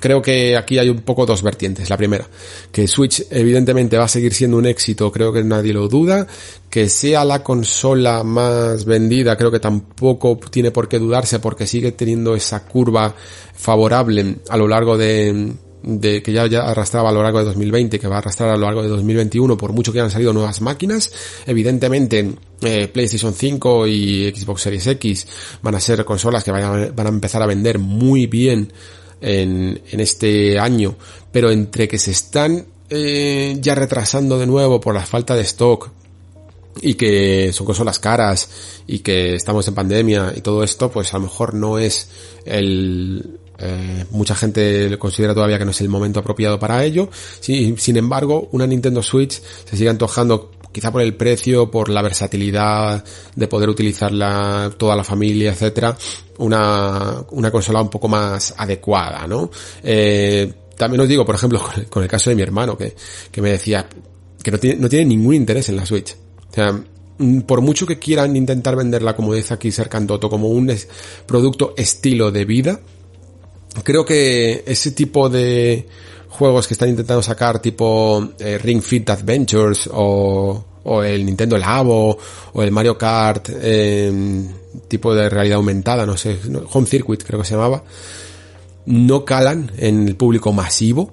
[0.00, 1.88] creo que aquí hay un poco dos vertientes.
[1.90, 2.26] La primera,
[2.72, 6.26] que Switch evidentemente va a seguir siendo un éxito, creo que nadie lo duda.
[6.68, 11.92] Que sea la consola más vendida, creo que tampoco tiene por qué dudarse porque sigue
[11.92, 13.14] teniendo esa curva
[13.54, 15.52] favorable a lo largo de,
[16.00, 18.66] que ya, ya arrastraba a lo largo de 2020, que va a arrastrar a lo
[18.66, 21.12] largo de 2021, por mucho que hayan salido nuevas máquinas.
[21.44, 25.26] Evidentemente, eh, PlayStation 5 y Xbox Series X
[25.62, 28.72] van a ser consolas que van a, van a empezar a vender muy bien
[29.20, 30.96] en, en este año,
[31.32, 35.90] pero entre que se están eh, ya retrasando de nuevo por la falta de stock,
[36.82, 38.48] y que son consolas caras
[38.86, 42.08] y que estamos en pandemia y todo esto, pues a lo mejor no es
[42.44, 47.10] el, eh, mucha gente considera todavía que no es el momento apropiado para ello.
[47.40, 53.04] sin embargo, una Nintendo Switch se sigue antojando quizá por el precio, por la versatilidad
[53.34, 55.96] de poder utilizarla toda la familia, etcétera,
[56.38, 59.50] una, una consola un poco más adecuada, ¿no?
[59.82, 61.60] Eh, también os digo, por ejemplo,
[61.90, 62.94] con el, caso de mi hermano, que,
[63.30, 63.86] que me decía
[64.42, 66.16] que no tiene, no tiene ningún interés en la Switch.
[66.50, 66.72] O sea,
[67.18, 70.72] mm, por mucho que quieran intentar venderla, como dice aquí Sercantoto, como un
[71.26, 72.80] producto estilo de vida,
[73.84, 75.86] creo que ese tipo de
[76.30, 82.16] juegos que están intentando sacar tipo eh, Ring Fit Adventures o, o, el Nintendo Labo
[82.52, 84.48] o el Mario Kart eh,
[84.88, 86.38] tipo de realidad aumentada, no sé,
[86.72, 87.82] Home Circuit creo que se llamaba,
[88.86, 91.12] no calan en el público masivo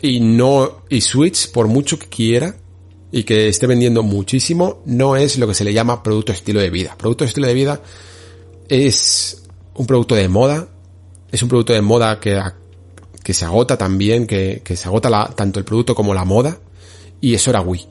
[0.00, 2.56] y no y Switch por mucho que quiera
[3.10, 6.70] y que esté vendiendo muchísimo no es lo que se le llama producto estilo de
[6.70, 6.96] vida.
[6.96, 7.80] Producto estilo de vida
[8.68, 9.42] es
[9.74, 10.68] un producto de moda
[11.32, 12.38] es un producto de moda que,
[13.22, 16.58] que se agota también, que, que se agota la, tanto el producto como la moda,
[17.20, 17.88] y eso era Wii.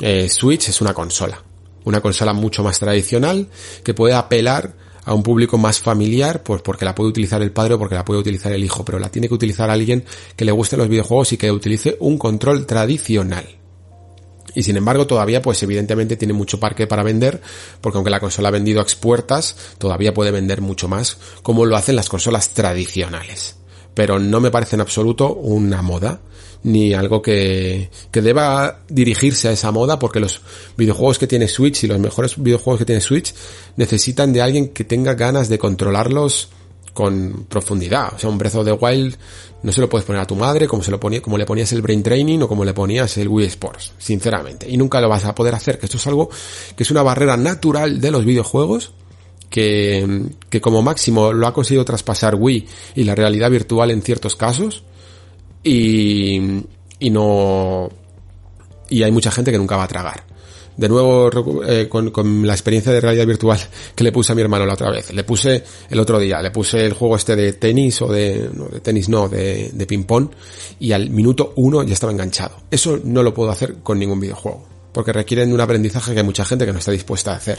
[0.00, 1.42] Eh, Switch es una consola,
[1.84, 3.48] una consola mucho más tradicional
[3.82, 7.74] que puede apelar a un público más familiar, pues porque la puede utilizar el padre
[7.74, 10.04] o porque la puede utilizar el hijo, pero la tiene que utilizar alguien
[10.36, 13.46] que le guste los videojuegos y que utilice un control tradicional.
[14.54, 17.40] Y sin embargo, todavía, pues evidentemente tiene mucho parque para vender,
[17.80, 21.76] porque aunque la consola ha vendido a expuertas, todavía puede vender mucho más, como lo
[21.76, 23.57] hacen las consolas tradicionales.
[23.98, 26.20] Pero no me parece en absoluto una moda,
[26.62, 30.40] ni algo que, que deba dirigirse a esa moda, porque los
[30.76, 33.34] videojuegos que tiene Switch y los mejores videojuegos que tiene Switch
[33.74, 36.48] necesitan de alguien que tenga ganas de controlarlos
[36.94, 38.14] con profundidad.
[38.14, 39.16] O sea, un of the Wild
[39.64, 41.72] no se lo puedes poner a tu madre como se lo ponía, como le ponías
[41.72, 44.70] el Brain Training o como le ponías el Wii Sports, sinceramente.
[44.70, 46.30] Y nunca lo vas a poder hacer, que esto es algo
[46.76, 48.92] que es una barrera natural de los videojuegos,
[49.50, 52.66] que, que como máximo lo ha conseguido traspasar Wii
[52.96, 54.84] y la realidad virtual en ciertos casos,
[55.62, 56.40] y,
[56.98, 57.88] y no,
[58.88, 60.24] y hay mucha gente que nunca va a tragar
[60.78, 61.28] de nuevo
[61.66, 63.58] eh, con, con, la experiencia de realidad virtual
[63.94, 65.12] que le puse a mi hermano la otra vez.
[65.12, 68.66] Le puse el otro día, le puse el juego este de tenis o de, no,
[68.66, 70.30] de tenis no, de, de ping pong
[70.78, 72.56] y al minuto uno ya estaba enganchado.
[72.70, 76.44] Eso no lo puedo hacer con ningún videojuego porque requieren un aprendizaje que hay mucha
[76.44, 77.58] gente que no está dispuesta a hacer.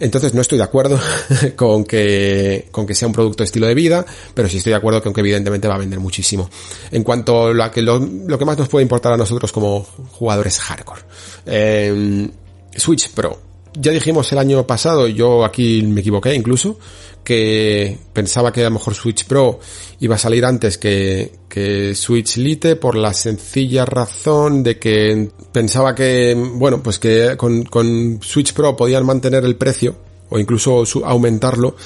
[0.00, 0.98] Entonces no estoy de acuerdo
[1.56, 4.04] con que, con que sea un producto de estilo de vida,
[4.34, 6.50] pero sí estoy de acuerdo con que evidentemente va a vender muchísimo.
[6.90, 10.58] En cuanto a lo que, lo, que más nos puede importar a nosotros como jugadores
[10.58, 11.02] hardcore.
[11.46, 12.28] Eh,
[12.76, 13.38] Switch Pro.
[13.76, 16.78] Ya dijimos el año pasado, yo aquí me equivoqué incluso,
[17.24, 19.58] que pensaba que a lo mejor Switch Pro
[20.00, 25.94] iba a salir antes que, que Switch Lite por la sencilla razón de que pensaba
[25.94, 29.96] que, bueno, pues que con, con Switch Pro podían mantener el precio
[30.28, 31.76] o incluso aumentarlo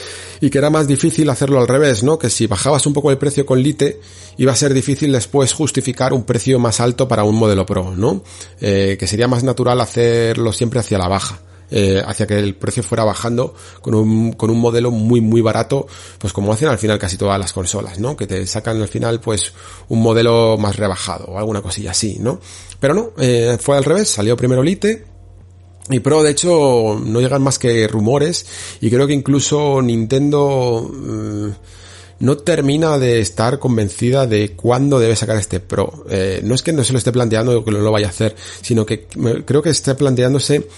[0.40, 2.18] y que era más difícil hacerlo al revés, ¿no?
[2.18, 4.00] Que si bajabas un poco el precio con Lite
[4.38, 8.22] iba a ser difícil después justificar un precio más alto para un modelo Pro, ¿no?
[8.60, 12.82] Eh, que sería más natural hacerlo siempre hacia la baja eh, hacia que el precio
[12.82, 15.86] fuera bajando con un, con un modelo muy muy barato,
[16.18, 18.16] pues como hacen al final casi todas las consolas, ¿no?
[18.16, 19.52] Que te sacan al final pues
[19.88, 22.40] un modelo más rebajado o alguna cosilla así, ¿no?
[22.80, 25.04] Pero no, eh, fue al revés, salió primero Lite,
[25.90, 28.46] y Pro, de hecho, no llegan más que rumores
[28.80, 30.90] y creo que incluso Nintendo...
[30.92, 31.52] Eh,
[32.20, 36.04] no termina de estar convencida de cuándo debe sacar este Pro.
[36.10, 38.10] Eh, no es que no se lo esté planteando o que no lo vaya a
[38.10, 39.06] hacer, sino que
[39.44, 40.68] creo que esté planteándose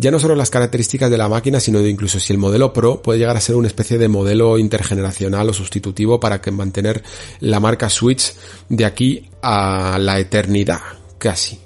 [0.00, 3.18] ya no solo las características de la máquina, sino incluso si el modelo Pro puede
[3.18, 7.02] llegar a ser una especie de modelo intergeneracional o sustitutivo para que mantener
[7.40, 8.32] la marca Switch
[8.70, 10.80] de aquí a la eternidad,
[11.18, 11.60] casi.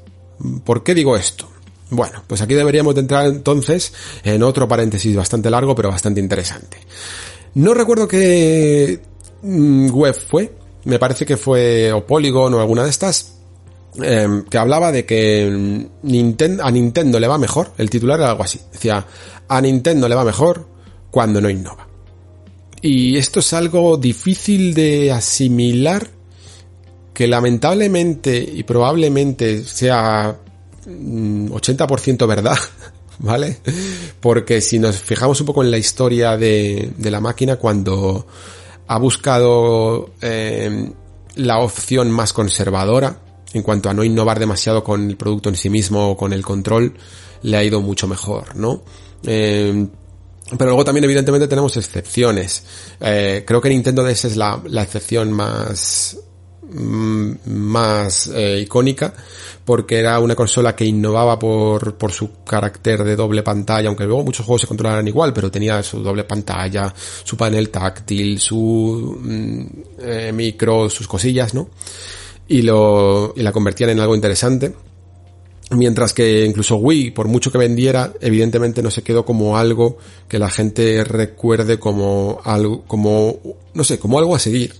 [0.64, 1.48] ¿Por qué digo esto?
[1.90, 3.92] Bueno, pues aquí deberíamos de entrar entonces
[4.24, 6.78] en otro paréntesis bastante largo pero bastante interesante.
[7.54, 9.00] No recuerdo qué
[9.42, 10.52] mm, web fue,
[10.86, 13.33] me parece que fue o Polygon o alguna de estas,
[14.02, 18.42] Em, que hablaba de que Nintendo, a Nintendo le va mejor, el titular era algo
[18.42, 19.06] así, decía,
[19.46, 20.66] a Nintendo le va mejor
[21.12, 21.86] cuando no innova.
[22.82, 26.08] Y esto es algo difícil de asimilar,
[27.12, 30.36] que lamentablemente y probablemente sea
[30.86, 32.58] 80% mm, verdad,
[33.20, 33.58] ¿vale?
[34.18, 38.26] Porque si nos fijamos un poco en la historia de, la máquina, cuando
[38.88, 40.90] ha buscado eh,
[41.36, 43.20] la opción más conservadora,
[43.54, 46.42] en cuanto a no innovar demasiado con el producto en sí mismo o con el
[46.42, 46.94] control,
[47.42, 48.82] le ha ido mucho mejor, ¿no?
[49.24, 49.86] Eh,
[50.50, 52.64] pero luego también evidentemente tenemos excepciones.
[53.00, 56.18] Eh, creo que Nintendo es la, la excepción más
[56.62, 59.14] mm, más eh, icónica
[59.64, 64.24] porque era una consola que innovaba por, por su carácter de doble pantalla, aunque luego
[64.24, 66.92] muchos juegos se controlaran igual, pero tenía su doble pantalla,
[67.24, 69.64] su panel táctil, su mm,
[70.00, 71.70] eh, micro, sus cosillas, ¿no?
[72.48, 74.74] Y, lo, y la convertían en algo interesante.
[75.70, 79.96] Mientras que incluso Wii, por mucho que vendiera, evidentemente no se quedó como algo
[80.28, 83.38] que la gente recuerde como algo, como,
[83.72, 84.74] no sé, como algo a seguir.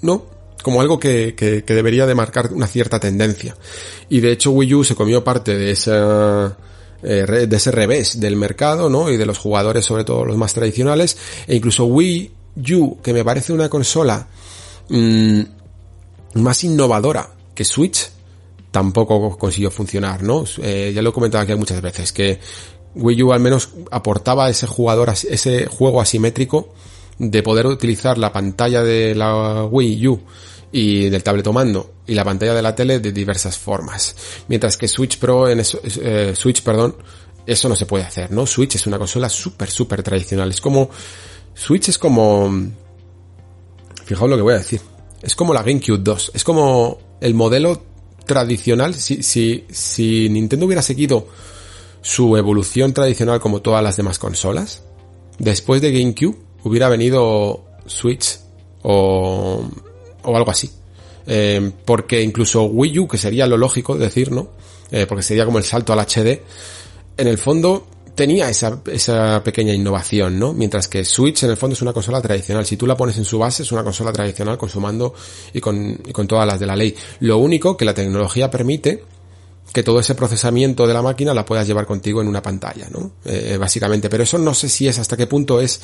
[0.00, 0.24] ¿No?
[0.62, 3.56] Como algo que, que, que debería de marcar una cierta tendencia.
[4.08, 6.56] Y de hecho Wii U se comió parte de esa,
[7.02, 9.10] eh, de ese revés del mercado, ¿no?
[9.10, 11.16] Y de los jugadores, sobre todo los más tradicionales.
[11.46, 12.30] E incluso Wii
[12.74, 14.26] U, que me parece una consola,
[14.88, 15.40] mmm,
[16.42, 18.10] más innovadora que Switch,
[18.70, 20.44] tampoco consiguió funcionar, ¿no?
[20.62, 22.38] Eh, ya lo he comentado aquí muchas veces, que
[22.94, 26.74] Wii U al menos aportaba ese jugador, ese juego asimétrico
[27.18, 30.20] de poder utilizar la pantalla de la Wii U
[30.72, 34.14] y del tabletomando y la pantalla de la tele de diversas formas.
[34.48, 36.96] Mientras que Switch Pro eso, eh, Switch, perdón,
[37.46, 38.46] eso no se puede hacer, ¿no?
[38.46, 40.50] Switch es una consola súper, súper tradicional.
[40.50, 40.90] Es como,
[41.54, 42.50] Switch es como,
[44.04, 44.80] fijaos lo que voy a decir
[45.22, 46.32] es como la GameCube 2.
[46.34, 47.82] Es como el modelo
[48.24, 48.94] tradicional.
[48.94, 51.28] Si, si, si Nintendo hubiera seguido
[52.02, 54.82] su evolución tradicional como todas las demás consolas,
[55.38, 58.38] después de GameCube hubiera venido Switch
[58.82, 59.64] o,
[60.22, 60.70] o algo así.
[61.26, 64.50] Eh, porque incluso Wii U, que sería lo lógico decir, ¿no?
[64.90, 66.42] Eh, porque sería como el salto al HD,
[67.16, 67.86] en el fondo
[68.16, 70.52] tenía esa, esa pequeña innovación, ¿no?
[70.52, 72.66] Mientras que Switch en el fondo es una consola tradicional.
[72.66, 75.14] Si tú la pones en su base, es una consola tradicional con su mando
[75.52, 76.96] y con, con todas las de la ley.
[77.20, 79.04] Lo único que la tecnología permite
[79.72, 83.12] que todo ese procesamiento de la máquina la puedas llevar contigo en una pantalla, ¿no?
[83.26, 84.08] Eh, básicamente.
[84.08, 85.80] Pero eso no sé si es hasta qué punto es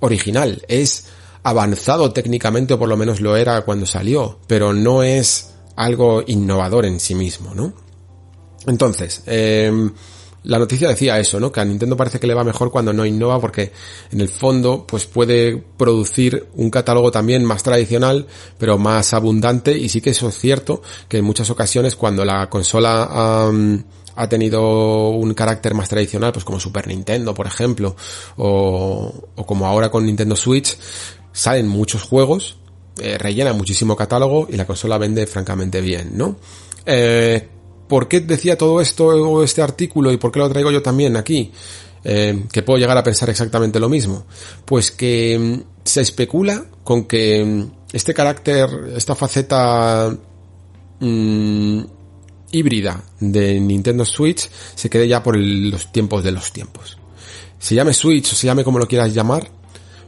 [0.00, 0.62] original.
[0.66, 1.04] Es
[1.42, 6.86] avanzado técnicamente, o por lo menos lo era cuando salió, pero no es algo innovador
[6.86, 7.74] en sí mismo, ¿no?
[8.66, 9.70] Entonces, eh,
[10.44, 11.50] la noticia decía eso, ¿no?
[11.50, 13.72] Que a Nintendo parece que le va mejor cuando no innova porque
[14.12, 18.26] en el fondo pues puede producir un catálogo también más tradicional
[18.58, 22.48] pero más abundante y sí que eso es cierto que en muchas ocasiones cuando la
[22.48, 23.50] consola
[24.16, 27.96] ha tenido un carácter más tradicional pues como Super Nintendo por ejemplo
[28.36, 30.76] o, o como ahora con Nintendo Switch
[31.32, 32.58] salen muchos juegos
[32.98, 36.36] eh, rellena muchísimo catálogo y la consola vende francamente bien, ¿no?
[36.86, 37.48] Eh,
[37.88, 41.52] ¿Por qué decía todo esto este artículo y por qué lo traigo yo también aquí?
[42.06, 44.26] Eh, que puedo llegar a pensar exactamente lo mismo.
[44.64, 50.14] Pues que mm, se especula con que mm, este carácter, esta faceta
[51.00, 51.80] mm,
[52.52, 56.98] híbrida de Nintendo Switch se quede ya por los tiempos de los tiempos.
[57.58, 59.50] Se llame Switch o se llame como lo quieras llamar,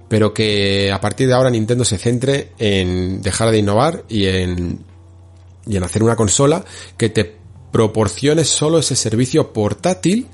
[0.08, 4.84] pero que a partir de ahora Nintendo se centre en dejar de innovar y en,
[5.66, 6.62] y en hacer una consola
[6.98, 10.28] que te proporciones solo ese servicio portátil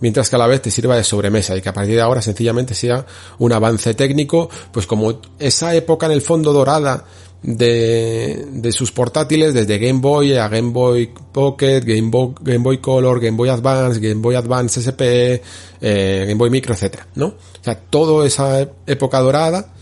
[0.00, 2.22] mientras que a la vez te sirva de sobremesa y que a partir de ahora
[2.22, 3.06] sencillamente sea
[3.38, 7.04] un avance técnico, pues como esa época en el fondo dorada
[7.42, 12.78] de, de sus portátiles, desde Game Boy a Game Boy Pocket, Game Boy, Game Boy
[12.78, 15.40] Color, Game Boy Advance, Game Boy Advance SP,
[15.80, 17.26] eh, Game Boy Micro, etcétera, ¿no?
[17.26, 19.72] O sea, toda esa época dorada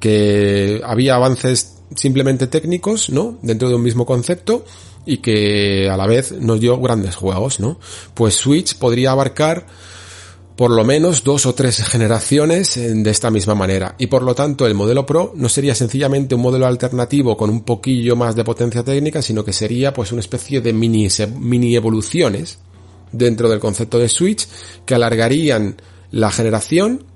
[0.00, 3.38] que había avances simplemente técnicos, ¿no?
[3.42, 4.64] Dentro de un mismo concepto
[5.04, 7.78] y que a la vez nos dio grandes juegos, ¿no?
[8.14, 9.66] Pues Switch podría abarcar
[10.56, 13.94] por lo menos dos o tres generaciones de esta misma manera.
[13.98, 17.62] Y por lo tanto el modelo Pro no sería sencillamente un modelo alternativo con un
[17.62, 21.08] poquillo más de potencia técnica, sino que sería pues una especie de mini,
[21.38, 22.58] mini evoluciones
[23.10, 24.46] dentro del concepto de Switch
[24.84, 25.80] que alargarían
[26.10, 27.06] la generación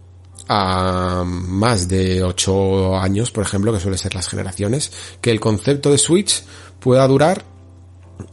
[0.49, 5.91] a más de 8 años, por ejemplo, que suelen ser las generaciones, que el concepto
[5.91, 6.43] de Switch
[6.79, 7.45] pueda durar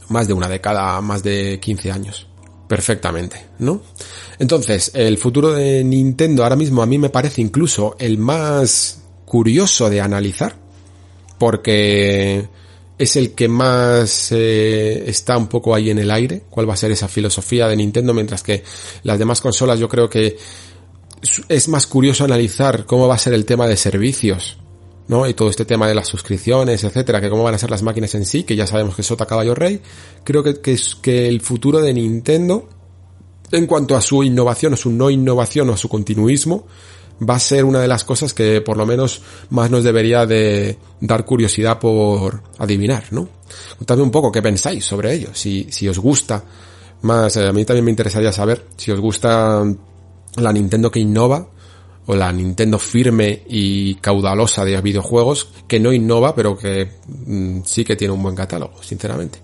[0.08, 2.26] más de una década, más de 15 años.
[2.68, 3.82] Perfectamente, ¿no?
[4.38, 9.90] Entonces, el futuro de Nintendo ahora mismo a mí me parece incluso el más curioso
[9.90, 10.56] de analizar,
[11.38, 12.48] porque
[12.96, 16.78] es el que más eh, está un poco ahí en el aire, cuál va a
[16.78, 18.62] ser esa filosofía de Nintendo, mientras que
[19.02, 20.36] las demás consolas yo creo que
[21.48, 24.58] es más curioso analizar cómo va a ser el tema de servicios,
[25.08, 25.26] ¿no?
[25.28, 28.14] Y todo este tema de las suscripciones, etcétera, que cómo van a ser las máquinas
[28.14, 29.80] en sí, que ya sabemos que es Sota Caballo Rey.
[30.24, 32.68] Creo que, que, es, que el futuro de Nintendo,
[33.52, 36.66] en cuanto a su innovación o su no innovación o su continuismo,
[37.28, 40.78] va a ser una de las cosas que por lo menos más nos debería de
[41.00, 43.28] dar curiosidad por adivinar, ¿no?
[43.78, 46.42] Contadme un poco qué pensáis sobre ello, si, si os gusta
[47.02, 49.62] más, eh, a mí también me interesaría saber si os gusta
[50.36, 51.48] la Nintendo que innova
[52.06, 57.84] o la Nintendo firme y caudalosa de videojuegos que no innova pero que mm, sí
[57.84, 59.38] que tiene un buen catálogo, sinceramente.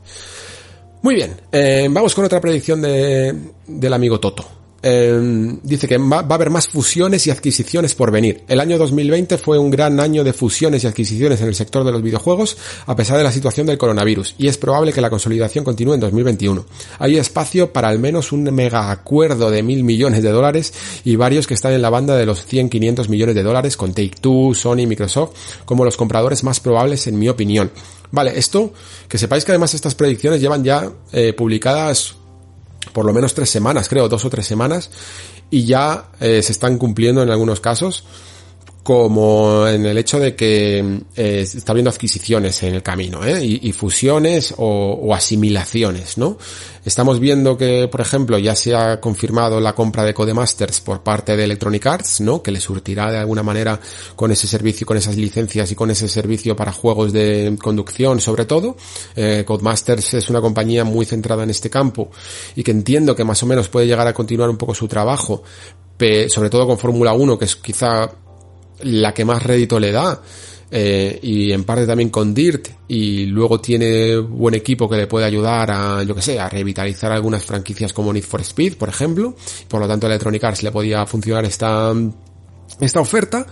[1.03, 3.35] Muy bien, eh, vamos con otra predicción de,
[3.66, 4.60] del amigo Toto.
[4.82, 8.44] Eh, dice que va, va, a haber más fusiones y adquisiciones por venir.
[8.48, 11.93] El año 2020 fue un gran año de fusiones y adquisiciones en el sector de
[11.93, 15.65] los videojuegos a pesar de la situación del coronavirus y es probable que la consolidación
[15.65, 16.65] continúe en 2021.
[16.98, 20.73] Hay espacio para al menos un mega acuerdo de mil millones de dólares
[21.05, 24.55] y varios que están en la banda de los 100-500 millones de dólares con Take-Two,
[24.55, 25.35] Sony, Microsoft
[25.65, 27.70] como los compradores más probables en mi opinión.
[28.12, 28.73] Vale, esto,
[29.09, 32.16] que sepáis que además estas predicciones llevan ya eh, publicadas
[32.93, 34.90] por lo menos tres semanas, creo, dos o tres semanas,
[35.51, 38.05] y ya eh, se están cumpliendo en algunos casos
[38.82, 40.78] como en el hecho de que
[41.15, 43.44] eh, está habiendo adquisiciones en el camino ¿eh?
[43.44, 46.39] y, fusiones o, o, asimilaciones, ¿no?
[46.82, 51.36] Estamos viendo que, por ejemplo, ya se ha confirmado la compra de Codemasters por parte
[51.36, 52.43] de Electronic Arts, ¿no?
[52.43, 53.78] Que le surtirá de alguna manera
[54.16, 58.47] con ese servicio, con esas licencias y con ese servicio para juegos de conducción, sobre
[58.47, 58.77] todo.
[59.15, 62.11] Eh, Codemasters es una compañía muy centrada en este campo
[62.57, 65.43] y que entiendo que más o menos puede llegar a continuar un poco su trabajo,
[66.28, 68.11] sobre todo con Fórmula 1, que es quizá
[68.82, 70.20] la que más rédito le da.
[70.73, 75.27] Eh, y en parte también con Dirt y luego tiene buen equipo que le puede
[75.27, 79.35] ayudar a, yo que sé, a revitalizar algunas franquicias como Need for Speed, por ejemplo.
[79.69, 81.93] Por lo tanto, Electronic Arts le podía funcionar esta,
[82.81, 83.47] esta oferta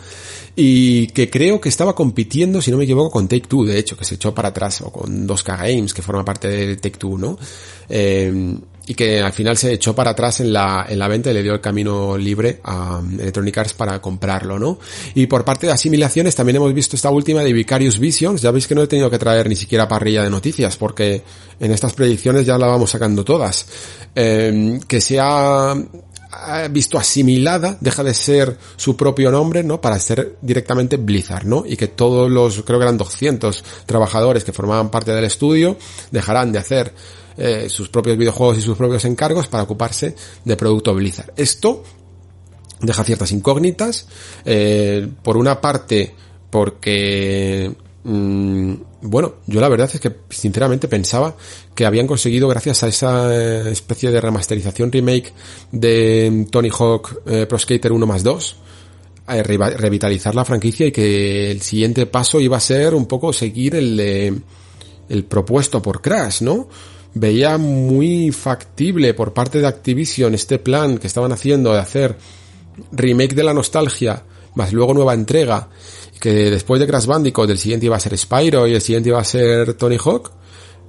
[0.55, 3.97] y que creo que estaba compitiendo, si no me equivoco, con Take Two, de hecho,
[3.97, 7.19] que se echó para atrás, o con 2K Games, que forma parte de Take Two,
[7.19, 7.39] ¿no?
[7.89, 8.59] Eh,
[8.89, 11.43] y que al final se echó para atrás en la, en la venta y le
[11.43, 14.79] dio el camino libre a Electronic Arts para comprarlo, ¿no?
[15.15, 18.67] Y por parte de asimilaciones también hemos visto esta última de Vicarious Visions, ya veis
[18.67, 21.23] que no he tenido que traer ni siquiera parrilla de noticias, porque
[21.61, 23.67] en estas predicciones ya la vamos sacando todas.
[24.15, 25.75] Eh, que se ha
[26.71, 29.83] visto asimilada, deja de ser su propio nombre, ¿no?
[29.83, 31.65] Para ser directamente Blizzard, ¿no?
[31.67, 35.77] Y que todos los, creo que eran 200 trabajadores que formaban parte del estudio,
[36.11, 36.95] dejarán de hacer
[37.39, 41.33] eh, sus propios videojuegos y sus propios encargos para ocuparse de producto Blizzard.
[41.37, 41.83] Esto
[42.81, 44.07] deja ciertas incógnitas,
[44.45, 46.15] eh, por una parte
[46.51, 47.75] porque
[48.05, 51.37] mmm, bueno, yo la verdad es que sinceramente pensaba
[51.75, 55.33] que habían conseguido gracias a esa eh, especie de remasterización remake
[55.71, 58.57] de Tony Hawk eh, Pro Skater 1 más 2
[59.29, 63.77] eh, revitalizar la franquicia y que el siguiente paso iba a ser un poco seguir
[63.77, 64.35] el de,
[65.09, 66.69] el propuesto por Crash, ¿no?
[67.15, 72.17] Veía muy factible por parte de Activision este plan que estaban haciendo de hacer
[72.93, 74.25] remake de la nostalgia,
[74.55, 75.69] más luego nueva entrega,
[76.21, 79.21] que después de Crash Bandicoot el siguiente iba a ser Spyro y el siguiente iba
[79.21, 80.33] a ser Tony Hawk,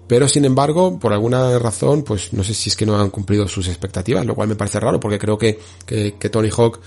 [0.07, 3.47] pero sin embargo, por alguna razón, pues no sé si es que no han cumplido
[3.47, 6.79] sus expectativas, lo cual me parece raro porque creo que, que, Tony Hawk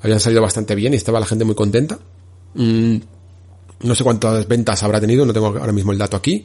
[0.00, 1.98] habían salido bastante bien y estaba la gente muy contenta.
[2.54, 2.96] Mm,
[3.80, 6.42] no sé cuántas ventas habrá tenido, no tengo ahora mismo el dato aquí,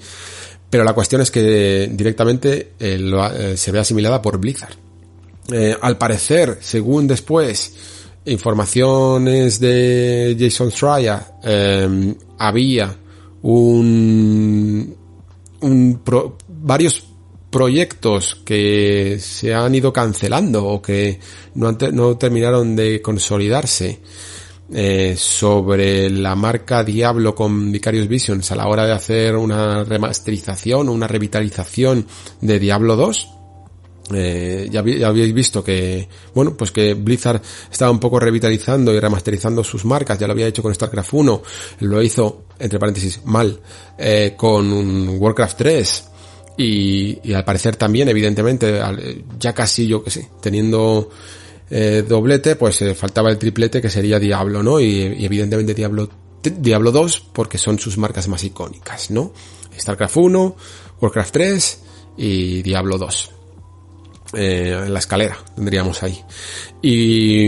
[0.69, 4.75] pero la cuestión es que directamente eh, eh, se ve asimilada por Blizzard.
[5.51, 7.73] Eh, al parecer, según después
[8.25, 11.19] informaciones de Jason Schreier,
[12.37, 12.95] había
[13.41, 14.95] un,
[15.61, 17.03] un pro, varios
[17.49, 21.19] proyectos que se han ido cancelando o que
[21.55, 23.99] no terminaron de consolidarse
[24.73, 28.51] eh, sobre la marca Diablo con Vicarious Visions.
[28.51, 32.05] A la hora de hacer una remasterización o una revitalización
[32.41, 33.39] de Diablo 2
[34.13, 37.41] Eh, ya, habéis visto que, bueno, pues que Blizzard
[37.71, 41.43] estaba un poco revitalizando y remasterizando sus marcas, ya lo había hecho con StarCraft 1,
[41.81, 43.59] lo hizo, entre paréntesis, mal,
[43.97, 46.03] eh, con Warcraft 3,
[46.57, 48.81] y, al parecer también, evidentemente,
[49.39, 51.09] ya casi yo que sé, teniendo
[51.69, 54.79] eh, doblete, pues faltaba el triplete que sería Diablo, ¿no?
[54.79, 56.09] Y, evidentemente Diablo,
[56.41, 59.33] Diablo 2, porque son sus marcas más icónicas, ¿no?
[59.77, 60.55] StarCraft 1,
[60.99, 61.81] Warcraft 3
[62.17, 63.31] y Diablo 2
[64.33, 66.19] eh, en la escalera, tendríamos ahí.
[66.81, 67.47] Y,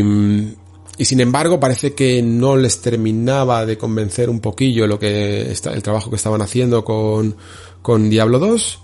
[0.97, 5.73] y sin embargo parece que no les terminaba de convencer un poquillo lo que está,
[5.73, 7.35] el trabajo que estaban haciendo con,
[7.81, 8.79] con Diablo 2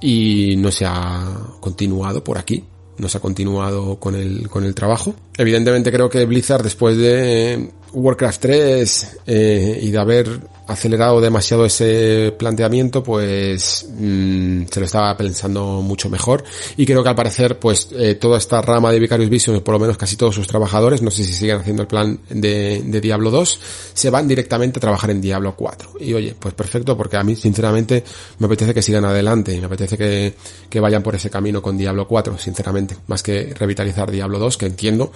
[0.00, 2.62] y no se ha continuado por aquí
[2.98, 5.14] no se ha continuado con el, con el trabajo.
[5.36, 12.34] Evidentemente creo que Blizzard después de Warcraft 3 eh, y de haber acelerado demasiado ese
[12.36, 16.44] planteamiento, pues mm, se lo estaba pensando mucho mejor.
[16.76, 19.78] Y creo que al parecer, pues eh, toda esta rama de Vicarious Vision, por lo
[19.78, 23.60] menos casi todos sus trabajadores, no sé si siguen haciendo el plan de, Diablo 2,
[23.94, 25.92] se van directamente a trabajar en Diablo 4.
[26.00, 28.02] Y oye, pues perfecto, porque a mí sinceramente
[28.38, 30.34] me apetece que sigan adelante y me apetece que,
[30.68, 34.66] que vayan por ese camino con Diablo 4, sinceramente, más que revitalizar Diablo 2, que
[34.66, 35.12] entiendo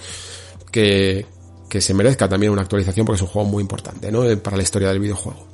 [0.71, 1.25] que,
[1.71, 4.25] que se merezca también una actualización porque es un juego muy importante, ¿no?
[4.39, 5.47] Para la historia del videojuego.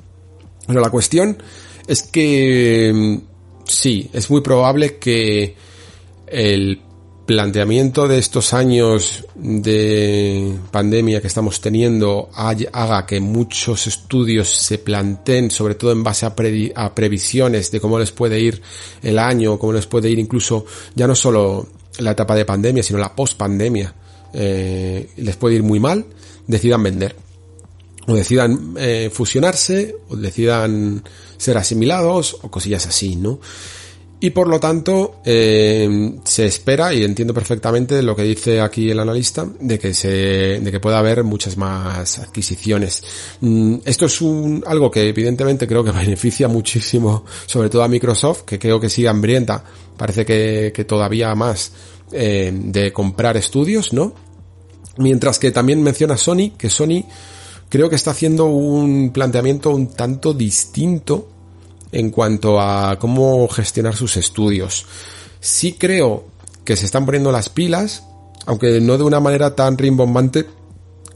[0.66, 1.38] Pero la cuestión
[1.86, 3.18] es que mm,
[3.66, 5.56] sí, es muy probable que
[6.26, 6.82] el
[7.28, 15.52] planteamiento de estos años de pandemia que estamos teniendo haga que muchos estudios se planteen,
[15.52, 16.34] sobre todo en base a,
[16.96, 18.60] previsiones de cómo les puede ir
[19.04, 20.66] el año, cómo les puede ir incluso
[20.96, 21.68] ya no solo
[22.00, 23.94] la etapa de pandemia, sino la post-pandemia
[24.34, 26.06] eh, les puede ir muy mal,
[26.48, 27.16] decidan vender.
[28.08, 31.04] O decidan eh, fusionarse, o decidan
[31.38, 33.40] ser asimilados, o cosillas así, ¿no?
[34.20, 39.00] Y por lo tanto, eh, se espera, y entiendo perfectamente lo que dice aquí el
[39.00, 43.04] analista, de que se, de que pueda haber muchas más adquisiciones.
[43.42, 48.42] Mm, esto es un, algo que evidentemente creo que beneficia muchísimo, sobre todo a Microsoft,
[48.42, 49.64] que creo que sigue hambrienta,
[49.96, 51.72] parece que, que todavía más,
[52.12, 54.14] eh, de comprar estudios, ¿no?
[54.98, 57.06] Mientras que también menciona Sony, que Sony
[57.70, 61.30] creo que está haciendo un planteamiento un tanto distinto
[61.92, 64.86] en cuanto a cómo gestionar sus estudios.
[65.40, 66.26] Sí creo
[66.64, 68.04] que se están poniendo las pilas,
[68.46, 70.46] aunque no de una manera tan rimbombante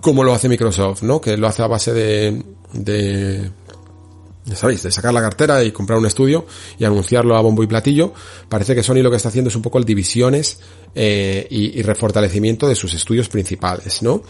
[0.01, 1.22] como lo hace Microsoft, ¿no?
[1.22, 2.43] Que lo hace a base de,
[2.73, 3.51] de
[4.45, 6.45] ya sabéis, de sacar la cartera y comprar un estudio
[6.80, 8.13] y anunciarlo a bombo y platillo.
[8.49, 10.59] Parece que Sony lo que está haciendo es un poco el divisiones
[10.95, 14.23] eh, y, refortalecimiento de sus estudios principales, ¿no?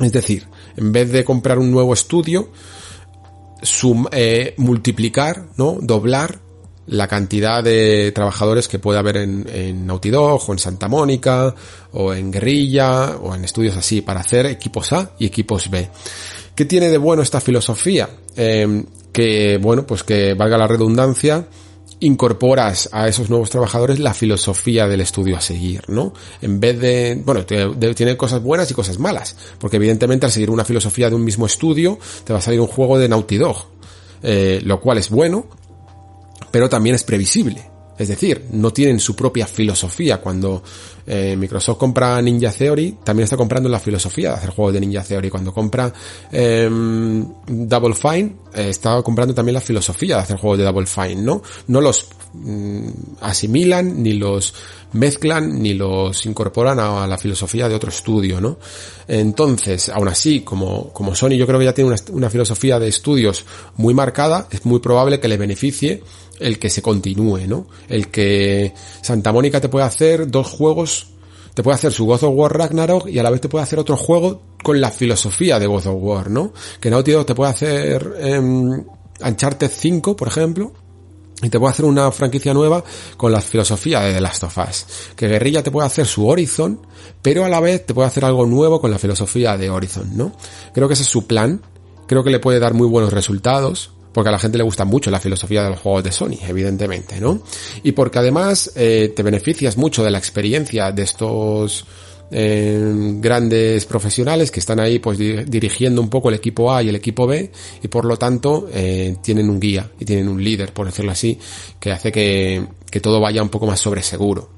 [0.00, 0.46] Es decir,
[0.76, 2.50] en vez de comprar un nuevo estudio,
[4.12, 5.78] eh, multiplicar, ¿no?
[5.80, 6.40] Doblar
[6.86, 11.54] la cantidad de trabajadores que puede haber en, en o en Santa Mónica
[11.92, 15.88] o en Guerrilla o en estudios así para hacer equipos A y equipos B.
[16.60, 18.06] ¿Qué tiene de bueno esta filosofía?
[18.36, 18.84] Eh,
[19.14, 21.48] que, bueno, pues que valga la redundancia,
[22.00, 26.12] incorporas a esos nuevos trabajadores la filosofía del estudio a seguir, ¿no?
[26.42, 30.66] En vez de, bueno, tiene cosas buenas y cosas malas, porque evidentemente al seguir una
[30.66, 33.56] filosofía de un mismo estudio, te va a salir un juego de Naughty Dog,
[34.22, 35.46] eh, lo cual es bueno,
[36.50, 37.70] pero también es previsible.
[38.00, 40.22] Es decir, no tienen su propia filosofía.
[40.22, 40.62] Cuando
[41.12, 45.02] eh, Microsoft compra Ninja Theory, también está comprando la filosofía de hacer juegos de Ninja
[45.02, 45.28] Theory.
[45.28, 45.92] Cuando compra
[46.30, 51.16] em, Double Fine, eh, está comprando también la filosofía de hacer juegos de Double Fine,
[51.16, 51.42] ¿no?
[51.66, 52.88] No los mm,
[53.22, 54.54] asimilan, ni los
[54.92, 58.58] mezclan, ni los incorporan a, la filosofía de otro estudio, ¿no?
[59.08, 62.86] Entonces, aún así, como, como Sony yo creo que ya tiene una, una filosofía de
[62.86, 66.04] estudios muy marcada, es muy probable que le beneficie
[66.40, 67.66] el que se continúe, ¿no?
[67.88, 71.08] El que Santa Mónica te puede hacer dos juegos,
[71.54, 73.78] te puede hacer su God of War Ragnarok y a la vez te puede hacer
[73.78, 76.52] otro juego con la filosofía de God of War, ¿no?
[76.80, 80.72] Que Naughty Dog te puede hacer eh, Uncharted 5, por ejemplo,
[81.42, 82.84] y te puede hacer una franquicia nueva
[83.16, 84.86] con la filosofía de The Last of Us.
[85.16, 86.80] Que Guerrilla te puede hacer su Horizon,
[87.22, 90.32] pero a la vez te puede hacer algo nuevo con la filosofía de Horizon, ¿no?
[90.74, 91.62] Creo que ese es su plan.
[92.06, 95.10] Creo que le puede dar muy buenos resultados porque a la gente le gusta mucho
[95.10, 97.42] la filosofía de los juegos de Sony, evidentemente, ¿no?
[97.82, 101.86] Y porque además eh, te beneficias mucho de la experiencia de estos
[102.32, 102.80] eh,
[103.18, 107.26] grandes profesionales que están ahí pues dirigiendo un poco el equipo A y el equipo
[107.26, 107.50] B
[107.82, 111.38] y por lo tanto eh, tienen un guía y tienen un líder, por decirlo así,
[111.78, 114.48] que hace que, que todo vaya un poco más sobre seguro.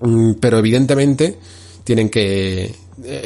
[0.00, 1.38] Mm, pero evidentemente
[1.84, 2.74] tienen que,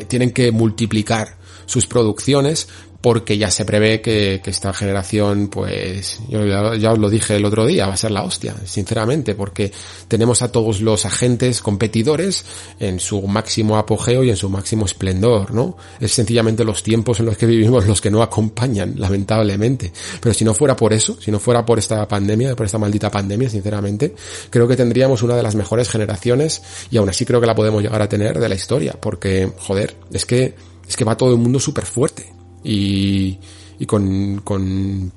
[0.08, 1.36] tienen que multiplicar
[1.66, 2.68] sus producciones
[3.02, 7.66] porque ya se prevé que, esta generación, pues, yo ya, os lo dije el otro
[7.66, 9.72] día, va a ser la hostia, sinceramente, porque
[10.06, 12.44] tenemos a todos los agentes competidores
[12.78, 15.76] en su máximo apogeo y en su máximo esplendor, ¿no?
[15.98, 19.92] Es sencillamente los tiempos en los que vivimos los que no acompañan, lamentablemente.
[20.20, 23.10] Pero si no fuera por eso, si no fuera por esta pandemia, por esta maldita
[23.10, 24.14] pandemia, sinceramente,
[24.48, 27.82] creo que tendríamos una de las mejores generaciones y aún así creo que la podemos
[27.82, 30.54] llegar a tener de la historia, porque, joder, es que,
[30.88, 33.38] es que va todo el mundo súper fuerte y,
[33.78, 35.12] y con, con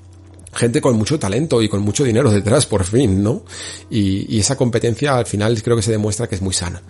[0.54, 3.44] gente con mucho talento y con mucho dinero detrás, por fin, ¿no?
[3.90, 6.82] Y, y, esa competencia al final creo que se demuestra que es muy sana.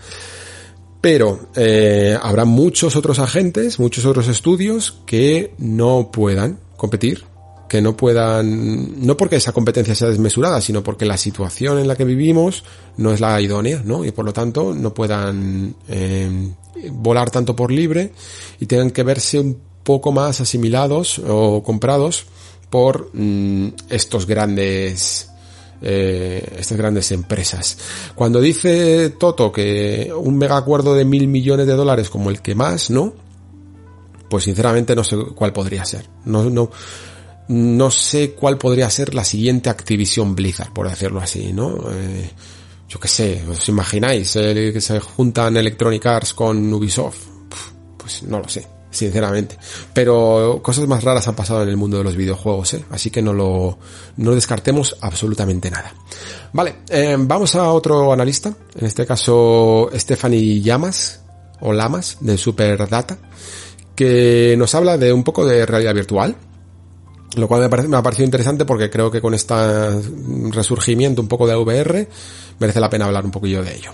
[1.05, 7.25] Pero eh, habrá muchos otros agentes, muchos otros estudios que no puedan competir,
[7.69, 11.95] que no puedan, no porque esa competencia sea desmesurada, sino porque la situación en la
[11.95, 12.63] que vivimos
[12.97, 14.03] no es la idónea, ¿no?
[14.03, 16.49] Y por lo tanto no puedan eh,
[16.91, 18.11] volar tanto por libre
[18.59, 22.25] y tengan que verse un poco más asimilados o comprados
[22.69, 25.29] por mm, estos grandes
[25.81, 27.77] eh, estas grandes empresas.
[28.15, 32.55] Cuando dice Toto que un mega acuerdo de mil millones de dólares como el que
[32.55, 33.13] más, ¿no?
[34.29, 36.09] Pues sinceramente no sé cuál podría ser.
[36.25, 36.71] No, no,
[37.49, 41.77] no sé cuál podría ser la siguiente Activision Blizzard, por decirlo así, ¿no?
[41.91, 42.31] Eh,
[42.89, 47.27] yo qué sé, ¿os imagináis eh, que se juntan Electronic Arts con Ubisoft?
[47.97, 49.57] Pues no lo sé sinceramente.
[49.93, 52.85] Pero cosas más raras han pasado en el mundo de los videojuegos, ¿eh?
[52.91, 53.77] así que no lo
[54.17, 55.93] no descartemos absolutamente nada.
[56.53, 61.21] Vale, eh, vamos a otro analista, en este caso Stephanie Llamas,
[61.59, 63.17] o Lamas, de Superdata,
[63.95, 66.35] que nos habla de un poco de realidad virtual,
[67.35, 69.53] lo cual me, parece, me ha parecido interesante porque creo que con este
[70.51, 72.07] resurgimiento un poco de VR
[72.59, 73.91] merece la pena hablar un poquillo de ello.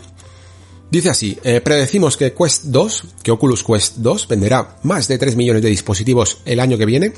[0.92, 5.38] Dice así, eh, predecimos que Quest 2, que Oculus Quest 2 venderá más de 3
[5.38, 7.14] millones de dispositivos el año que viene,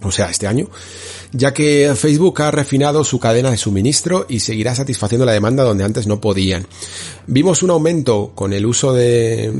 [0.00, 0.70] o sea, este año,
[1.32, 5.84] ya que Facebook ha refinado su cadena de suministro y seguirá satisfaciendo la demanda donde
[5.84, 6.66] antes no podían.
[7.26, 9.52] Vimos un aumento con el uso de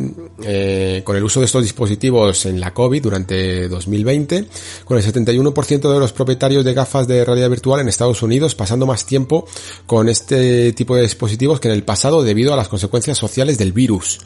[0.42, 4.46] eh, con el uso de estos dispositivos en la COVID durante 2020,
[4.84, 8.86] con el 71% de los propietarios de gafas de realidad virtual en Estados Unidos pasando
[8.86, 9.46] más tiempo
[9.86, 13.72] con este tipo de dispositivos que en el pasado debido a las consecuencias sociales del
[13.72, 14.18] virus.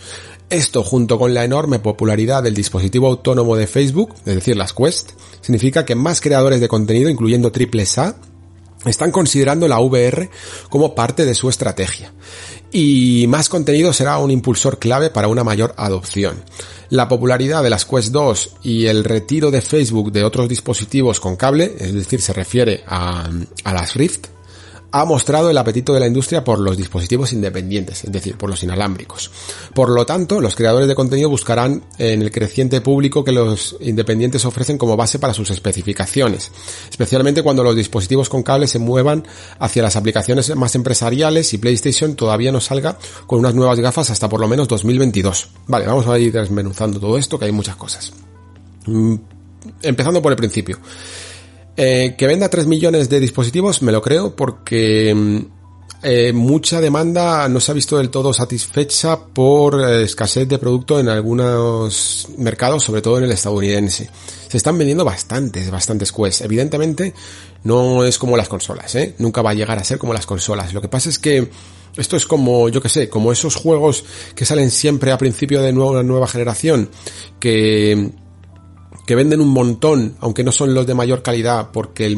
[0.51, 5.13] Esto, junto con la enorme popularidad del dispositivo autónomo de Facebook, es decir, las Quest,
[5.41, 7.34] significa que más creadores de contenido, incluyendo
[8.85, 10.29] Están considerando la VR
[10.69, 12.13] como parte de su estrategia.
[12.71, 16.43] Y más contenido será un impulsor clave para una mayor adopción.
[16.91, 21.37] La popularidad de las Quest 2 y el retiro de Facebook de otros dispositivos con
[21.37, 23.31] cable, es decir, se refiere a
[23.65, 24.27] las Rift,
[24.95, 28.63] ha mostrado el apetito de la industria por los dispositivos independientes, es decir, por los
[28.63, 29.29] inalámbricos.
[29.75, 34.45] Por lo tanto, los creadores de contenido buscarán en el creciente público que los independientes
[34.45, 36.53] ofrecen como base para sus especificaciones,
[36.89, 39.27] especialmente cuando los dispositivos con cable se muevan
[39.59, 42.97] hacia las aplicaciones más empresariales y PlayStation todavía no salga
[43.27, 45.49] con unas nuevas gafas hasta por lo menos 2022.
[45.67, 48.13] Vale, vamos a ir desmenuzando todo esto, que hay muchas cosas.
[48.87, 49.17] Mm,
[49.83, 50.79] empezando por el principio.
[51.77, 55.39] Eh, que venda 3 millones de dispositivos, me lo creo, porque mm,
[56.07, 61.01] eh, mucha demanda no se ha visto del todo satisfecha por eh, escasez de producto
[61.01, 64.09] en algunos mercados, sobre todo en el estadounidense.
[64.49, 66.43] Se están vendiendo bastantes, bastantes Quest.
[66.43, 67.13] Evidentemente,
[67.65, 69.15] no es como las consolas, ¿eh?
[69.19, 70.75] Nunca va a llegar a ser como las consolas.
[70.75, 71.51] Lo que pasa es que
[71.97, 75.73] esto es como, yo que sé, como esos juegos que salen siempre a principio de
[75.73, 76.91] una nueva generación,
[77.41, 78.11] que
[79.07, 82.17] que venden un montón, aunque no son los de mayor calidad, porque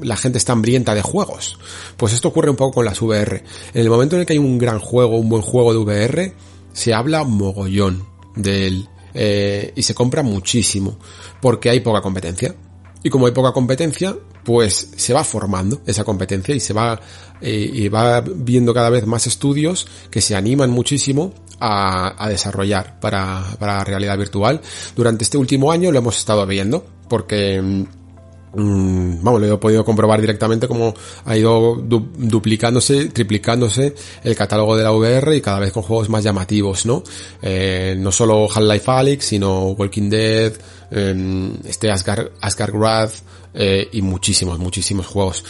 [0.00, 1.58] la gente está hambrienta de juegos.
[1.96, 3.42] Pues esto ocurre un poco con las VR.
[3.74, 6.34] En el momento en el que hay un gran juego, un buen juego de VR,
[6.72, 8.06] se habla mogollón
[8.36, 8.88] de él.
[9.14, 10.98] Eh, y se compra muchísimo,
[11.40, 12.54] porque hay poca competencia.
[13.02, 17.00] Y como hay poca competencia, pues se va formando esa competencia y se va,
[17.40, 23.44] eh, y va viendo cada vez más estudios que se animan muchísimo a, desarrollar para,
[23.58, 24.60] para realidad virtual.
[24.94, 30.20] Durante este último año lo hemos estado viendo, porque mm, vamos, lo he podido comprobar
[30.20, 30.94] directamente como
[31.24, 33.94] ha ido duplicándose, triplicándose
[34.24, 37.02] el catálogo de la VR y cada vez con juegos más llamativos, ¿no?
[37.42, 40.52] Eh, no solo Half-Life Alyx, sino Walking Dead,
[40.90, 43.10] eh, este Asgard, Asgard
[43.54, 45.44] eh, y muchísimos, muchísimos juegos.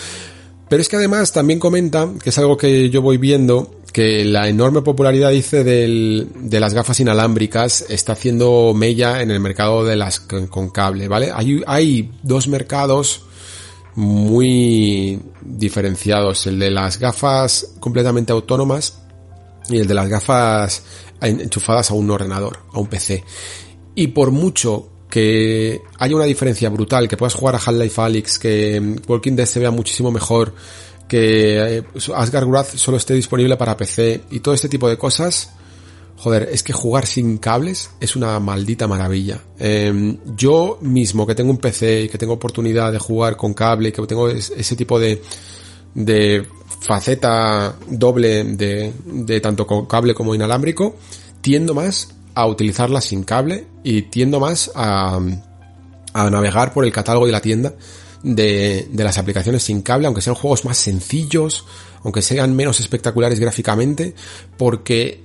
[0.68, 4.48] Pero es que además también comenta, que es algo que yo voy viendo, que la
[4.48, 9.96] enorme popularidad, dice, del, de las gafas inalámbricas está haciendo mella en el mercado de
[9.96, 11.30] las con cable, ¿vale?
[11.34, 13.22] Hay, hay dos mercados
[13.94, 19.02] muy diferenciados, el de las gafas completamente autónomas
[19.68, 20.82] y el de las gafas
[21.20, 23.24] enchufadas a un ordenador, a un PC.
[23.94, 28.96] Y por mucho que haya una diferencia brutal, que puedas jugar a Half-Life Alyx, que
[29.06, 30.54] Walking Dead se vea muchísimo mejor,
[31.08, 35.50] que eh, Asgard Wrath solo esté disponible para PC y todo este tipo de cosas,
[36.18, 39.40] joder, es que jugar sin cables es una maldita maravilla.
[39.58, 43.92] Em, yo mismo que tengo un PC y que tengo oportunidad de jugar con cable,
[43.92, 45.22] que tengo ese tipo de,
[45.94, 46.46] de
[46.80, 50.96] faceta doble de, de tanto con cable como inalámbrico,
[51.40, 55.18] tiendo más a utilizarla sin cable y tiendo más a,
[56.12, 57.74] a navegar por el catálogo de la tienda
[58.22, 61.64] de, de las aplicaciones sin cable, aunque sean juegos más sencillos,
[62.04, 64.14] aunque sean menos espectaculares gráficamente,
[64.56, 65.24] porque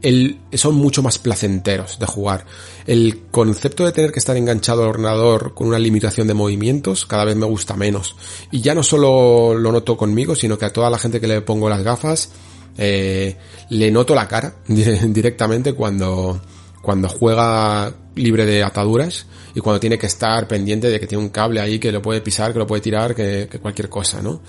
[0.00, 2.46] el, son mucho más placenteros de jugar.
[2.86, 7.26] El concepto de tener que estar enganchado al ordenador con una limitación de movimientos cada
[7.26, 8.16] vez me gusta menos.
[8.50, 11.42] Y ya no solo lo noto conmigo, sino que a toda la gente que le
[11.42, 12.30] pongo las gafas,
[12.78, 13.36] eh,
[13.68, 16.40] le noto la cara directamente cuando,
[16.84, 21.30] cuando juega libre de ataduras y cuando tiene que estar pendiente de que tiene un
[21.30, 24.40] cable ahí que lo puede pisar, que lo puede tirar, que, que cualquier cosa, ¿no?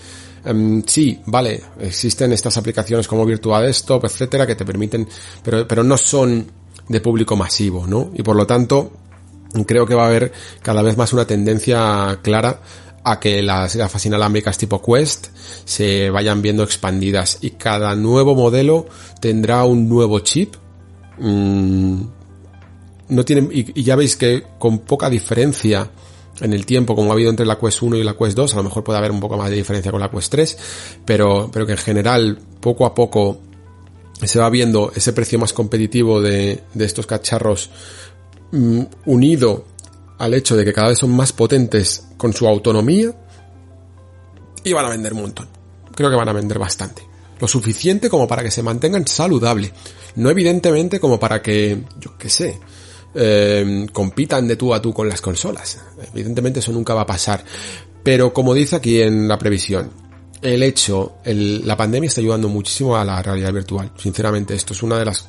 [0.45, 5.07] Um, sí, vale, existen estas aplicaciones como Virtual Desktop, etcétera, que te permiten,
[5.43, 6.45] pero, pero no son
[6.87, 8.11] de público masivo, ¿no?
[8.13, 8.91] Y por lo tanto,
[9.65, 10.31] creo que va a haber
[10.61, 12.61] cada vez más una tendencia clara
[13.03, 15.27] a que las gafas inalámbricas tipo Quest
[15.63, 18.87] se vayan viendo expandidas y cada nuevo modelo
[19.21, 20.55] tendrá un nuevo chip.
[21.19, 22.01] Mm,
[23.09, 25.89] no tienen, y, ya veis que con poca diferencia
[26.41, 28.57] en el tiempo como ha habido entre la Quest 1 y la Quest 2, a
[28.57, 30.57] lo mejor puede haber un poco más de diferencia con la Quest 3,
[31.05, 33.39] pero, pero que en general poco a poco
[34.21, 37.69] se va viendo ese precio más competitivo de, de estos cacharros
[38.51, 39.65] mm, unido
[40.17, 43.13] al hecho de que cada vez son más potentes con su autonomía
[44.63, 45.47] y van a vender un montón.
[45.93, 47.03] Creo que van a vender bastante.
[47.39, 49.71] Lo suficiente como para que se mantengan saludable.
[50.15, 52.59] No evidentemente como para que, yo qué sé,
[53.15, 55.79] eh, compitan de tú a tú con las consolas.
[56.13, 57.43] Evidentemente eso nunca va a pasar.
[58.03, 59.89] Pero como dice aquí en la previsión,
[60.41, 63.91] el hecho, la pandemia está ayudando muchísimo a la realidad virtual.
[63.97, 65.27] Sinceramente, esto es una de las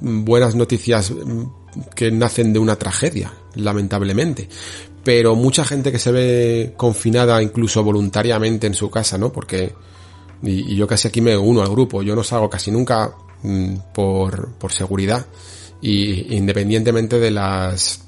[0.00, 1.12] buenas noticias
[1.94, 4.48] que nacen de una tragedia, lamentablemente.
[5.04, 9.32] Pero mucha gente que se ve confinada incluso voluntariamente en su casa, ¿no?
[9.32, 9.72] Porque,
[10.42, 14.52] y, yo casi aquí me uno al grupo, yo no salgo casi nunca mmm, por,
[14.54, 15.26] por seguridad
[15.82, 18.00] y independientemente de las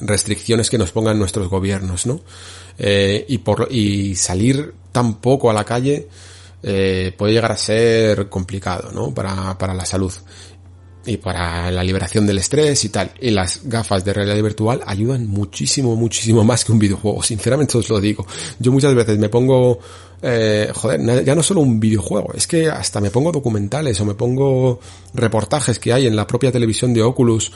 [0.00, 2.20] restricciones que nos pongan nuestros gobiernos, ¿no?
[2.78, 6.08] Eh, y por y salir tan poco a la calle
[6.62, 9.14] eh, puede llegar a ser complicado, ¿no?
[9.14, 10.12] Para, para la salud
[11.06, 13.12] y para la liberación del estrés y tal.
[13.20, 17.22] Y las gafas de realidad virtual ayudan muchísimo, muchísimo más que un videojuego.
[17.22, 18.26] Sinceramente os lo digo.
[18.58, 19.78] Yo muchas veces me pongo,
[20.22, 24.14] eh, joder, ya no solo un videojuego, es que hasta me pongo documentales o me
[24.14, 24.80] pongo
[25.14, 27.52] reportajes que hay en la propia televisión de Oculus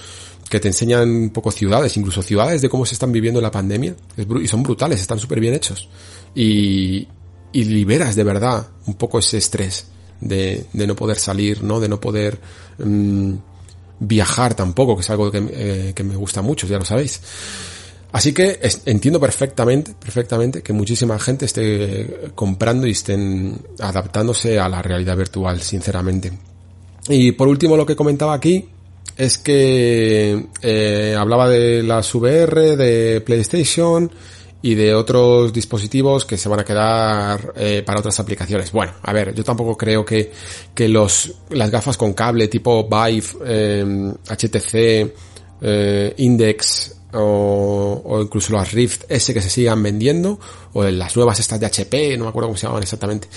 [0.51, 3.95] que te enseñan un poco ciudades, incluso ciudades de cómo se están viviendo la pandemia.
[4.43, 5.89] y son brutales, están súper bien hechos.
[6.35, 7.07] Y,
[7.53, 9.87] liberas de verdad un poco ese estrés
[10.21, 11.81] de, no poder salir, ¿no?
[11.81, 12.41] De no poder
[12.79, 13.35] mmm,
[14.01, 17.21] viajar tampoco, que es algo eh, que me gusta mucho, ya lo sabéis.
[18.13, 24.83] Así que entiendo perfectamente, perfectamente que muchísima gente esté comprando y estén adaptándose a la
[24.83, 26.33] realidad virtual, sinceramente.
[27.09, 28.69] Y por último lo que comentaba aquí
[29.17, 34.11] es que eh, hablaba de las VR, de PlayStation,
[34.63, 38.73] y de otros dispositivos que se van a quedar eh, para otras aplicaciones.
[38.73, 40.33] Bueno, a ver, yo tampoco creo que,
[40.75, 45.15] que los, las gafas con cable tipo Vive, HTC,
[45.63, 50.39] eh, Index o, o, incluso las Rift S que se sigan vendiendo
[50.73, 53.29] o las nuevas estas de HP, no me acuerdo cómo se llaman exactamente,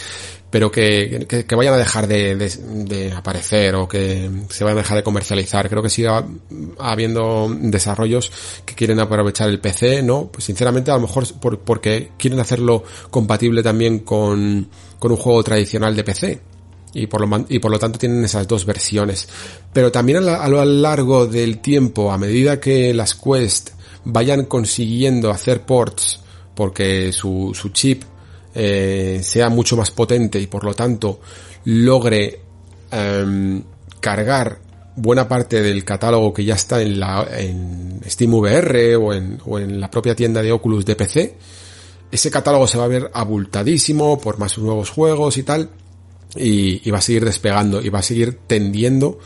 [0.49, 2.49] pero que, que, que vayan a dejar de, de,
[2.85, 5.67] de, aparecer o que se vayan a dejar de comercializar.
[5.67, 6.23] Creo que siga
[6.77, 8.31] habiendo desarrollos
[8.63, 10.27] que quieren aprovechar el PC, ¿no?
[10.31, 14.69] Pues sinceramente a lo mejor por, porque quieren hacerlo compatible también con,
[14.99, 16.52] con un juego tradicional de PC.
[16.93, 19.27] Y por, lo, y por lo tanto tienen esas dos versiones.
[19.73, 23.71] Pero también a, la, a lo largo del tiempo, a medida que las Quest
[24.05, 26.19] vayan consiguiendo hacer ports
[26.55, 28.03] porque su, su chip
[28.53, 31.19] eh, sea mucho más potente y por lo tanto
[31.65, 32.39] logre
[32.91, 33.61] eh,
[33.99, 34.59] cargar
[34.95, 39.57] buena parte del catálogo que ya está en la en Steam VR o en, o
[39.57, 41.35] en la propia tienda de Oculus de PC
[42.11, 45.69] ese catálogo se va a ver abultadísimo por más nuevos juegos y tal
[46.35, 49.19] y, va a seguir despegando y va a seguir tendiendo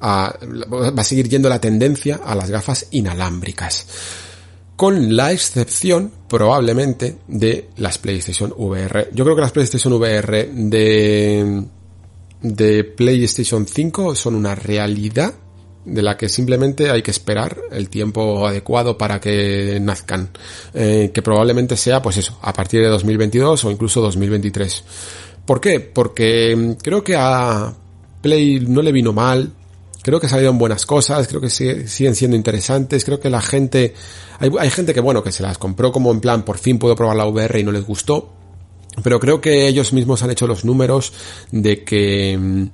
[0.00, 3.86] a, va a seguir yendo la tendencia a las gafas inalámbricas
[4.76, 9.10] con la excepción probablemente de las PlayStation VR.
[9.12, 11.64] Yo creo que las PlayStation VR de,
[12.42, 15.34] de PlayStation 5 son una realidad
[15.84, 20.30] de la que simplemente hay que esperar el tiempo adecuado para que nazcan,
[20.72, 24.84] eh, que probablemente sea, pues eso, a partir de 2022 o incluso 2023.
[25.46, 25.80] ¿Por qué?
[25.80, 27.72] Porque mm, creo que a
[28.20, 29.52] Play no le vino mal,
[30.02, 33.94] creo que salieron buenas cosas, creo que siguen siendo interesantes, creo que la gente,
[34.38, 36.94] hay, hay gente que bueno, que se las compró como en plan, por fin puedo
[36.96, 38.32] probar la VR y no les gustó,
[39.02, 41.12] pero creo que ellos mismos han hecho los números
[41.50, 42.66] de que mm,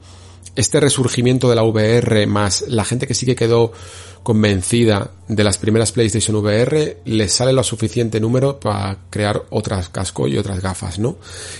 [0.56, 3.72] este resurgimiento de la VR más la gente que sí que quedó
[4.22, 10.28] convencida de las primeras PlayStation VR les sale lo suficiente número para crear otras casco
[10.28, 11.16] y otras gafas, ¿no?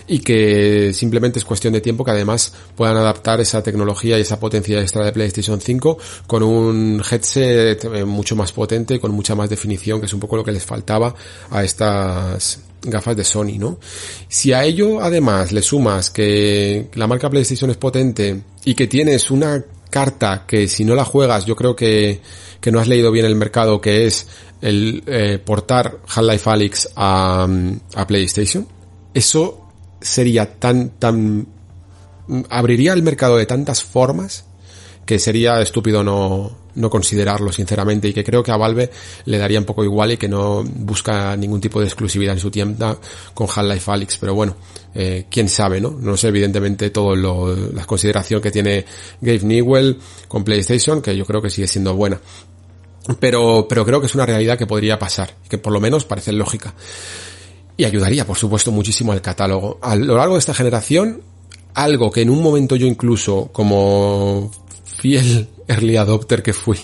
[0.07, 4.39] Y que simplemente es cuestión de tiempo que además puedan adaptar esa tecnología y esa
[4.39, 9.49] potencia extra de PlayStation 5 con un headset eh, mucho más potente con mucha más
[9.49, 11.15] definición, que es un poco lo que les faltaba
[11.51, 13.79] a estas gafas de Sony, ¿no?
[14.29, 19.31] Si a ello además le sumas que la marca PlayStation es potente y que tienes
[19.31, 22.21] una carta que si no la juegas yo creo que,
[22.61, 24.29] que no has leído bien el mercado que es
[24.61, 27.49] el eh, portar Half-Life Alyx a,
[27.95, 28.67] a PlayStation,
[29.15, 29.67] eso
[30.01, 31.47] sería tan, tan,
[32.49, 34.45] abriría el mercado de tantas formas
[35.07, 38.91] que sería estúpido no, no considerarlo sinceramente y que creo que a Valve
[39.25, 42.51] le daría un poco igual y que no busca ningún tipo de exclusividad en su
[42.51, 42.97] tienda
[43.35, 44.57] con Half-Life Alyx, pero bueno,
[44.95, 45.91] eh, quién sabe, ¿no?
[45.91, 48.85] No sé evidentemente todo lo, la consideración que tiene
[49.21, 49.99] Gabe Newell
[50.29, 52.21] con PlayStation, que yo creo que sigue siendo buena.
[53.19, 56.33] Pero, pero creo que es una realidad que podría pasar, que por lo menos parece
[56.33, 56.75] lógica.
[57.77, 59.79] Y ayudaría, por supuesto, muchísimo al catálogo.
[59.81, 61.23] A lo largo de esta generación,
[61.75, 64.51] algo que en un momento yo incluso como
[64.85, 66.79] fiel early adopter que fui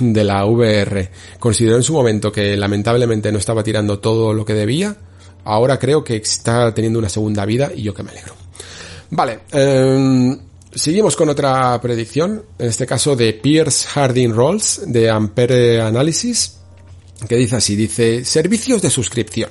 [0.00, 4.54] de la VR, consideró en su momento que lamentablemente no estaba tirando todo lo que
[4.54, 4.96] debía,
[5.44, 8.34] ahora creo que está teniendo una segunda vida y yo que me alegro.
[9.10, 10.38] Vale, em,
[10.74, 16.56] seguimos con otra predicción, en este caso de Pierce Harding Rolls de Ampere Analysis,
[17.28, 19.50] que dice así, dice, servicios de suscripción.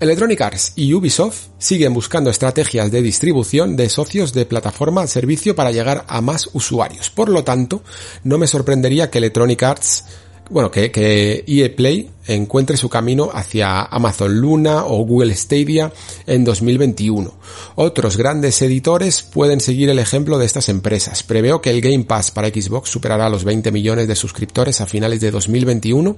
[0.00, 5.72] Electronic Arts y Ubisoft siguen buscando estrategias de distribución de socios de plataforma servicio para
[5.72, 7.10] llegar a más usuarios.
[7.10, 7.82] Por lo tanto,
[8.22, 10.04] no me sorprendería que Electronic Arts
[10.50, 15.92] bueno, que, que EA Play encuentre su camino hacia Amazon Luna o Google Stadia
[16.26, 17.34] en 2021.
[17.74, 21.22] Otros grandes editores pueden seguir el ejemplo de estas empresas.
[21.22, 25.20] Preveo que el Game Pass para Xbox superará los 20 millones de suscriptores a finales
[25.20, 26.16] de 2021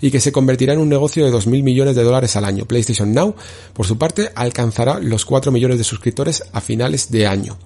[0.00, 2.64] y que se convertirá en un negocio de 2.000 millones de dólares al año.
[2.64, 3.34] PlayStation Now,
[3.72, 7.56] por su parte, alcanzará los 4 millones de suscriptores a finales de año.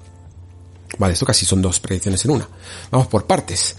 [0.99, 2.49] Vale, esto casi son dos predicciones en una.
[2.91, 3.77] Vamos por partes.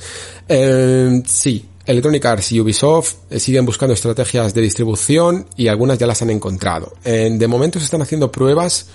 [0.47, 6.05] Eh, sí, Electronic Arts y Ubisoft eh, siguen buscando estrategias de distribución y algunas ya
[6.05, 6.93] las han encontrado.
[7.03, 8.87] de momento se están haciendo pruebas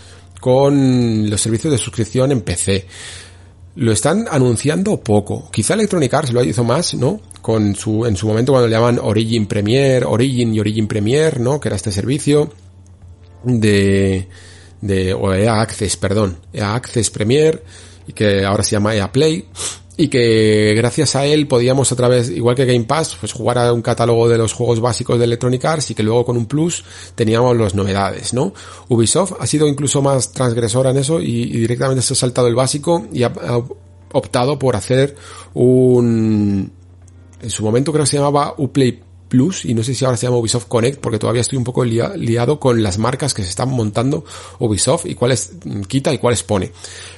[0.42, 2.86] con los servicios de suscripción en PC.
[3.76, 5.48] Lo están anunciando poco.
[5.50, 7.20] Quizá Electronic Arts lo hizo más, ¿no?
[7.40, 11.60] Con su, en su momento cuando le llaman Origin Premier, Origin y Origin Premier, ¿no?
[11.60, 12.52] Que era este servicio
[13.44, 14.28] de,
[14.80, 17.62] de, o EA Access, perdón, EA Access Premier,
[18.06, 19.46] y que ahora se llama EA Play
[19.96, 23.72] y que gracias a él podíamos a través, igual que Game Pass, pues jugar a
[23.72, 26.84] un catálogo de los juegos básicos de Electronic Arts y que luego con un plus
[27.14, 28.54] teníamos las novedades, ¿no?
[28.88, 33.06] Ubisoft ha sido incluso más transgresora en eso y, directamente se ha saltado el básico
[33.12, 33.32] y ha,
[34.14, 35.16] optado por hacer
[35.54, 36.70] un,
[37.40, 40.26] en su momento creo que se llamaba Uplay Plus y no sé si ahora se
[40.26, 43.70] llama Ubisoft Connect porque todavía estoy un poco liado con las marcas que se están
[43.70, 44.26] montando
[44.58, 45.52] Ubisoft y cuáles
[45.88, 46.72] quita y cuáles pone.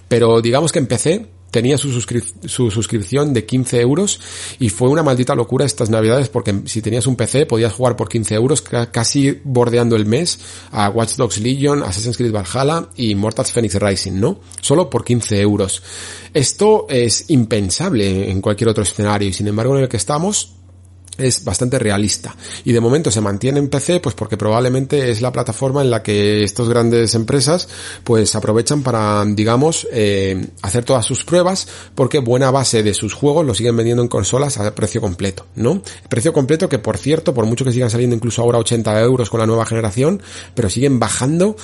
[0.06, 4.18] Pero digamos que empecé tenía su, su, suscripción de 15 euros
[4.58, 8.08] y fue una maldita locura estas navidades porque si tenías un PC podías jugar por
[8.08, 10.40] 15 euros casi bordeando el mes
[10.72, 14.40] a Watch Dogs Legion, Assassin's Creed Valhalla y Mortals Phoenix Rising, ¿no?
[14.60, 15.80] Solo por 15 euros.
[16.32, 20.56] Esto es impensable en cualquier otro escenario y sin embargo en el que estamos
[21.18, 22.34] es bastante realista
[22.64, 26.02] y de momento se mantiene en PC pues porque probablemente es la plataforma en la
[26.02, 27.68] que estas grandes empresas
[28.02, 33.46] pues aprovechan para digamos eh, hacer todas sus pruebas porque buena base de sus juegos
[33.46, 35.82] lo siguen vendiendo en consolas a precio completo ¿no?
[36.08, 39.40] precio completo que por cierto por mucho que sigan saliendo incluso ahora 80 euros con
[39.40, 40.22] la nueva generación
[40.54, 41.56] pero siguen bajando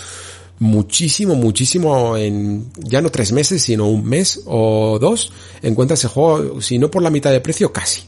[0.61, 5.33] muchísimo, muchísimo en ya no tres meses, sino un mes o dos,
[5.63, 8.03] encuentras ese juego, si no por la mitad de precio, casi.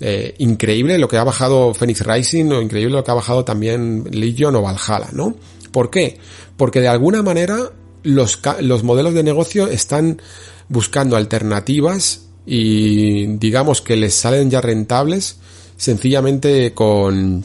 [0.00, 4.04] Eh, increíble lo que ha bajado Phoenix Rising o increíble lo que ha bajado también
[4.12, 5.34] Legion o Valhalla, ¿no?
[5.72, 6.18] ¿Por qué?
[6.56, 7.72] Porque de alguna manera
[8.04, 10.22] los, los modelos de negocio están
[10.68, 15.38] buscando alternativas y digamos que les salen ya rentables
[15.76, 17.44] sencillamente con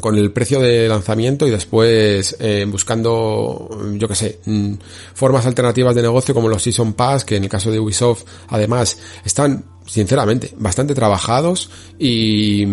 [0.00, 4.74] con el precio de lanzamiento y después eh, buscando, yo que sé, mm,
[5.14, 8.98] formas alternativas de negocio como los Season Pass, que en el caso de Ubisoft además
[9.24, 12.64] están sinceramente, bastante trabajados y,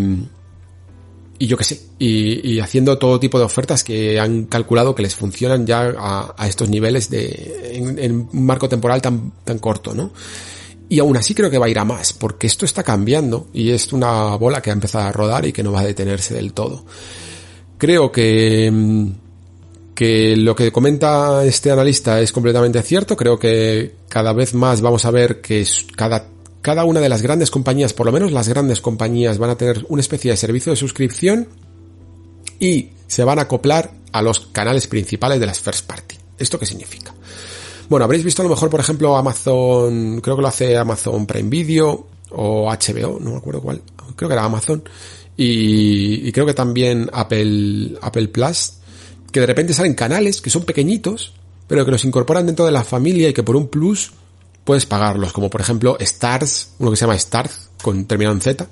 [1.40, 5.16] y yo qué sé, y, haciendo todo tipo de ofertas que han calculado que les
[5.16, 10.12] funcionan ya a, estos niveles de, en, un marco temporal tan, tan corto, ¿no?
[10.88, 13.72] Y aún así creo que va a ir a más, porque esto está cambiando y
[13.72, 16.54] es una bola que ha empezado a rodar y que no va a detenerse del
[16.54, 16.86] todo.
[17.78, 18.72] Creo que,
[19.96, 23.18] que lo que comenta este analista es completamente cierto.
[23.18, 25.66] Creo que cada vez más vamos a ver que
[25.96, 26.28] cada,
[26.66, 29.86] cada una de las grandes compañías, por lo menos las grandes compañías, van a tener
[29.88, 31.48] una especie de servicio de suscripción
[32.60, 36.16] y se van a acoplar a los canales principales de las first party.
[36.40, 37.14] ¿Esto qué significa?
[37.88, 41.52] Bueno, habréis visto a lo mejor, por ejemplo, Amazon, creo que lo hace Amazon Prime
[41.52, 43.84] Video o HBO, no me acuerdo cuál,
[44.16, 44.82] creo que era Amazon,
[45.38, 48.74] y, creo que también Apple, Apple Plus,
[49.32, 51.32] que de repente salen canales que son pequeñitos,
[51.68, 54.14] pero que los incorporan dentro de la familia y que por un plus
[54.66, 58.68] puedes pagarlos, como por ejemplo Stars, uno que se llama Stars, con terminado en Z,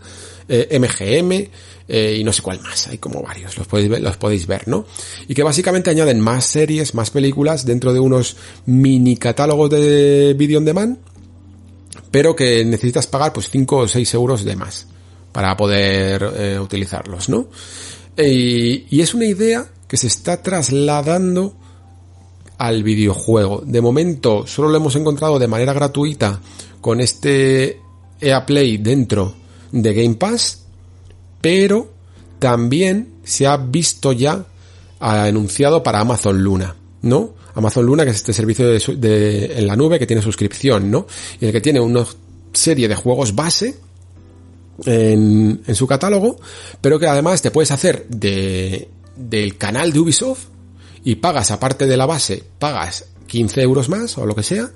[0.49, 1.51] MGM, eh,
[1.87, 4.67] eh, y no sé cuál más, hay como varios, los podéis ver, los podéis ver,
[4.67, 4.85] ¿no?
[5.27, 10.57] Y que básicamente añaden más series, más películas dentro de unos mini catálogos de video
[10.57, 10.97] on demand,
[12.09, 14.87] pero que necesitas pagar pues 5 o 6 euros de más
[15.31, 17.47] para poder eh, utilizarlos, ¿no?
[18.15, 21.55] y es una idea que se está trasladando
[22.57, 23.63] al videojuego.
[23.65, 26.39] De momento solo lo hemos encontrado de manera gratuita
[26.81, 27.79] con este
[28.19, 29.33] EA Play dentro
[29.71, 30.63] de Game Pass
[31.43, 31.91] pero
[32.39, 34.45] también se ha visto ya
[35.01, 37.33] anunciado para Amazon Luna, ¿no?
[37.55, 41.05] Amazon Luna, que es este servicio de, en la nube que tiene suscripción, ¿no?
[41.41, 42.05] Y el que tiene una
[42.53, 43.75] serie de juegos base
[44.85, 46.39] en, en su catálogo,
[46.79, 50.45] pero que además te puedes hacer de, del canal de Ubisoft
[51.03, 54.69] y pagas aparte de la base, pagas 15 euros más o lo que sea,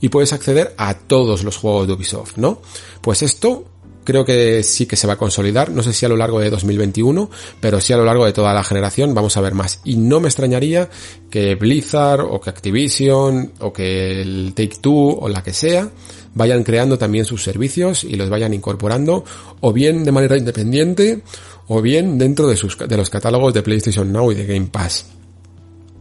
[0.00, 2.62] y puedes acceder a todos los juegos de Ubisoft, ¿no?
[3.02, 3.66] Pues esto
[4.04, 6.50] creo que sí que se va a consolidar, no sé si a lo largo de
[6.50, 7.30] 2021,
[7.60, 9.80] pero sí a lo largo de toda la generación vamos a ver más.
[9.84, 10.88] Y no me extrañaría
[11.30, 15.90] que Blizzard o que Activision o que el Take Two o la que sea
[16.34, 19.24] vayan creando también sus servicios y los vayan incorporando
[19.60, 21.22] o bien de manera independiente
[21.68, 25.19] o bien dentro de, sus, de los catálogos de PlayStation Now y de Game Pass.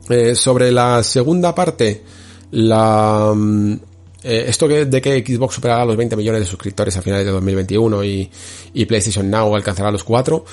[0.10, 2.04] Eh, sobre la segunda parte,
[2.52, 3.74] la, mm,
[4.24, 8.04] eh, esto de que Xbox superará los 20 millones de suscriptores a finales de 2021
[8.04, 8.30] y,
[8.88, 10.44] PlayStation Now alcanzará los 4,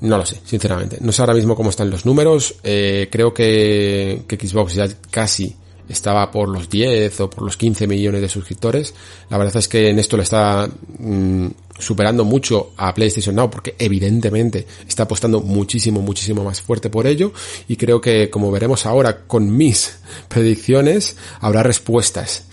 [0.00, 0.98] no lo sé, sinceramente.
[1.00, 2.56] No sé ahora mismo cómo están los números.
[2.62, 5.56] Eh, creo que, que Xbox ya casi
[5.88, 8.92] estaba por los 10 o por los 15 millones de suscriptores.
[9.30, 10.68] La verdad es que en esto le está
[10.98, 11.46] mm,
[11.78, 17.32] superando mucho a PlayStation Now porque evidentemente está apostando muchísimo, muchísimo más fuerte por ello
[17.68, 19.98] y creo que como veremos ahora con mis
[20.28, 22.44] predicciones habrá respuestas.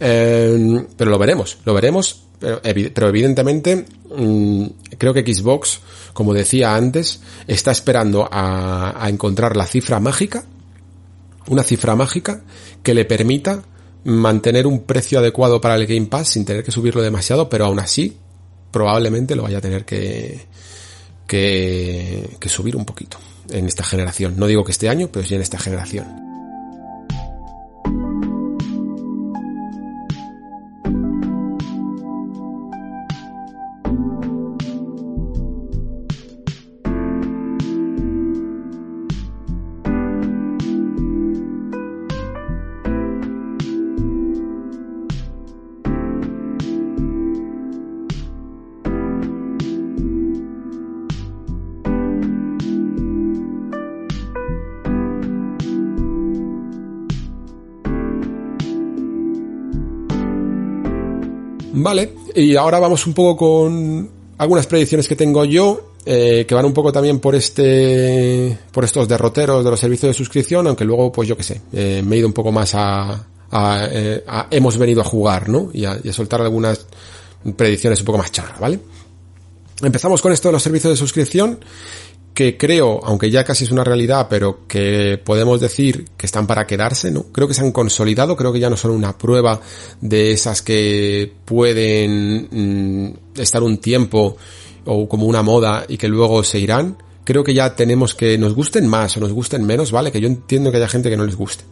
[0.00, 4.66] Eh, pero lo veremos, lo veremos, pero, evidentemente mm,
[4.98, 5.80] creo que Xbox,
[6.12, 10.44] como decía antes, está esperando a encontrar la cifra mágica
[11.48, 12.42] una cifra mágica
[12.82, 13.62] que le permita
[14.04, 17.78] mantener un precio adecuado para el Game Pass sin tener que subirlo demasiado, pero aún
[17.78, 18.16] así
[18.72, 20.48] probablemente lo vaya a tener que,
[22.46, 23.18] subir un poquito
[23.50, 24.34] en esta generación.
[24.36, 26.31] No digo que este año, pero sí en esta generación.
[61.82, 66.64] Vale, y ahora vamos un poco con algunas predicciones que tengo yo, eh, que van
[66.64, 71.10] un poco también por este, por estos derroteros de los servicios de suscripción, aunque luego,
[71.10, 73.26] pues yo qué sé, eh, me he ido un poco más a,
[73.90, 75.70] eh, a, hemos venido a jugar, ¿no?
[75.72, 76.86] Y a, y a soltar algunas
[77.56, 78.78] predicciones un poco más charras, ¿vale?
[79.82, 81.58] Empezamos con esto de los servicios de suscripción
[82.34, 86.66] que creo, aunque ya casi es una realidad, pero que podemos decir que están para
[86.66, 87.24] quedarse, ¿no?
[87.24, 89.60] Creo que se han consolidado, creo que ya no son una prueba
[90.00, 94.36] de esas que pueden mm, estar un tiempo
[94.86, 96.96] o como una moda y que luego se irán.
[97.24, 100.10] Creo que ya tenemos que nos gusten más o nos gusten menos, ¿vale?
[100.10, 101.64] Que yo entiendo que haya gente que no les guste.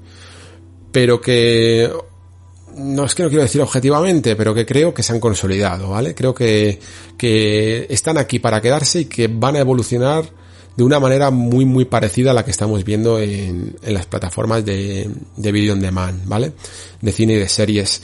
[0.93, 1.91] Pero que
[2.77, 6.15] no es que no quiero decir objetivamente, pero que creo que se han consolidado, ¿vale?
[6.15, 6.79] Creo que,
[7.17, 10.40] que están aquí para quedarse y que van a evolucionar
[10.81, 15.11] de una manera muy muy parecida a la que estamos viendo en, las plataformas de,
[15.37, 16.53] de video on demand, ¿vale?
[17.03, 18.01] De cine y de series.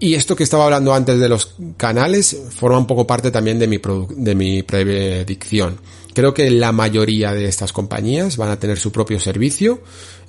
[0.00, 3.66] Y esto que estaba hablando antes de los canales forma un poco parte también de
[3.66, 3.78] mi,
[4.16, 5.78] de mi predicción.
[6.14, 9.80] Creo que la mayoría de estas compañías van a tener su propio servicio,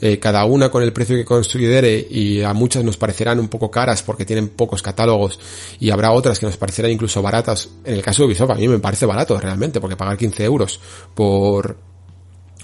[0.02, 3.70] eh, cada una con el precio que considere y a muchas nos parecerán un poco
[3.70, 5.40] caras porque tienen pocos catálogos
[5.80, 7.70] y habrá otras que nos parecerán incluso baratas.
[7.84, 10.80] En el caso de Ubisoft a mí me parece barato realmente porque pagar 15 euros
[11.14, 11.78] por,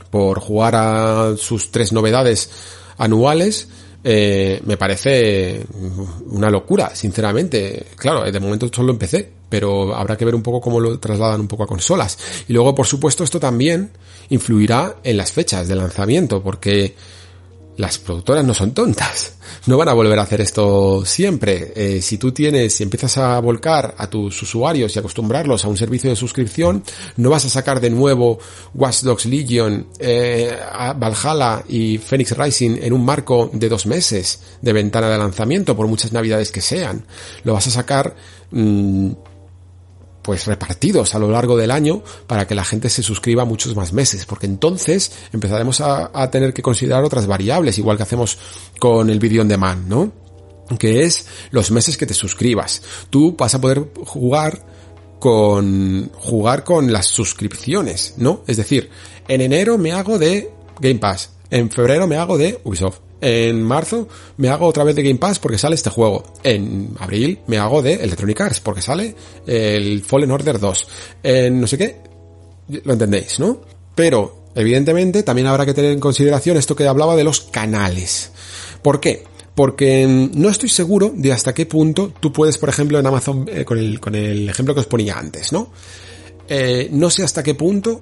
[0.09, 2.49] por jugar a sus tres novedades
[2.97, 3.67] anuales
[4.03, 5.65] eh, me parece
[6.27, 7.87] una locura, sinceramente.
[7.95, 11.47] Claro, de momento solo empecé, pero habrá que ver un poco cómo lo trasladan un
[11.47, 12.17] poco a consolas.
[12.47, 13.91] Y luego, por supuesto, esto también
[14.29, 16.95] influirá en las fechas de lanzamiento, porque
[17.81, 19.33] las productoras no son tontas.
[19.65, 21.73] No van a volver a hacer esto siempre.
[21.75, 25.77] Eh, si tú tienes, si empiezas a volcar a tus usuarios y acostumbrarlos a un
[25.77, 26.83] servicio de suscripción,
[27.17, 28.37] no vas a sacar de nuevo
[28.75, 30.55] Watch Dogs Legion, eh,
[30.95, 35.87] Valhalla y Phoenix Rising en un marco de dos meses de ventana de lanzamiento, por
[35.87, 37.03] muchas navidades que sean.
[37.43, 38.15] Lo vas a sacar
[38.51, 39.11] mm,
[40.21, 43.93] pues repartidos a lo largo del año para que la gente se suscriba muchos más
[43.93, 48.37] meses, porque entonces empezaremos a, tener que considerar otras variables, igual que hacemos
[48.79, 50.11] con el video on demand, ¿no?
[50.77, 52.81] Que es los meses que te suscribas.
[53.09, 54.65] Tú vas a poder jugar
[55.19, 58.43] con jugar con las suscripciones, ¿no?
[58.47, 58.89] Es decir,
[59.27, 64.07] en enero me hago de Game Pass, en febrero me hago de Ubisoft, en marzo
[64.37, 66.23] me hago otra vez de Game Pass porque sale este juego.
[66.43, 69.15] En abril me hago de Electronic Arts porque sale
[69.45, 70.87] el Fallen Order 2.
[71.21, 71.97] En no sé qué.
[72.83, 73.61] Lo entendéis, ¿no?
[73.93, 78.31] Pero, evidentemente, también habrá que tener en consideración esto que hablaba de los canales.
[78.81, 79.23] ¿Por qué?
[79.53, 83.65] Porque no estoy seguro de hasta qué punto tú puedes, por ejemplo, en Amazon, eh,
[83.65, 85.71] con, el, con el ejemplo que os ponía antes, ¿no?
[86.47, 88.01] Eh, no sé hasta qué punto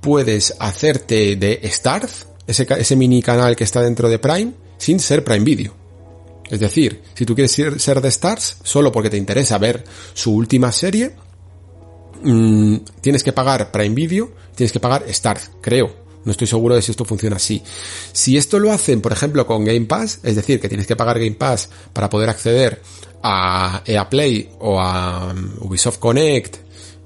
[0.00, 5.44] puedes hacerte de Starz, ese, mini canal que está dentro de Prime sin ser Prime
[5.44, 5.74] Video.
[6.48, 9.82] Es decir, si tú quieres ser, de Stars solo porque te interesa ver
[10.14, 11.16] su última serie,
[12.22, 16.06] mm, tienes que pagar Prime Video, tienes que pagar Stars, creo.
[16.24, 17.62] No estoy seguro de si esto funciona así.
[18.12, 21.18] Si esto lo hacen, por ejemplo, con Game Pass, es decir, que tienes que pagar
[21.18, 22.82] Game Pass para poder acceder
[23.22, 26.56] a EA Play o a mm, Ubisoft Connect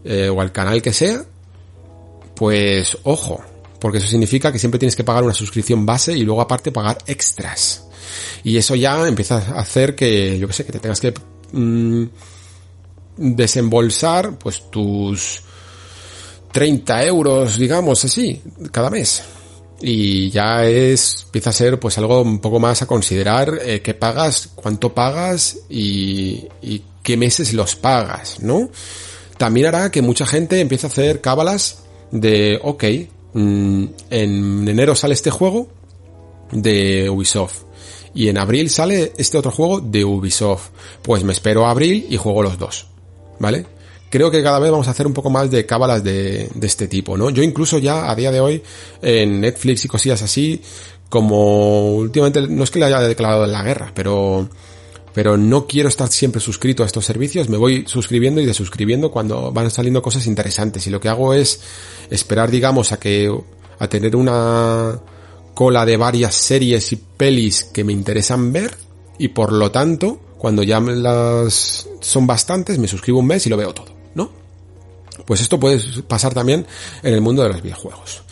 [0.05, 1.25] eh, o al canal que sea,
[2.35, 3.43] pues ojo,
[3.81, 6.99] porque eso significa que siempre tienes que pagar una suscripción base y luego aparte pagar
[7.07, 7.85] extras.
[8.45, 11.15] Y eso ya empieza a hacer que, yo que sé, que te tengas que
[11.53, 12.05] mm,
[13.17, 15.43] desembolsar pues tus
[16.53, 19.23] 30 euros, digamos así, cada mes.
[19.83, 23.95] Y ya es, empieza a ser pues algo un poco más a considerar eh, qué
[23.95, 28.71] pagas, cuánto pagas y, y qué meses los pagas, ¿no?
[29.39, 31.79] También hará que mucha gente empiece a hacer cábalas
[32.11, 32.85] de, ok,
[33.33, 35.69] Mm, en enero sale este juego
[36.53, 37.65] de Ubisoft.
[38.15, 40.71] Y en abril sale este otro juego de Ubisoft.
[41.03, 42.87] Pues me espero abril y juego los dos.
[43.39, 43.67] ¿Vale?
[44.11, 46.89] Creo que cada vez vamos a hacer un poco más de cábalas de, de este
[46.89, 47.31] tipo, ¿no?
[47.31, 48.63] Yo incluso ya a día de hoy
[49.01, 50.61] en Netflix y cosillas así,
[51.09, 54.49] como últimamente, no es que le haya declarado la guerra, pero
[55.13, 59.53] pero no quiero estar siempre suscrito a estos servicios, me voy suscribiendo y desuscribiendo cuando
[59.53, 61.61] van saliendo cosas interesantes y lo que hago es
[62.11, 63.33] esperar digamos a que
[63.79, 65.01] a tener una
[65.55, 68.75] cola de varias series y pelis que me interesan ver
[69.19, 73.57] y por lo tanto cuando ya las son bastantes me suscribo un mes y lo
[73.57, 74.31] veo todo, ¿no?
[75.27, 76.67] Pues esto puede pasar también
[77.03, 78.23] en el mundo de los videojuegos.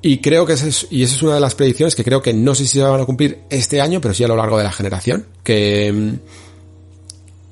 [0.00, 2.32] Y creo que esa es, y esa es una de las predicciones que creo que
[2.32, 4.64] no sé si se van a cumplir este año, pero sí a lo largo de
[4.64, 6.18] la generación, que,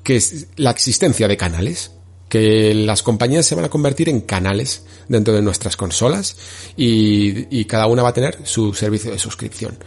[0.03, 1.91] que es la existencia de canales,
[2.29, 6.37] que las compañías se van a convertir en canales dentro de nuestras consolas
[6.77, 9.77] y, y cada una va a tener su servicio de suscripción.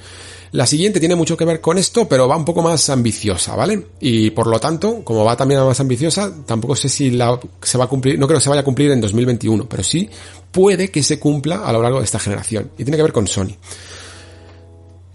[0.53, 3.87] La siguiente tiene mucho que ver con esto, pero va un poco más ambiciosa, ¿vale?
[4.01, 7.17] Y por lo tanto, como va también más ambiciosa, tampoco sé si
[7.63, 10.11] se va a cumplir, no creo que se vaya a cumplir en 2021, pero sí
[10.51, 12.73] puede que se cumpla a lo largo de esta generación.
[12.77, 13.55] Y tiene que ver con Sony.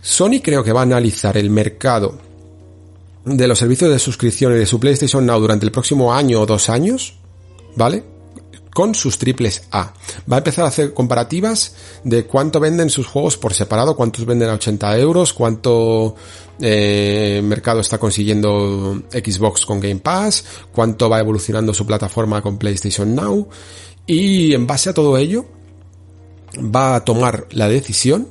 [0.02, 2.18] Sony creo que va a analizar el mercado
[3.26, 6.46] de los servicios de suscripción y de su PlayStation Now durante el próximo año o
[6.46, 7.16] dos años,
[7.76, 8.15] ¿vale?
[8.76, 9.94] Con sus triples A.
[10.30, 14.50] Va a empezar a hacer comparativas de cuánto venden sus juegos por separado, cuántos venden
[14.50, 16.14] a 80 euros, cuánto
[16.60, 20.44] eh, mercado está consiguiendo Xbox con Game Pass,
[20.74, 23.48] cuánto va evolucionando su plataforma con PlayStation Now
[24.06, 25.46] y en base a todo ello
[26.60, 28.28] va a tomar la decisión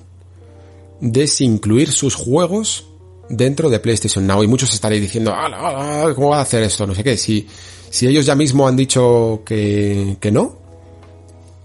[1.00, 2.90] de incluir sus juegos
[3.30, 5.34] dentro de PlayStation Now y muchos estaréis diciendo,
[6.14, 6.86] ¿cómo va a hacer esto?
[6.86, 7.48] No sé qué, si
[7.94, 10.58] si ellos ya mismo han dicho que, que no,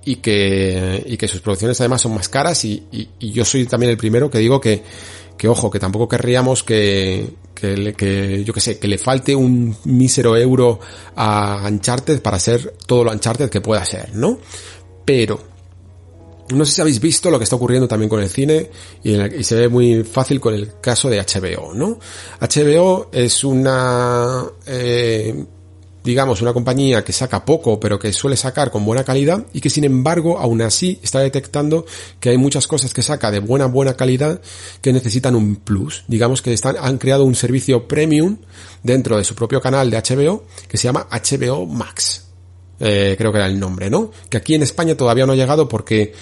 [0.05, 3.89] y que, y que sus producciones además son más caras y, y, yo soy también
[3.89, 4.83] el primero que digo que,
[5.35, 9.75] que ojo, que tampoco querríamos que, que, que yo que sé, que le falte un
[9.85, 10.79] mísero euro
[11.15, 14.37] a Uncharted para ser todo lo Uncharted que pueda ser, ¿no?
[15.03, 15.39] Pero,
[16.53, 18.69] no sé si habéis visto lo que está ocurriendo también con el cine
[19.03, 21.97] y, y, se ve muy fácil con el caso de HBO, ¿no?
[22.39, 25.33] HBO es una, eh,
[26.03, 29.69] digamos, una compañía que saca poco, pero que suele sacar con buena calidad y que
[29.69, 31.85] sin embargo, aún así, está detectando
[32.19, 34.41] que hay muchas cosas que saca de buena, buena calidad
[34.81, 36.03] que necesitan un plus.
[36.07, 38.37] Digamos que están, han creado un servicio premium
[38.83, 42.25] dentro de su propio canal de HBO que se llama HBO Max.
[42.79, 44.11] Eh, creo que era el nombre, ¿no?
[44.29, 46.13] Que aquí en España todavía no ha llegado porque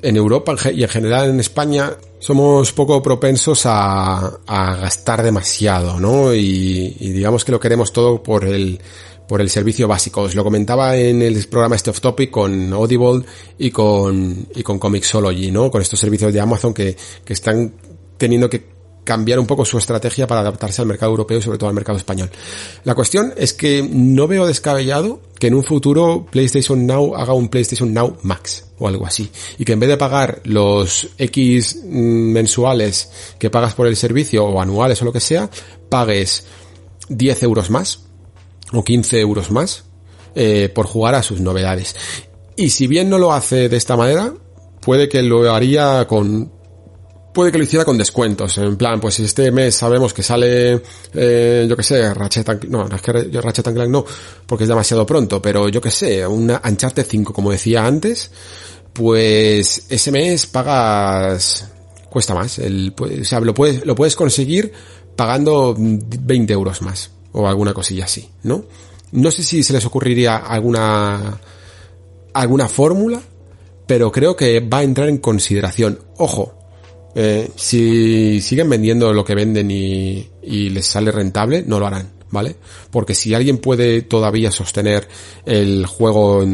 [0.00, 6.32] en Europa y en general en España somos poco propensos a, gastar demasiado, ¿no?
[6.34, 8.80] Y, digamos que lo queremos todo por el,
[9.28, 10.22] por el servicio básico.
[10.22, 13.24] Os lo comentaba en el programa Este Off Topic con Audible
[13.58, 15.70] y con, y con Comixology, ¿no?
[15.70, 16.96] Con estos servicios de Amazon que
[17.26, 17.74] están
[18.16, 18.71] teniendo que
[19.04, 21.98] cambiar un poco su estrategia para adaptarse al mercado europeo y sobre todo al mercado
[21.98, 22.30] español.
[22.84, 27.48] La cuestión es que no veo descabellado que en un futuro PlayStation Now haga un
[27.48, 29.30] PlayStation Now Max o algo así.
[29.58, 34.60] Y que en vez de pagar los X mensuales que pagas por el servicio o
[34.60, 35.50] anuales o lo que sea,
[35.88, 36.46] pagues
[37.08, 38.04] 10 euros más
[38.72, 39.84] o 15 euros más
[40.34, 41.96] eh, por jugar a sus novedades.
[42.56, 44.32] Y si bien no lo hace de esta manera,
[44.80, 46.52] puede que lo haría con
[47.32, 48.58] puede que lo hiciera con descuentos.
[48.58, 50.82] En plan, pues si este mes sabemos que sale,
[51.14, 54.04] eh, yo que sé, Ratchet and, no, es que Ratchet and Clank no,
[54.46, 58.30] porque es demasiado pronto, pero yo que sé, una Uncharted 5, como decía antes,
[58.92, 61.68] pues ese mes pagas,
[62.10, 64.72] cuesta más, el, o sea, lo puedes, lo puedes conseguir
[65.16, 68.64] pagando 20 euros más, o alguna cosilla así, ¿no?
[69.12, 71.38] No sé si se les ocurriría alguna,
[72.32, 73.20] alguna fórmula,
[73.86, 75.98] pero creo que va a entrar en consideración.
[76.16, 76.61] Ojo,
[77.14, 82.56] eh, si siguen vendiendo lo que venden y, les sale rentable, no lo harán, ¿vale?
[82.90, 85.08] Porque si alguien puede todavía sostener
[85.44, 86.44] el juego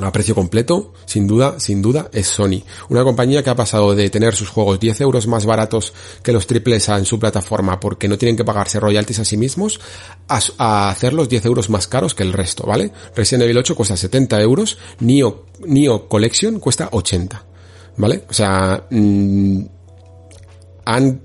[0.00, 2.62] a precio completo, sin duda, sin duda, es Sony.
[2.88, 6.46] Una compañía que ha pasado de tener sus juegos 10 euros más baratos que los
[6.46, 9.80] triples A en su plataforma porque no tienen que pagarse royalties a sí mismos,
[10.28, 12.90] a, a hacerlos 10 euros más caros que el resto, ¿vale?
[13.14, 17.51] Resident Evil 8 cuesta 70 euros, Neo, Neo Collection cuesta 80.
[17.96, 18.24] ¿Vale?
[18.28, 19.64] O sea, mmm,
[20.84, 21.20] han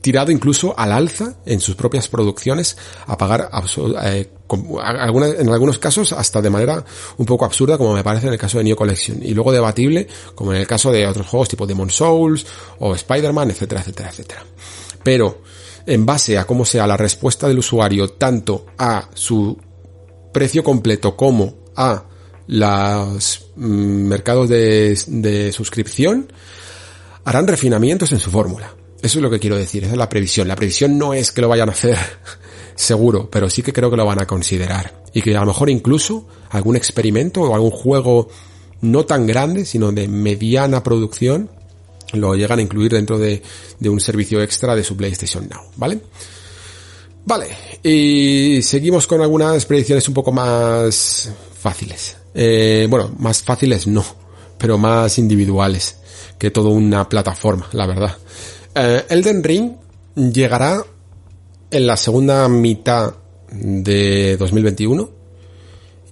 [0.00, 3.50] tirado incluso al alza en sus propias producciones a pagar
[4.04, 6.84] eh, en algunos casos hasta de manera
[7.16, 10.06] un poco absurda como me parece en el caso de Neo Collection y luego debatible
[10.36, 12.46] como en el caso de otros juegos tipo Demon Souls
[12.78, 14.44] o Spider-Man, etcétera, etcétera, etcétera.
[15.02, 15.42] Pero
[15.86, 19.58] en base a cómo sea la respuesta del usuario tanto a su
[20.32, 22.04] precio completo como a
[22.46, 26.32] los mm, mercados de, de suscripción
[27.24, 28.74] harán refinamientos en su fórmula.
[29.02, 30.48] Eso es lo que quiero decir, esa es la previsión.
[30.48, 31.98] La previsión no es que lo vayan a hacer
[32.74, 35.02] seguro, pero sí que creo que lo van a considerar.
[35.12, 38.28] Y que a lo mejor incluso algún experimento o algún juego
[38.80, 41.50] no tan grande, sino de mediana producción,
[42.12, 43.42] lo llegan a incluir dentro de,
[43.78, 46.00] de un servicio extra de su PlayStation Now, ¿vale?
[47.24, 47.48] Vale,
[47.82, 52.16] y seguimos con algunas predicciones un poco más fáciles.
[52.38, 54.04] Eh, bueno, más fáciles no,
[54.58, 55.96] pero más individuales
[56.38, 58.16] que toda una plataforma, la verdad.
[58.74, 59.72] Eh, Elden Ring
[60.14, 60.84] llegará
[61.70, 63.14] en la segunda mitad
[63.50, 65.10] de 2021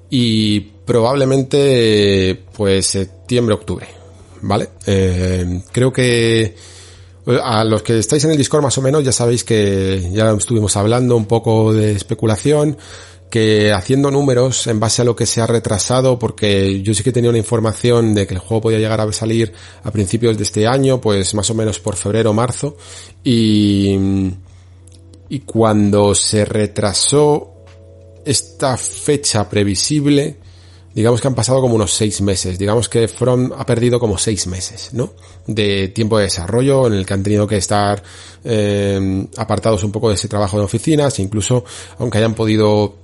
[0.08, 3.86] y probablemente pues septiembre octubre
[4.42, 6.54] vale eh, creo que
[7.42, 10.76] a los que estáis en el Discord más o menos ya sabéis que ya estuvimos
[10.76, 12.76] hablando un poco de especulación
[13.34, 17.10] que haciendo números en base a lo que se ha retrasado, porque yo sí que
[17.10, 19.52] tenía una información de que el juego podía llegar a salir
[19.82, 22.76] a principios de este año, pues más o menos por febrero o marzo,
[23.24, 23.98] y,
[25.28, 27.54] y cuando se retrasó
[28.24, 30.36] esta fecha previsible,
[30.94, 34.46] digamos que han pasado como unos seis meses, digamos que From ha perdido como seis
[34.46, 35.12] meses, ¿no?
[35.48, 38.00] De tiempo de desarrollo en el que han tenido que estar
[38.44, 41.64] eh, apartados un poco de ese trabajo de oficinas, incluso
[41.98, 43.02] aunque hayan podido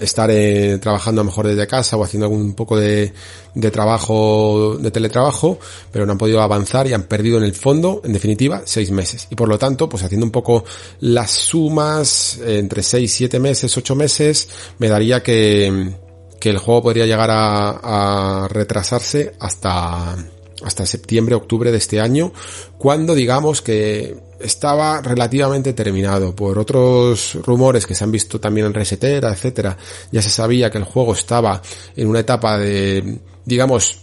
[0.00, 3.12] estar eh, trabajando a lo mejor desde casa o haciendo algún poco de,
[3.54, 5.58] de, trabajo, de teletrabajo,
[5.90, 9.26] pero no han podido avanzar y han perdido en el fondo, en definitiva, seis meses.
[9.30, 10.64] Y por lo tanto, pues haciendo un poco
[11.00, 14.48] las sumas eh, entre seis, siete meses, ocho meses,
[14.78, 15.94] me daría que,
[16.38, 20.16] que el juego podría llegar a, a retrasarse hasta,
[20.62, 22.32] hasta septiembre, octubre de este año,
[22.76, 26.34] cuando digamos que estaba relativamente terminado.
[26.34, 29.76] Por otros rumores que se han visto también en Resetera, etcétera,
[30.10, 31.60] ya se sabía que el juego estaba
[31.96, 34.00] en una etapa de, digamos,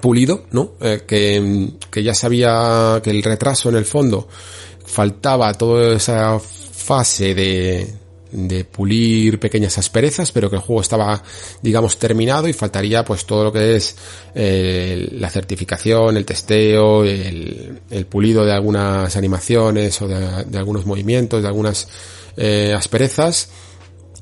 [0.00, 0.72] pulido, ¿no?
[0.80, 4.28] Eh, que, que ya sabía que el retraso en el fondo
[4.84, 7.94] faltaba toda esa fase de,
[8.32, 11.22] de pulir pequeñas asperezas, pero que el juego estaba,
[11.62, 13.96] digamos, terminado y faltaría pues todo lo que es
[14.34, 20.86] eh, la certificación, el testeo, el, el, pulido de algunas animaciones o de, de algunos
[20.86, 21.88] movimientos, de algunas
[22.36, 23.50] eh, asperezas.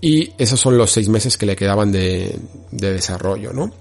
[0.01, 2.39] Y esos son los seis meses que le quedaban de,
[2.71, 3.73] de desarrollo, ¿no?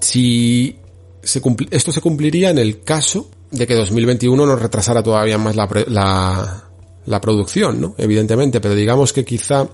[0.00, 0.78] Si
[1.22, 5.68] se esto se cumpliría en el caso de que 2021 nos retrasara todavía más la,
[5.88, 6.64] la,
[7.06, 7.94] la producción, ¿no?
[7.98, 9.68] Evidentemente, pero digamos que quizá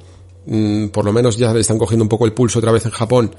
[0.47, 3.35] mmm, por lo menos ya están cogiendo un poco el pulso otra vez en Japón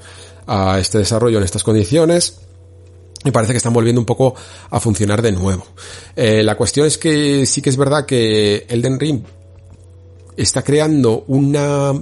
[0.46, 2.38] a este desarrollo en estas condiciones.
[3.24, 4.34] Y parece que están volviendo un poco
[4.70, 5.64] a funcionar de nuevo.
[6.16, 9.22] Eh, la cuestión es que sí que es verdad que Elden Ring
[10.36, 11.92] está creando una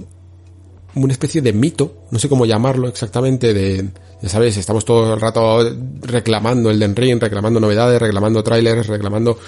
[0.95, 3.89] una especie de mito, no sé cómo llamarlo exactamente, de,
[4.21, 5.65] ya sabes, estamos todo el rato
[6.03, 9.39] reclamando el Den Ring, reclamando novedades, reclamando trailers, reclamando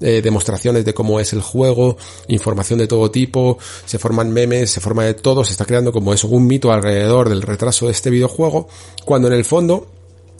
[0.00, 1.96] eh, demostraciones de cómo es el juego,
[2.28, 6.12] información de todo tipo, se forman memes, se forma de todo, se está creando como
[6.12, 8.68] eso, un mito alrededor del retraso de este videojuego,
[9.04, 9.88] cuando en el fondo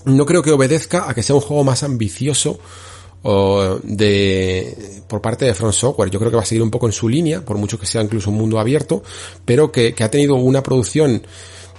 [0.04, 2.58] no creo que obedezca a que sea un juego más ambicioso
[3.22, 6.10] o de por parte de Front Software.
[6.10, 8.02] Yo creo que va a seguir un poco en su línea, por mucho que sea
[8.02, 9.02] incluso un mundo abierto,
[9.44, 11.22] pero que, que ha tenido una producción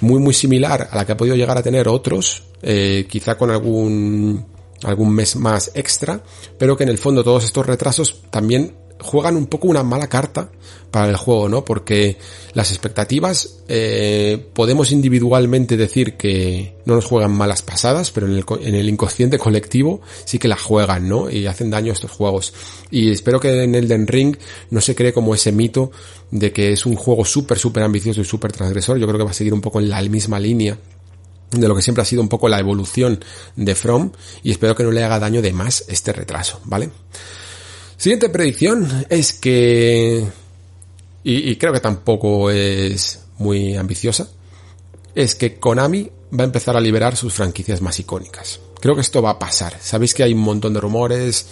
[0.02, 3.52] muy muy similar a la que ha podido llegar a tener otros, eh, quizá con
[3.52, 4.45] algún
[4.84, 6.22] algún mes más extra,
[6.57, 10.49] pero que en el fondo todos estos retrasos también juegan un poco una mala carta
[10.89, 11.65] para el juego, ¿no?
[11.65, 12.17] Porque
[12.53, 18.45] las expectativas eh, podemos individualmente decir que no nos juegan malas pasadas, pero en el,
[18.61, 21.30] en el inconsciente colectivo sí que la juegan, ¿no?
[21.30, 22.53] Y hacen daño a estos juegos.
[22.91, 24.38] Y espero que en Elden Ring
[24.69, 25.91] no se cree como ese mito
[26.31, 28.97] de que es un juego súper, súper ambicioso y súper transgresor.
[28.97, 30.77] Yo creo que va a seguir un poco en la misma línea
[31.51, 33.23] de lo que siempre ha sido un poco la evolución
[33.55, 34.11] de From
[34.41, 36.89] y espero que no le haga daño de más este retraso, ¿vale?
[38.03, 40.27] Siguiente predicción es que,
[41.23, 44.27] y, creo que tampoco es muy ambiciosa,
[45.15, 48.59] es que Konami va a empezar a liberar sus franquicias más icónicas.
[48.81, 49.77] Creo que esto va a pasar.
[49.80, 51.47] Sabéis que hay un montón de rumores,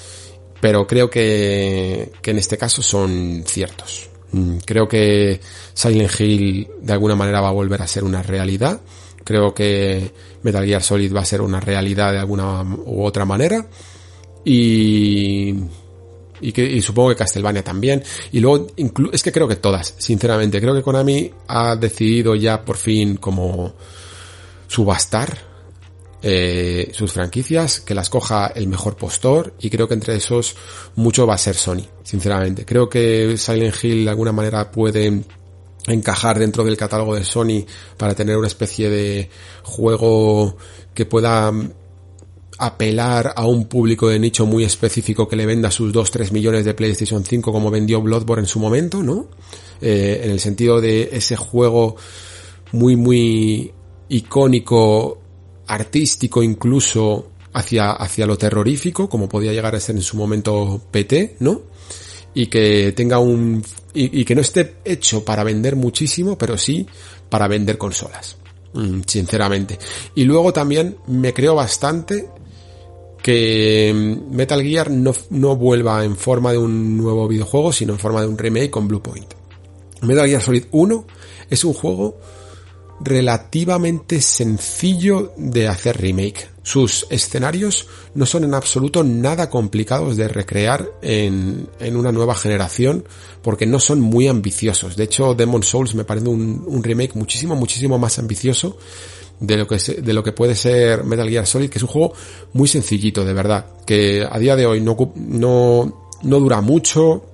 [0.59, 4.09] pero creo que, que en este caso son ciertos.
[4.33, 5.39] Mm, creo que
[5.73, 8.81] Silent Hill de alguna manera va a volver a ser una realidad.
[9.23, 10.11] Creo que
[10.43, 13.65] Metal Gear Solid va a ser una realidad de alguna u otra manera.
[14.43, 15.55] Y
[16.41, 18.03] y, que, y supongo que Castlevania también.
[18.31, 18.67] Y luego,
[19.11, 20.59] es que creo que todas, sinceramente.
[20.59, 23.73] Creo que Konami ha decidido ya por fin como
[24.67, 25.51] subastar
[26.23, 30.55] eh, sus franquicias, que las coja el mejor postor y creo que entre esos
[30.95, 32.63] mucho va a ser Sony, sinceramente.
[32.63, 35.23] Creo que Silent Hill de alguna manera puede
[35.87, 37.65] encajar dentro del catálogo de Sony
[37.97, 39.29] para tener una especie de
[39.63, 40.57] juego
[40.93, 41.51] que pueda
[42.61, 46.75] apelar a un público de nicho muy específico que le venda sus 2-3 millones de
[46.75, 49.29] PlayStation 5 como vendió Bloodborne en su momento, ¿no?
[49.81, 51.95] Eh, en el sentido de ese juego
[52.73, 53.71] muy, muy
[54.09, 55.19] icónico,
[55.65, 61.37] artístico incluso hacia, hacia lo terrorífico, como podía llegar a ser en su momento PT,
[61.39, 61.63] ¿no?
[62.35, 66.85] Y que tenga un, y, y que no esté hecho para vender muchísimo, pero sí
[67.27, 68.37] para vender consolas
[68.73, 69.79] mm, sinceramente.
[70.13, 72.29] Y luego también me creo bastante
[73.21, 73.93] que
[74.31, 78.27] Metal Gear no, no, vuelva en forma de un nuevo videojuego, sino en forma de
[78.27, 79.33] un remake con Bluepoint.
[80.01, 81.05] Metal Gear Solid 1
[81.49, 82.17] es un juego
[83.03, 86.49] relativamente sencillo de hacer remake.
[86.63, 93.03] Sus escenarios no son en absoluto nada complicados de recrear en, en una nueva generación
[93.41, 94.95] porque no son muy ambiciosos.
[94.95, 98.77] De hecho, Demon Souls me parece un, un remake muchísimo, muchísimo más ambicioso
[99.41, 102.13] de lo que de lo que puede ser Metal Gear Solid, que es un juego
[102.53, 107.25] muy sencillito, de verdad, que a día de hoy no no no dura mucho,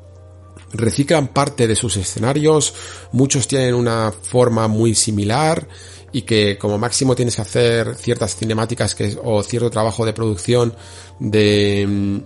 [0.74, 2.74] reciclan parte de sus escenarios,
[3.12, 5.68] muchos tienen una forma muy similar
[6.14, 10.74] y que como máximo tienes que hacer ciertas cinemáticas que o cierto trabajo de producción
[11.20, 12.24] de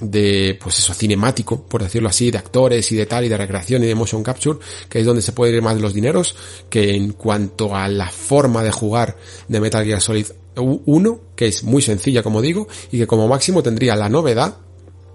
[0.00, 3.82] de, pues eso, cinemático, por decirlo así, de actores y de tal, y de recreación
[3.84, 4.58] y de motion capture,
[4.88, 6.36] que es donde se puede ir más de los dineros,
[6.68, 9.16] que en cuanto a la forma de jugar
[9.48, 13.62] de Metal Gear Solid 1, que es muy sencilla, como digo, y que como máximo
[13.62, 14.58] tendría la novedad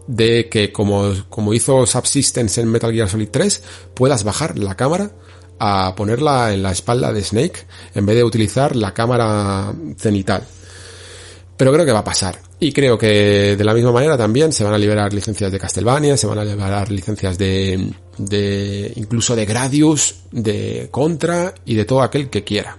[0.08, 3.64] de que como, como hizo Subsistence en Metal Gear Solid 3,
[3.94, 5.12] puedas bajar la cámara
[5.60, 10.44] a ponerla en la espalda de Snake en vez de utilizar la cámara cenital.
[11.56, 12.51] Pero creo que va a pasar.
[12.64, 16.16] Y creo que de la misma manera también se van a liberar licencias de Castlevania,
[16.16, 22.04] se van a liberar licencias de, de incluso de Gradius, de Contra y de todo
[22.04, 22.78] aquel que quiera.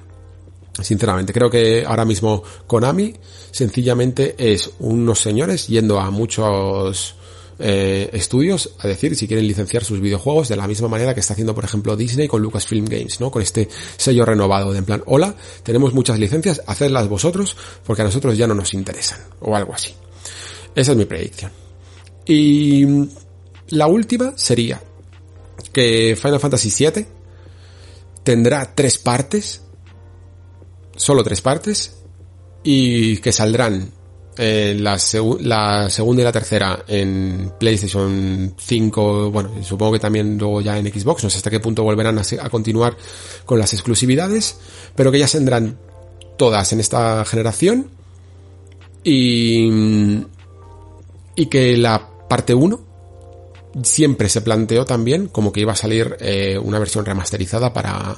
[0.81, 3.13] Sinceramente, creo que ahora mismo Konami
[3.51, 7.17] sencillamente es unos señores yendo a muchos
[7.65, 11.35] eh, estudios a decir si quieren licenciar sus videojuegos de la misma manera que está
[11.35, 13.31] haciendo, por ejemplo, Disney con Lucasfilm Games, ¿no?
[13.31, 17.57] Con este sello renovado de en plan, hola, tenemos muchas licencias, hacedlas vosotros
[17.87, 19.95] porque a nosotros ya no nos interesan, o algo así.
[20.75, 21.53] Esa es mi predicción.
[22.27, 22.85] Y
[23.69, 24.83] la última sería
[25.73, 27.07] que Final Fantasy VII
[28.25, 29.63] tendrá tres partes,
[30.97, 31.93] solo tres partes,
[32.65, 33.93] y que saldrán
[34.37, 40.79] eh, la, segunda y la tercera en PlayStation 5, bueno, supongo que también luego ya
[40.79, 42.97] en Xbox, no sé hasta qué punto volverán a, continuar
[43.45, 44.59] con las exclusividades,
[44.95, 45.79] pero que ya saldrán
[46.37, 47.91] todas en esta generación.
[49.05, 49.69] Y,
[51.35, 52.93] y que la parte 1
[53.83, 58.15] siempre se planteó también como que iba a salir eh, una versión remasterizada para,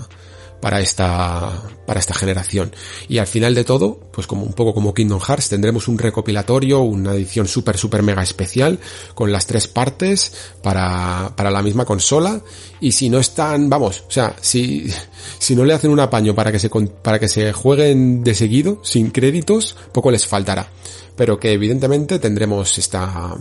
[0.65, 2.73] para esta, para esta generación.
[3.07, 6.81] Y al final de todo, pues como un poco como Kingdom Hearts, tendremos un recopilatorio,
[6.81, 8.79] una edición súper, súper mega especial,
[9.15, 10.33] con las tres partes
[10.63, 12.41] para, para la misma consola.
[12.81, 14.91] Y si no están, vamos, o sea, si,
[15.39, 18.81] si no le hacen un apaño para que se, para que se jueguen de seguido,
[18.83, 20.71] sin créditos, poco les faltará.
[21.15, 23.37] Pero que evidentemente tendremos esta,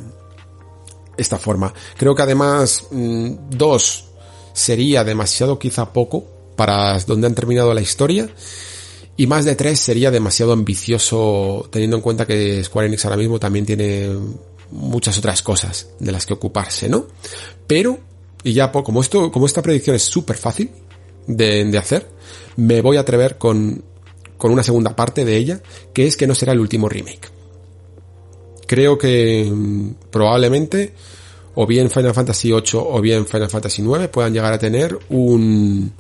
[1.16, 1.74] esta forma.
[1.96, 4.10] Creo que además, mm, dos,
[4.52, 8.30] sería demasiado quizá poco para donde han terminado la historia.
[9.16, 13.40] Y más de tres sería demasiado ambicioso teniendo en cuenta que Square Enix ahora mismo
[13.40, 14.10] también tiene
[14.72, 17.08] muchas otras cosas de las que ocuparse, ¿no?
[17.68, 18.00] Pero,
[18.44, 20.72] y ya como esto, como esta predicción es súper fácil
[21.28, 22.10] de, hacer,
[22.56, 23.84] me voy a atrever con,
[24.38, 25.62] con una segunda parte de ella,
[25.94, 27.30] que es que no será el último remake.
[28.66, 30.94] Creo que mm, probablemente
[31.56, 35.94] o bien Final Fantasy VIII o bien Final Fantasy IX puedan llegar a tener un,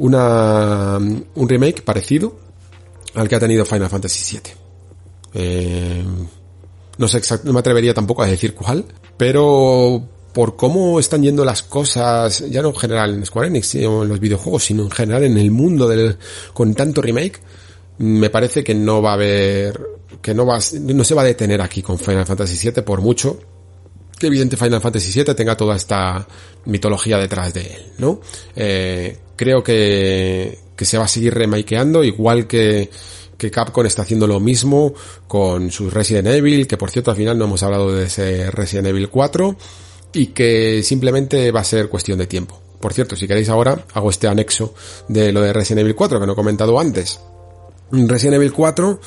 [0.00, 2.38] una, un remake parecido
[3.14, 4.52] al que ha tenido Final Fantasy VII.
[5.34, 6.04] Eh,
[6.98, 8.84] no sé no me atrevería tampoco a decir cuál,
[9.16, 10.02] pero
[10.32, 14.08] por cómo están yendo las cosas, ya no en general en Square Enix o en
[14.08, 16.16] los videojuegos, sino en general en el mundo del,
[16.54, 17.40] con tanto remake,
[17.98, 19.80] me parece que no va a haber,
[20.22, 23.38] que no va, no se va a detener aquí con Final Fantasy VII por mucho
[24.20, 26.26] que evidente Final Fantasy VII tenga toda esta
[26.66, 28.20] mitología detrás de él, ¿no?
[28.54, 32.90] Eh, creo que, que se va a seguir remakeando, igual que,
[33.38, 34.92] que Capcom está haciendo lo mismo
[35.26, 38.88] con sus Resident Evil, que por cierto al final no hemos hablado de ese Resident
[38.88, 39.56] Evil 4,
[40.12, 42.60] y que simplemente va a ser cuestión de tiempo.
[42.82, 44.74] Por cierto, si queréis ahora, hago este anexo
[45.08, 47.18] de lo de Resident Evil 4 que no he comentado antes.
[47.92, 49.00] Resident Evil 4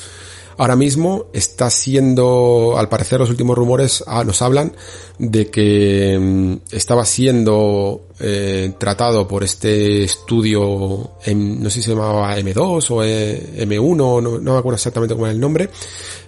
[0.56, 4.72] ahora mismo está siendo, al parecer los últimos rumores ah, nos hablan
[5.18, 11.90] de que mm, estaba siendo eh, tratado por este estudio, en, no sé si se
[11.90, 15.68] llamaba M2 o eh, M1, no, no me acuerdo exactamente cómo era el nombre,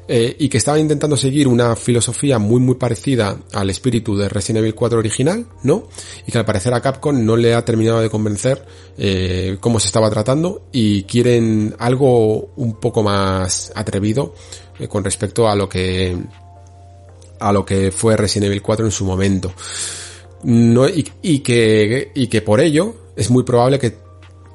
[0.09, 4.59] eh, y que estaba intentando seguir una filosofía muy muy parecida al espíritu de Resident
[4.63, 5.89] Evil 4 original, ¿no?
[6.27, 8.65] Y que al parecer a Capcom no le ha terminado de convencer
[8.97, 14.35] eh, cómo se estaba tratando y quieren algo un poco más atrevido
[14.79, 16.17] eh, con respecto a lo que
[17.41, 19.53] a lo que fue Resident Evil 4 en su momento.
[20.45, 24.06] No, y, y que, y que por ello es muy probable que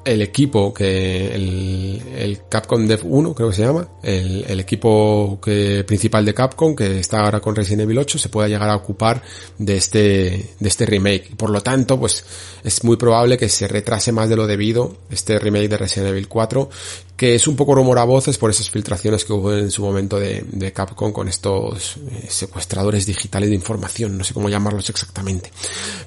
[0.04, 5.38] el equipo que el, el, Capcom Dev 1 creo que se llama el, el, equipo
[5.40, 8.76] que principal de Capcom que está ahora con Resident Evil 8 se pueda llegar a
[8.76, 9.22] ocupar
[9.58, 11.36] de este de este remake.
[11.36, 12.24] Por lo tanto pues
[12.64, 16.28] es muy probable que se retrase más de lo debido este remake de Resident Evil
[16.28, 16.68] 4
[17.16, 20.18] que es un poco rumor a voces por esas filtraciones que hubo en su momento
[20.18, 25.52] de, de Capcom con estos eh, secuestradores digitales de información no sé cómo llamarlos exactamente.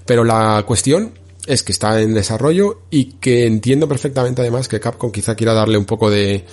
[0.06, 5.12] Pero la cuestión es que está en desarrollo y que entiendo perfectamente además que Capcom
[5.12, 6.46] quizá quiera darle un poco de,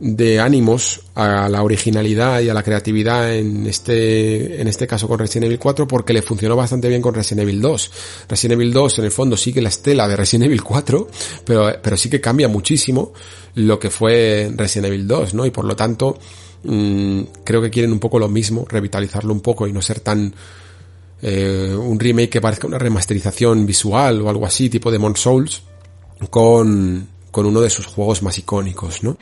[0.00, 5.18] de ánimos a la originalidad y a la creatividad en este, en este caso con
[5.18, 7.90] Resident Evil 4 porque le funcionó bastante bien con Resident Evil 2.
[8.28, 11.08] Resident Evil 2 en el fondo sigue la estela de Resident Evil 4,
[11.44, 13.12] pero, pero sí que cambia muchísimo
[13.54, 15.46] lo que fue Resident Evil 2, ¿no?
[15.46, 16.18] Y por lo tanto,
[16.64, 20.34] mmm, creo que quieren un poco lo mismo, revitalizarlo un poco y no ser tan,
[21.26, 25.62] eh, un remake que parezca una remasterización visual o algo así, tipo de Mon Souls,
[26.28, 29.16] con, con uno de sus juegos más icónicos, ¿no?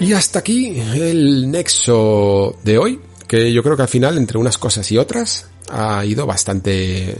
[0.00, 4.56] Y hasta aquí el nexo de hoy, que yo creo que al final, entre unas
[4.56, 7.14] cosas y otras, ha ido bastante,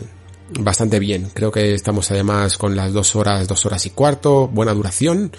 [0.58, 1.28] bastante bien.
[1.34, 5.32] Creo que estamos además con las dos horas, dos horas y cuarto, buena duración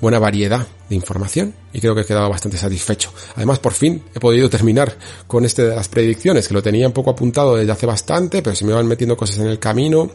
[0.00, 3.12] buena variedad de información y creo que he quedado bastante satisfecho.
[3.36, 6.92] Además, por fin he podido terminar con este de las predicciones, que lo tenía un
[6.92, 10.10] poco apuntado desde hace bastante, pero se me van metiendo cosas en el camino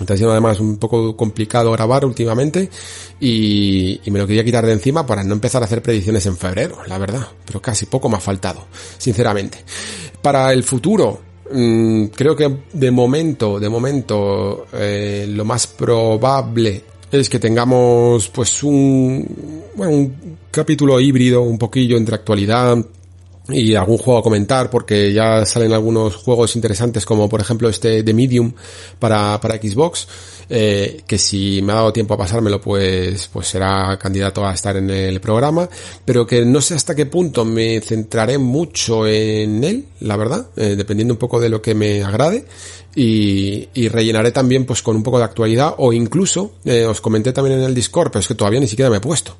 [0.00, 2.68] Está siendo además un poco complicado grabar últimamente
[3.20, 6.78] y, me lo quería quitar de encima para no empezar a hacer predicciones en febrero,
[6.86, 7.28] la verdad.
[7.44, 8.66] Pero casi poco me ha faltado,
[8.98, 9.58] sinceramente.
[10.20, 11.20] Para el futuro,
[11.52, 16.82] mm, creo que de momento, de momento, eh, lo más probable
[17.20, 19.26] es que tengamos pues un,
[19.76, 22.78] bueno, un capítulo híbrido un poquillo entre actualidad,
[23.48, 28.02] y algún juego a comentar porque ya salen algunos juegos interesantes como por ejemplo este
[28.02, 28.52] de Medium
[28.98, 30.08] para, para Xbox
[30.48, 34.76] eh, que si me ha dado tiempo a pasármelo pues pues será candidato a estar
[34.76, 35.68] en el programa
[36.06, 40.74] pero que no sé hasta qué punto me centraré mucho en él la verdad eh,
[40.74, 42.46] dependiendo un poco de lo que me agrade
[42.96, 47.32] y, y, rellenaré también pues con un poco de actualidad o incluso eh, os comenté
[47.32, 49.36] también en el Discord pero es que todavía ni siquiera me he puesto.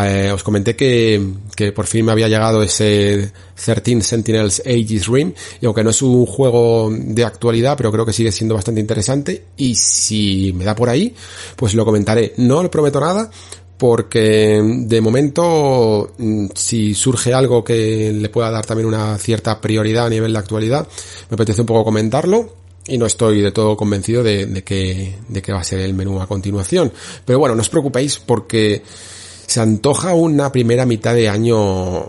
[0.00, 5.32] Eh, os comenté que, que por fin me había llegado ese 13 Sentinels Aegis Rim
[5.60, 9.44] y aunque no es un juego de actualidad pero creo que sigue siendo bastante interesante
[9.56, 11.14] y si me da por ahí
[11.54, 12.34] pues lo comentaré.
[12.38, 13.30] No le prometo nada
[13.78, 20.06] porque de momento mm, si surge algo que le pueda dar también una cierta prioridad
[20.06, 20.88] a nivel de actualidad
[21.30, 25.52] me apetece un poco comentarlo y no estoy de todo convencido de, que, de que
[25.52, 26.92] va a ser el menú a continuación.
[27.24, 28.82] Pero bueno, no os preocupéis porque
[29.46, 32.06] se antoja una primera mitad de año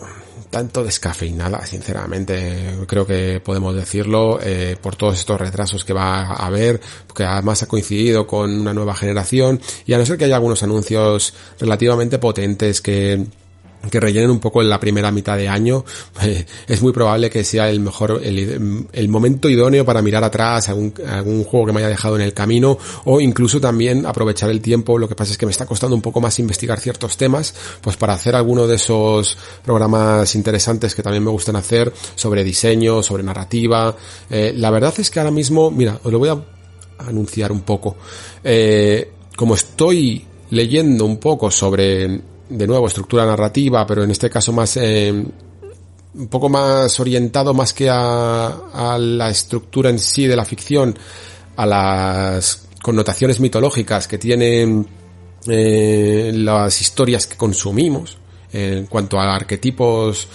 [0.49, 6.45] tanto descafeinada, sinceramente, creo que podemos decirlo, eh, por todos estos retrasos que va a
[6.45, 6.79] haber,
[7.13, 10.63] que además ha coincidido con una nueva generación, y a no ser que haya algunos
[10.63, 13.25] anuncios relativamente potentes que
[13.89, 15.85] que rellenen un poco en la primera mitad de año,
[16.67, 21.43] es muy probable que sea el mejor, el, momento idóneo para mirar atrás algún, algún
[21.43, 24.97] juego que me haya dejado en el camino o incluso también aprovechar el tiempo.
[24.97, 27.97] Lo que pasa es que me está costando un poco más investigar ciertos temas, pues
[27.97, 33.23] para hacer alguno de esos programas interesantes que también me gustan hacer sobre diseño, sobre
[33.23, 33.95] narrativa.
[34.29, 36.37] Eh, la verdad es que ahora mismo, mira, os lo voy a
[36.99, 37.95] anunciar un poco.
[38.43, 44.51] Eh, como estoy leyendo un poco sobre de nuevo, estructura narrativa, pero en este caso
[44.53, 50.35] más, eh, un poco más orientado más que a, a la estructura en sí de
[50.35, 50.97] la ficción,
[51.55, 54.87] a las connotaciones mitológicas que tienen
[55.47, 58.17] eh, las historias que consumimos,
[58.51, 60.27] en cuanto a arquetipos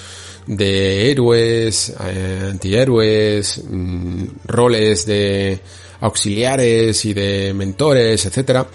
[0.46, 5.60] de héroes, eh, antihéroes, mm, roles de
[6.00, 8.66] auxiliares y de mentores, etcétera.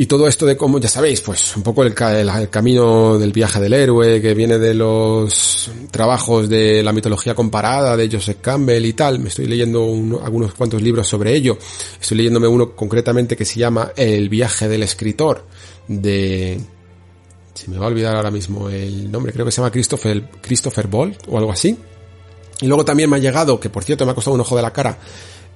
[0.00, 3.72] Y todo esto de cómo, ya sabéis, pues un poco el, camino del viaje del
[3.72, 9.18] héroe, que viene de los trabajos de la mitología comparada de Joseph Campbell y tal.
[9.18, 9.82] Me estoy leyendo
[10.22, 11.58] algunos cuantos libros sobre ello.
[12.00, 15.44] Estoy leyéndome uno concretamente que se llama El viaje del escritor,
[15.88, 16.60] de...
[17.54, 20.86] Se me va a olvidar ahora mismo el nombre, creo que se llama Christopher, Christopher
[20.86, 21.76] Bolt o algo así.
[22.60, 24.62] Y luego también me ha llegado, que por cierto me ha costado un ojo de
[24.62, 24.96] la cara,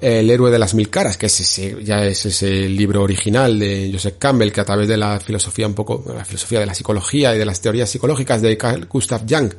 [0.03, 3.89] el héroe de las mil caras, que es ese, ya es ese libro original de
[3.93, 7.33] Joseph Campbell, que a través de la filosofía un poco, la filosofía de la psicología
[7.35, 9.53] y de las teorías psicológicas de Carl Gustav Jung,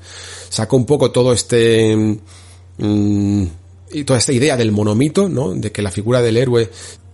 [0.49, 1.95] sacó un poco todo este,
[2.77, 3.43] mm,
[3.93, 5.53] y toda esta idea del monomito, ¿no?
[5.53, 6.69] De que la figura del héroe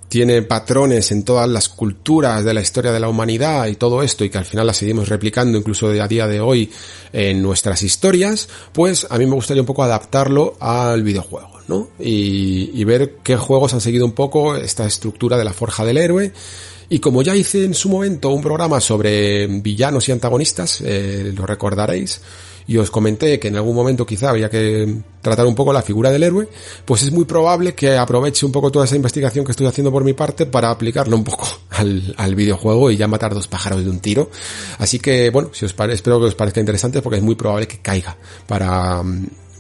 [0.08, 4.26] tiene patrones en todas las culturas de la historia de la humanidad y todo esto
[4.26, 6.72] y que al final la seguimos replicando incluso a día de hoy
[7.14, 11.59] en nuestras historias, pues a mí me gustaría un poco adaptarlo al videojuego.
[12.00, 16.32] Y, ver qué juegos han seguido un poco esta estructura de la forja del héroe.
[16.90, 21.46] Y como ya hice en su momento un programa sobre villanos y antagonistas, eh, lo
[21.46, 22.20] recordaréis,
[22.70, 26.12] y os comenté que en algún momento quizá había que tratar un poco la figura
[26.12, 26.48] del héroe,
[26.86, 30.04] pues es muy probable que aproveche un poco toda esa investigación que estoy haciendo por
[30.04, 33.90] mi parte para aplicarlo un poco al, al videojuego y ya matar dos pájaros de
[33.90, 34.30] un tiro.
[34.78, 37.80] Así que, bueno, si os espero que os parezca interesante porque es muy probable que
[37.80, 38.16] caiga
[38.46, 39.04] para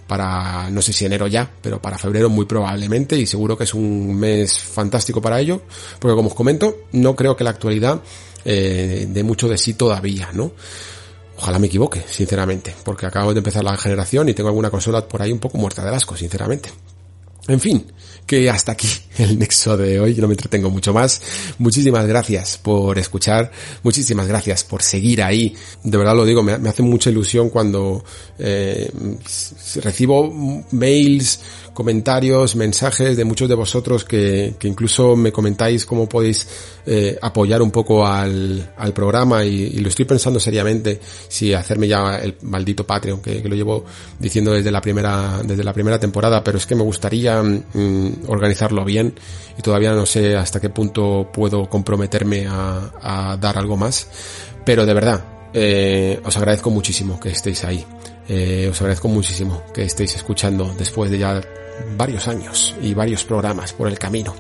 [0.09, 3.75] para, no sé si enero ya, pero para febrero muy probablemente y seguro que es
[3.75, 5.61] un mes fantástico para ello,
[5.99, 8.01] porque como os comento, no creo que la actualidad
[8.43, 10.51] eh, dé mucho de sí todavía, ¿no?
[11.38, 15.21] Ojalá me equivoque, sinceramente, porque acabo de empezar la generación y tengo alguna consola por
[15.21, 16.71] ahí un poco muerta de asco, sinceramente.
[17.47, 17.85] En fin,
[18.30, 21.19] que hasta aquí el nexo de hoy, no me entretengo mucho más.
[21.58, 23.51] Muchísimas gracias por escuchar,
[23.82, 25.56] muchísimas gracias por seguir ahí.
[25.83, 28.06] De verdad lo digo, me, hace mucha ilusión cuando
[28.38, 28.91] eh,
[29.82, 30.32] recibo
[30.69, 31.40] mails
[31.80, 36.45] comentarios, mensajes de muchos de vosotros que, que incluso me comentáis cómo podéis
[36.85, 40.99] eh, apoyar un poco al, al programa y, lo estoy pensando seriamente
[41.30, 43.85] si hacerme ya el maldito Patreon que, lo llevo
[44.19, 48.83] diciendo desde la primera desde la primera temporada pero es que me gustaría mm, organizarlo
[48.83, 49.14] bien
[49.58, 54.06] y todavía no sé hasta qué punto puedo comprometerme a, a dar algo más
[54.66, 57.85] pero de verdad eh, os agradezco muchísimo que estéis ahí
[58.27, 61.41] eh, os agradezco muchísimo que estéis escuchando después de ya
[61.98, 64.35] varios años y varios programas por el camino.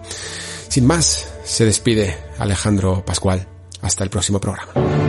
[0.67, 3.47] Sin más, Se despide Alejandro Pascual.
[3.81, 5.08] Hasta el próximo programa.